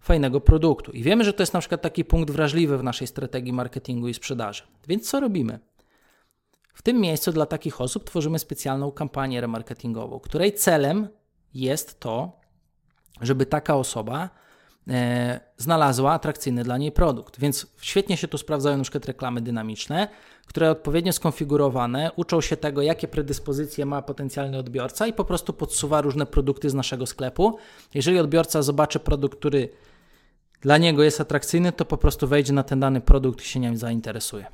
fajnego 0.00 0.40
produktu. 0.40 0.92
I 0.92 1.02
wiemy, 1.02 1.24
że 1.24 1.32
to 1.32 1.42
jest 1.42 1.54
na 1.54 1.60
przykład 1.60 1.82
taki 1.82 2.04
punkt 2.04 2.30
wrażliwy 2.30 2.78
w 2.78 2.82
naszej 2.82 3.06
strategii 3.06 3.52
marketingu 3.52 4.08
i 4.08 4.14
sprzedaży. 4.14 4.62
Więc 4.88 5.10
co 5.10 5.20
robimy? 5.20 5.58
W 6.74 6.82
tym 6.82 7.00
miejscu 7.00 7.32
dla 7.32 7.46
takich 7.46 7.80
osób 7.80 8.04
tworzymy 8.04 8.38
specjalną 8.38 8.92
kampanię 8.92 9.40
remarketingową, 9.40 10.20
której 10.20 10.52
celem 10.52 11.08
jest 11.54 12.00
to, 12.00 12.40
żeby 13.20 13.46
taka 13.46 13.76
osoba 13.76 14.30
znalazła 15.56 16.12
atrakcyjny 16.12 16.64
dla 16.64 16.78
niej 16.78 16.92
produkt. 16.92 17.40
Więc 17.40 17.66
świetnie 17.80 18.16
się 18.16 18.28
tu 18.28 18.38
sprawdzają 18.38 18.76
na 18.76 18.82
przykład 18.82 19.04
reklamy 19.04 19.40
dynamiczne, 19.40 20.08
które 20.46 20.70
odpowiednio 20.70 21.12
skonfigurowane 21.12 22.10
uczą 22.16 22.40
się 22.40 22.56
tego, 22.56 22.82
jakie 22.82 23.08
predyspozycje 23.08 23.86
ma 23.86 24.02
potencjalny 24.02 24.58
odbiorca 24.58 25.06
i 25.06 25.12
po 25.12 25.24
prostu 25.24 25.52
podsuwa 25.52 26.00
różne 26.00 26.26
produkty 26.26 26.70
z 26.70 26.74
naszego 26.74 27.06
sklepu. 27.06 27.58
Jeżeli 27.94 28.18
odbiorca 28.18 28.62
zobaczy 28.62 29.00
produkt, 29.00 29.38
który 29.38 29.68
dla 30.60 30.78
niego 30.78 31.02
jest 31.02 31.20
atrakcyjny, 31.20 31.72
to 31.72 31.84
po 31.84 31.96
prostu 31.96 32.26
wejdzie 32.28 32.52
na 32.52 32.62
ten 32.62 32.80
dany 32.80 33.00
produkt 33.00 33.42
i 33.42 33.48
się 33.48 33.60
nim 33.60 33.76
zainteresuje 33.76 34.46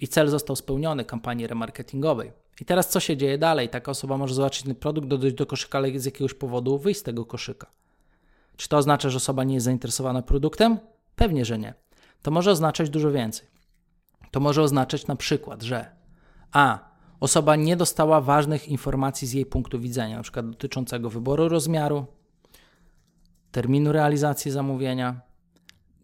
i 0.00 0.08
cel 0.08 0.28
został 0.28 0.56
spełniony 0.56 1.04
kampanii 1.04 1.46
remarketingowej. 1.46 2.32
I 2.60 2.64
teraz 2.64 2.88
co 2.88 3.00
się 3.00 3.16
dzieje 3.16 3.38
dalej? 3.38 3.68
Taka 3.68 3.90
osoba 3.90 4.18
może 4.18 4.34
zobaczyć 4.34 4.62
ten 4.62 4.74
produkt, 4.74 5.08
dodać 5.08 5.34
do 5.34 5.46
koszyka, 5.46 5.78
ale 5.78 5.98
z 5.98 6.04
jakiegoś 6.04 6.34
powodu 6.34 6.78
wyjść 6.78 7.00
z 7.00 7.02
tego 7.02 7.24
koszyka. 7.24 7.70
Czy 8.60 8.68
to 8.68 8.76
oznacza, 8.76 9.10
że 9.10 9.16
osoba 9.16 9.44
nie 9.44 9.54
jest 9.54 9.64
zainteresowana 9.64 10.22
produktem? 10.22 10.78
Pewnie, 11.16 11.44
że 11.44 11.58
nie. 11.58 11.74
To 12.22 12.30
może 12.30 12.50
oznaczać 12.50 12.90
dużo 12.90 13.10
więcej. 13.10 13.48
To 14.30 14.40
może 14.40 14.62
oznaczać 14.62 15.06
na 15.06 15.16
przykład, 15.16 15.62
że 15.62 15.96
a. 16.52 16.90
Osoba 17.20 17.56
nie 17.56 17.76
dostała 17.76 18.20
ważnych 18.20 18.68
informacji 18.68 19.28
z 19.28 19.32
jej 19.32 19.46
punktu 19.46 19.80
widzenia, 19.80 20.22
przykład 20.22 20.50
dotyczącego 20.50 21.10
wyboru 21.10 21.48
rozmiaru, 21.48 22.06
terminu 23.52 23.92
realizacji 23.92 24.50
zamówienia, 24.50 25.20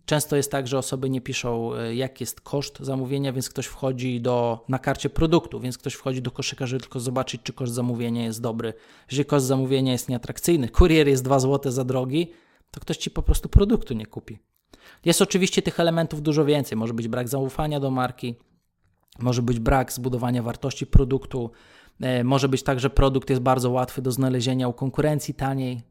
Często 0.07 0.37
jest 0.37 0.51
tak, 0.51 0.67
że 0.67 0.79
osoby 0.79 1.11
nie 1.11 1.21
piszą, 1.21 1.75
e, 1.75 1.95
jaki 1.95 2.23
jest 2.23 2.41
koszt 2.41 2.79
zamówienia, 2.81 3.33
więc 3.33 3.51
ktoś 3.51 3.67
wchodzi 3.67 4.21
do, 4.21 4.65
na 4.69 4.79
karcie 4.79 5.11
produktu, 5.11 5.61
więc 5.61 5.79
ktoś 5.79 5.95
wchodzi 5.95 6.23
do 6.23 6.31
koszyka, 6.31 6.67
żeby 6.67 6.81
tylko 6.81 7.01
zobaczyć, 7.01 7.43
czy 7.43 7.53
koszt 7.53 7.75
zamówienia 7.75 8.25
jest 8.25 8.41
dobry. 8.41 8.75
Jeżeli 9.11 9.27
koszt 9.27 9.47
zamówienia 9.47 9.93
jest 9.93 10.09
nieatrakcyjny, 10.09 10.69
kurier 10.69 11.09
jest 11.09 11.25
2 11.25 11.39
zł 11.39 11.73
za 11.73 11.85
drogi, 11.85 12.33
to 12.77 12.81
ktoś 12.81 12.97
ci 12.97 13.11
po 13.11 13.23
prostu 13.23 13.49
produktu 13.49 13.95
nie 13.95 14.07
kupi. 14.07 14.39
Jest 15.05 15.23
oczywiście 15.23 15.63
tych 15.63 15.81
elementów 15.81 16.23
dużo 16.23 16.45
więcej. 16.45 16.79
Może 16.79 16.95
być 16.95 17.09
brak 17.09 17.29
zaufania 17.29 17.81
do 17.81 17.91
marki, 17.91 18.35
może 19.19 19.43
być 19.43 19.61
brak 19.61 19.93
zbudowania 19.93 20.43
wartości 20.43 20.87
produktu, 20.87 21.51
e, 22.01 22.25
może 22.25 22.49
być 22.49 22.63
tak, 22.63 22.81
że 22.81 22.91
produkt 22.91 23.31
jest 23.31 23.43
bardzo 23.43 23.71
łatwy 23.71 24.03
do 24.03 24.13
znalezienia 24.13 24.69
u 24.69 24.73
konkurencji 24.73 25.35
taniej 25.35 25.83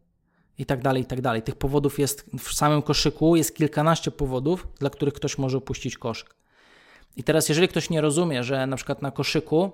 i 0.58 0.66
tak 0.66 0.82
dalej, 0.82 1.04
i 1.04 1.06
tak 1.06 1.22
dalej. 1.22 1.42
Tych 1.42 1.56
powodów 1.56 2.00
jest 2.00 2.30
w 2.40 2.54
samym 2.54 2.82
koszyku, 2.82 3.36
jest 3.36 3.56
kilkanaście 3.56 4.12
powodów, 4.12 4.68
dla 4.80 4.90
których 4.90 5.14
ktoś 5.14 5.38
może 5.38 5.58
opuścić 5.58 5.98
koszyk. 5.98 6.36
I 7.16 7.24
teraz, 7.24 7.50
jeżeli 7.50 7.68
ktoś 7.68 7.90
nie 7.90 8.02
rozumie, 8.02 8.44
że 8.44 8.68
na 8.68 8.76
przykład 8.76 9.02
na 9.02 9.12
koszyku, 9.12 9.72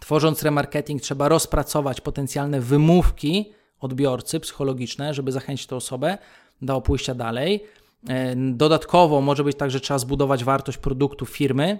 tworząc 0.00 0.42
remarketing, 0.42 1.02
trzeba 1.02 1.28
rozpracować 1.28 2.00
potencjalne 2.00 2.60
wymówki 2.60 3.57
odbiorcy 3.80 4.40
psychologiczne, 4.40 5.14
żeby 5.14 5.32
zachęcić 5.32 5.66
tę 5.66 5.76
osobę 5.76 6.18
do 6.62 6.80
pójścia 6.80 7.14
dalej. 7.14 7.64
E, 8.08 8.36
dodatkowo 8.36 9.20
może 9.20 9.44
być 9.44 9.56
tak, 9.56 9.70
że 9.70 9.80
trzeba 9.80 9.98
zbudować 9.98 10.44
wartość 10.44 10.78
produktu 10.78 11.26
firmy, 11.26 11.78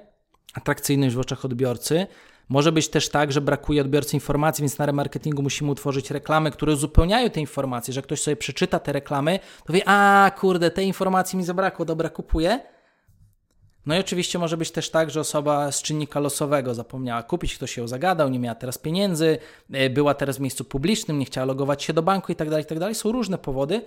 atrakcyjność 0.54 1.14
w 1.14 1.18
oczach 1.18 1.44
odbiorcy. 1.44 2.06
Może 2.48 2.72
być 2.72 2.88
też 2.88 3.08
tak, 3.08 3.32
że 3.32 3.40
brakuje 3.40 3.80
odbiorcy 3.80 4.16
informacji, 4.16 4.62
więc 4.62 4.78
na 4.78 4.86
remarketingu 4.86 5.42
musimy 5.42 5.70
utworzyć 5.70 6.10
reklamy, 6.10 6.50
które 6.50 6.72
uzupełniają 6.72 7.30
te 7.30 7.40
informacje, 7.40 7.94
że 7.94 8.02
ktoś 8.02 8.20
sobie 8.22 8.36
przeczyta 8.36 8.78
te 8.78 8.92
reklamy, 8.92 9.38
to 9.66 9.72
wie, 9.72 9.82
a 9.86 10.30
kurde, 10.38 10.70
tej 10.70 10.86
informacji 10.86 11.38
mi 11.38 11.44
zabrakło, 11.44 11.84
dobra, 11.84 12.08
kupuję. 12.08 12.60
No 13.88 13.96
i 13.96 14.00
oczywiście 14.00 14.38
może 14.38 14.56
być 14.56 14.70
też 14.70 14.90
tak, 14.90 15.10
że 15.10 15.20
osoba 15.20 15.72
z 15.72 15.82
czynnika 15.82 16.20
losowego 16.20 16.74
zapomniała 16.74 17.22
kupić, 17.22 17.54
ktoś 17.54 17.72
się 17.74 17.88
zagadał, 17.88 18.28
nie 18.28 18.38
miała 18.38 18.54
teraz 18.54 18.78
pieniędzy, 18.78 19.38
e, 19.72 19.90
była 19.90 20.14
teraz 20.14 20.36
w 20.36 20.40
miejscu 20.40 20.64
publicznym, 20.64 21.18
nie 21.18 21.24
chciała 21.24 21.44
logować 21.44 21.82
się 21.82 21.92
do 21.92 22.02
banku 22.02 22.32
i 22.32 22.36
tak 22.36 22.50
dalej, 22.50 22.64
i 22.64 22.78
tak. 22.78 22.96
Są 22.96 23.12
różne 23.12 23.38
powody, 23.38 23.82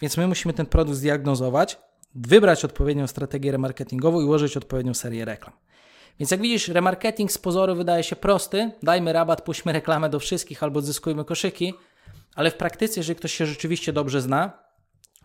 więc 0.00 0.16
my 0.16 0.26
musimy 0.26 0.54
ten 0.54 0.66
produkt 0.66 0.98
zdiagnozować, 0.98 1.78
wybrać 2.14 2.64
odpowiednią 2.64 3.06
strategię 3.06 3.52
remarketingową 3.52 4.20
i 4.20 4.24
ułożyć 4.24 4.56
odpowiednią 4.56 4.94
serię 4.94 5.24
reklam. 5.24 5.54
Więc 6.18 6.30
jak 6.30 6.40
widzisz, 6.40 6.68
remarketing 6.68 7.32
z 7.32 7.38
pozoru 7.38 7.74
wydaje 7.74 8.04
się 8.04 8.16
prosty. 8.16 8.70
Dajmy 8.82 9.12
rabat, 9.12 9.42
puśćmy 9.42 9.72
reklamę 9.72 10.08
do 10.08 10.18
wszystkich 10.18 10.62
albo 10.62 10.78
odzyskujmy 10.78 11.24
koszyki, 11.24 11.74
ale 12.34 12.50
w 12.50 12.54
praktyce, 12.54 13.00
jeżeli 13.00 13.16
ktoś 13.16 13.32
się 13.34 13.46
rzeczywiście 13.46 13.92
dobrze 13.92 14.20
zna, 14.20 14.52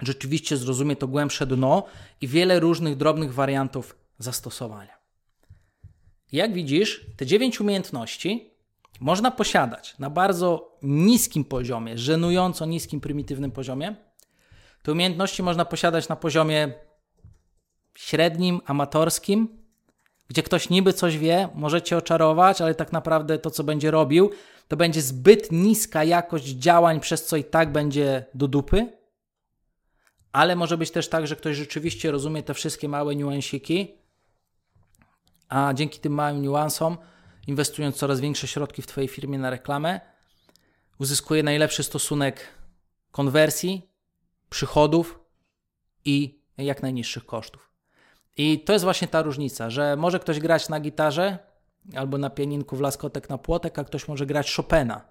rzeczywiście 0.01 0.57
zrozumie 0.57 0.95
to 0.95 1.07
głębsze 1.07 1.45
dno 1.45 1.83
i 2.21 2.27
wiele 2.27 2.59
różnych 2.59 2.97
drobnych 2.97 3.33
wariantów 3.33 4.06
zastosowania. 4.17 4.97
Jak 6.31 6.53
widzisz, 6.53 7.05
te 7.17 7.25
dziewięć 7.25 7.61
umiejętności 7.61 8.53
można 8.99 9.31
posiadać 9.31 9.99
na 9.99 10.09
bardzo 10.09 10.77
niskim 10.81 11.45
poziomie, 11.45 11.97
żenująco 11.97 12.65
niskim, 12.65 13.01
prymitywnym 13.01 13.51
poziomie. 13.51 13.95
Te 14.83 14.91
umiejętności 14.91 15.43
można 15.43 15.65
posiadać 15.65 16.09
na 16.09 16.15
poziomie 16.15 16.73
średnim, 17.95 18.61
amatorskim, 18.65 19.57
gdzie 20.27 20.43
ktoś 20.43 20.69
niby 20.69 20.93
coś 20.93 21.17
wie, 21.17 21.49
może 21.55 21.81
cię 21.81 21.97
oczarować, 21.97 22.61
ale 22.61 22.75
tak 22.75 22.91
naprawdę 22.91 23.39
to, 23.39 23.51
co 23.51 23.63
będzie 23.63 23.91
robił, 23.91 24.31
to 24.67 24.77
będzie 24.77 25.01
zbyt 25.01 25.51
niska 25.51 26.03
jakość 26.03 26.45
działań, 26.45 26.99
przez 26.99 27.25
co 27.25 27.37
i 27.37 27.43
tak 27.43 27.71
będzie 27.71 28.25
do 28.33 28.47
dupy. 28.47 28.97
Ale 30.31 30.55
może 30.55 30.77
być 30.77 30.91
też 30.91 31.09
tak, 31.09 31.27
że 31.27 31.35
ktoś 31.35 31.57
rzeczywiście 31.57 32.11
rozumie 32.11 32.43
te 32.43 32.53
wszystkie 32.53 32.89
małe 32.89 33.15
niuansiki, 33.15 33.97
a 35.49 35.73
dzięki 35.73 35.99
tym 35.99 36.13
małym 36.13 36.41
niuansom, 36.41 36.97
inwestując 37.47 37.95
coraz 37.95 38.19
większe 38.19 38.47
środki 38.47 38.81
w 38.81 38.87
Twojej 38.87 39.07
firmie 39.07 39.39
na 39.39 39.49
reklamę, 39.49 40.01
uzyskuje 40.99 41.43
najlepszy 41.43 41.83
stosunek 41.83 42.47
konwersji, 43.11 43.89
przychodów 44.49 45.19
i 46.05 46.43
jak 46.57 46.81
najniższych 46.81 47.25
kosztów. 47.25 47.71
I 48.37 48.59
to 48.59 48.73
jest 48.73 48.85
właśnie 48.85 49.07
ta 49.07 49.21
różnica, 49.21 49.69
że 49.69 49.95
może 49.95 50.19
ktoś 50.19 50.39
grać 50.39 50.69
na 50.69 50.79
gitarze 50.79 51.37
albo 51.95 52.17
na 52.17 52.29
pianinku 52.29 52.75
w 52.75 52.81
laskotek 52.81 53.29
na 53.29 53.37
płotek, 53.37 53.79
a 53.79 53.83
ktoś 53.83 54.07
może 54.07 54.25
grać 54.25 54.55
Chopina. 54.55 55.01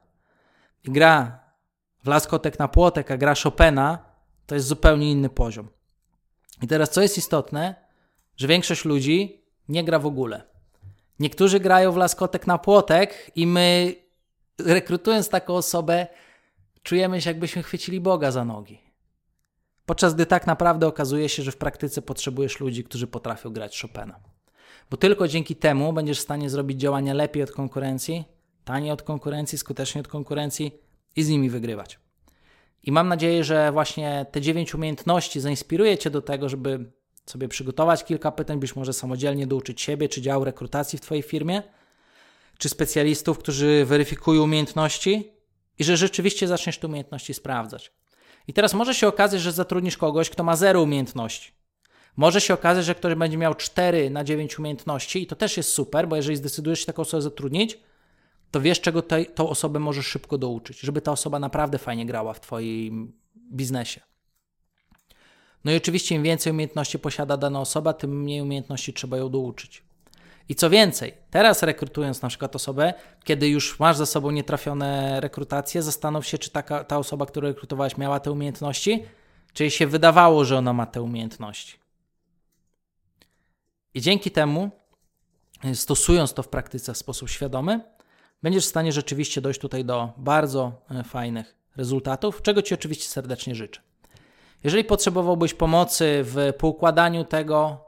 I 0.85 0.91
gra 0.91 1.41
w 2.05 2.09
laskotek 2.09 2.59
na 2.59 2.69
płotek, 2.69 3.11
a 3.11 3.17
gra 3.17 3.35
Chopina, 3.43 3.99
to 4.47 4.55
jest 4.55 4.67
zupełnie 4.67 5.11
inny 5.13 5.29
poziom. 5.29 5.69
I 6.63 6.67
teraz 6.67 6.91
co 6.91 7.03
jest 7.03 7.19
istotne, 7.19 7.75
że 8.37 8.47
większość 8.47 8.85
ludzi 8.85 9.46
nie 9.69 9.85
gra 9.85 9.99
w 9.99 10.07
ogóle. 10.07 10.43
Niektórzy 11.19 11.61
grają 11.61 11.93
w 11.93 11.97
laskotek 11.97 12.47
na 12.47 12.59
płotek 12.59 13.31
i 13.37 13.47
my 13.47 13.95
rekrutując 14.59 15.29
taką 15.29 15.55
osobę 15.55 16.07
czujemy 16.83 17.21
się 17.21 17.31
jakbyśmy 17.31 17.63
chwycili 17.63 18.01
Boga 18.01 18.31
za 18.31 18.45
nogi. 18.45 18.81
Podczas 19.87 20.15
gdy 20.15 20.27
tak 20.27 20.47
naprawdę 20.47 20.87
okazuje 20.87 21.29
się, 21.29 21.43
że 21.43 21.53
w 21.53 21.57
praktyce 21.57 22.03
potrzebujesz 22.03 22.61
ludzi, 22.61 22.85
którzy 22.85 23.07
potrafią 23.07 23.51
grać 23.51 23.83
Chopina. 23.83 24.21
Bo 24.91 24.97
tylko 24.97 25.29
dzięki 25.29 25.57
temu 25.57 25.93
będziesz 25.93 26.19
w 26.19 26.23
stanie 26.23 26.51
zrobić 26.51 26.81
działania 26.81 27.15
lepiej 27.15 27.43
od 27.43 27.53
konkurencji, 27.53 28.25
taniej 28.65 28.91
od 28.91 29.03
konkurencji, 29.03 29.59
skutecznie 29.59 30.01
od 30.01 30.09
konkurencji 30.09 30.73
i 31.17 31.23
z 31.23 31.29
nimi 31.29 31.51
wygrywać. 31.51 31.99
I 32.83 32.93
mam 32.93 33.09
nadzieję, 33.09 33.45
że 33.45 33.73
właśnie 33.73 34.27
te 34.33 34.41
dziewięć 34.41 34.75
umiejętności 34.75 35.41
zainspiruje 35.41 35.99
Cię 35.99 36.11
do 36.11 36.23
tego, 36.23 36.49
żeby 36.49 36.93
sobie 37.27 37.49
przygotować 37.49 38.05
kilka 38.05 38.33
pytań, 38.33 38.61
być 38.61 38.77
może 38.77 38.93
samodzielnie 38.93 39.47
douczyć 39.47 39.81
siebie, 39.81 40.09
czy 40.09 40.23
działu 40.23 40.45
rekrutacji 40.45 40.99
w 40.99 41.03
Twojej 41.03 41.23
firmie, 41.23 41.63
czy 42.59 42.69
specjalistów, 42.69 43.39
którzy 43.39 43.85
weryfikują 43.85 44.43
umiejętności 44.43 45.33
i 45.79 45.85
że 45.85 45.97
rzeczywiście 45.97 46.49
zaczniesz 46.49 46.79
te 46.79 46.87
umiejętności 46.87 47.35
sprawdzać. 47.35 47.93
I 48.49 48.53
teraz 48.53 48.75
może 48.75 48.95
się 48.95 49.09
okazać, 49.09 49.41
że 49.41 49.53
zatrudnisz 49.53 49.97
kogoś, 49.97 50.31
kto 50.31 50.45
ma 50.45 50.57
zero 50.57 50.83
umiejętności. 50.83 51.53
Może 52.17 52.41
się 52.41 52.55
okazać, 52.55 52.85
że 52.85 52.95
ktoś 52.95 53.15
będzie 53.15 53.37
miał 53.37 53.55
4 53.55 54.11
na 54.11 54.25
9 54.25 54.59
umiejętności 54.59 55.23
i 55.23 55.27
to 55.27 55.37
też 55.37 55.57
jest 55.57 55.73
super, 55.73 56.09
bo 56.09 56.17
jeżeli 56.17 56.37
zdecydujesz 56.37 56.81
się 56.81 56.87
taką 56.87 57.03
osobę 57.03 57.23
zatrudnić, 57.23 57.79
to 58.51 58.61
wiesz, 58.61 58.81
czego 58.81 59.03
tą 59.35 59.49
osobę 59.49 59.79
możesz 59.79 60.07
szybko 60.07 60.39
douczyć, 60.39 60.81
żeby 60.81 61.01
ta 61.01 61.13
osoba 61.13 61.39
naprawdę 61.39 61.79
fajnie 61.79 62.07
grała 62.07 62.33
w 62.33 62.41
Twoim 62.41 63.13
biznesie. 63.53 64.01
No 65.67 65.73
i 65.73 65.77
oczywiście 65.77 66.15
im 66.15 66.23
więcej 66.23 66.53
umiejętności 66.53 66.99
posiada 66.99 67.37
dana 67.37 67.61
osoba, 67.61 67.93
tym 67.93 68.23
mniej 68.23 68.41
umiejętności 68.41 68.93
trzeba 68.93 69.17
ją 69.17 69.29
douczyć. 69.29 69.83
I 70.49 70.55
co 70.55 70.71
więcej, 70.71 71.15
teraz 71.31 71.63
rekrutując 71.63 72.23
na 72.23 72.29
przykład 72.29 72.57
osobę, 72.57 72.95
kiedy 73.25 73.49
już 73.49 73.81
masz 73.81 73.97
za 73.97 74.07
sobą 74.07 74.31
nietrafione 74.31 75.21
rekrutacje, 75.21 75.83
zastanów 75.83 76.27
się, 76.27 76.39
czy 76.39 76.51
taka, 76.51 76.85
ta 76.85 76.99
osoba, 76.99 77.27
którą 77.27 77.49
rekrutowałeś, 77.49 77.97
miała 77.97 78.21
te 78.21 78.33
umiejętności, 78.33 79.05
czy 79.53 79.63
jej 79.63 79.71
się 79.71 79.87
wydawało, 79.87 80.45
że 80.45 80.59
ona 80.59 80.73
ma 80.73 80.87
te 80.87 81.03
umiejętności. 81.03 81.79
I 83.95 84.01
dzięki 84.01 84.31
temu, 84.31 84.71
stosując 85.75 86.35
to 86.35 86.43
w 86.43 86.49
praktyce 86.49 86.95
w 86.95 86.97
sposób 86.97 87.31
świadomy, 87.31 87.81
będziesz 88.43 88.65
w 88.65 88.69
stanie 88.69 88.93
rzeczywiście 88.93 89.41
dojść 89.41 89.61
tutaj 89.61 89.85
do 89.85 90.13
bardzo 90.17 90.73
e, 90.91 91.05
fajnych 91.05 91.55
rezultatów, 91.77 92.43
czego 92.43 92.63
Ci 92.63 92.75
oczywiście 92.75 93.09
serdecznie 93.09 93.55
życzę. 93.55 93.81
Jeżeli 94.67 94.85
potrzebowałbyś 94.85 95.55
pomocy 95.55 96.21
w 96.25 96.53
poukładaniu 96.59 97.25
tego, 97.25 97.85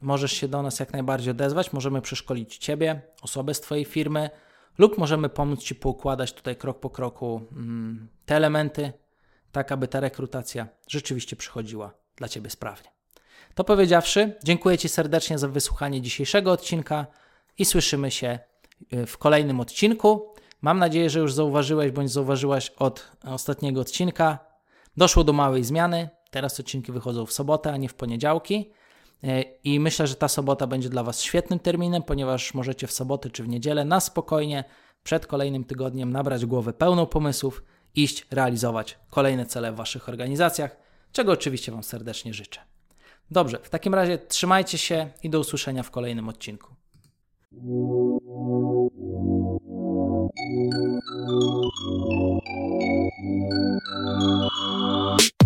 możesz 0.00 0.32
się 0.32 0.48
do 0.48 0.62
nas 0.62 0.80
jak 0.80 0.92
najbardziej 0.92 1.30
odezwać. 1.30 1.72
Możemy 1.72 2.00
przeszkolić 2.00 2.56
Ciebie, 2.56 3.00
osobę 3.22 3.54
z 3.54 3.60
Twojej 3.60 3.84
firmy, 3.84 4.30
lub 4.78 4.98
możemy 4.98 5.28
pomóc 5.28 5.62
Ci 5.62 5.74
poukładać 5.74 6.32
tutaj 6.32 6.56
krok 6.56 6.80
po 6.80 6.90
kroku 6.90 7.40
mm, 7.52 8.08
te 8.26 8.36
elementy, 8.36 8.92
tak 9.52 9.72
aby 9.72 9.88
ta 9.88 10.00
rekrutacja 10.00 10.68
rzeczywiście 10.88 11.36
przychodziła 11.36 11.94
dla 12.16 12.28
Ciebie 12.28 12.50
sprawnie. 12.50 12.90
To 13.54 13.64
powiedziawszy, 13.64 14.36
dziękuję 14.44 14.78
Ci 14.78 14.88
serdecznie 14.88 15.38
za 15.38 15.48
wysłuchanie 15.48 16.02
dzisiejszego 16.02 16.52
odcinka 16.52 17.06
i 17.58 17.64
słyszymy 17.64 18.10
się 18.10 18.38
y, 18.92 19.06
w 19.06 19.18
kolejnym 19.18 19.60
odcinku. 19.60 20.34
Mam 20.62 20.78
nadzieję, 20.78 21.10
że 21.10 21.20
już 21.20 21.34
zauważyłeś 21.34 21.90
bądź 21.90 22.10
zauważyłaś 22.10 22.70
od 22.70 23.12
ostatniego 23.24 23.80
odcinka. 23.80 24.49
Doszło 25.00 25.24
do 25.24 25.32
małej 25.32 25.64
zmiany. 25.64 26.08
Teraz 26.30 26.60
odcinki 26.60 26.92
wychodzą 26.92 27.26
w 27.26 27.32
sobotę, 27.32 27.72
a 27.72 27.76
nie 27.76 27.88
w 27.88 27.94
poniedziałki. 27.94 28.70
E, 29.24 29.42
I 29.42 29.80
myślę, 29.80 30.06
że 30.06 30.14
ta 30.14 30.28
sobota 30.28 30.66
będzie 30.66 30.88
dla 30.88 31.02
Was 31.02 31.22
świetnym 31.22 31.58
terminem, 31.58 32.02
ponieważ 32.02 32.54
możecie 32.54 32.86
w 32.86 32.92
sobotę 32.92 33.30
czy 33.30 33.42
w 33.42 33.48
niedzielę 33.48 33.84
na 33.84 34.00
spokojnie 34.00 34.64
przed 35.02 35.26
kolejnym 35.26 35.64
tygodniem 35.64 36.12
nabrać 36.12 36.46
głowę 36.46 36.72
pełną 36.72 37.06
pomysłów, 37.06 37.62
iść 37.94 38.26
realizować 38.30 38.98
kolejne 39.10 39.46
cele 39.46 39.72
w 39.72 39.76
Waszych 39.76 40.08
organizacjach, 40.08 40.76
czego 41.12 41.32
oczywiście 41.32 41.72
Wam 41.72 41.82
serdecznie 41.82 42.34
życzę. 42.34 42.60
Dobrze, 43.30 43.58
w 43.62 43.70
takim 43.70 43.94
razie 43.94 44.18
trzymajcie 44.18 44.78
się 44.78 45.10
i 45.22 45.30
do 45.30 45.40
usłyszenia 45.40 45.82
w 45.82 45.90
kolejnym 45.90 46.28
odcinku. 46.28 46.74
Uh... 54.72 55.39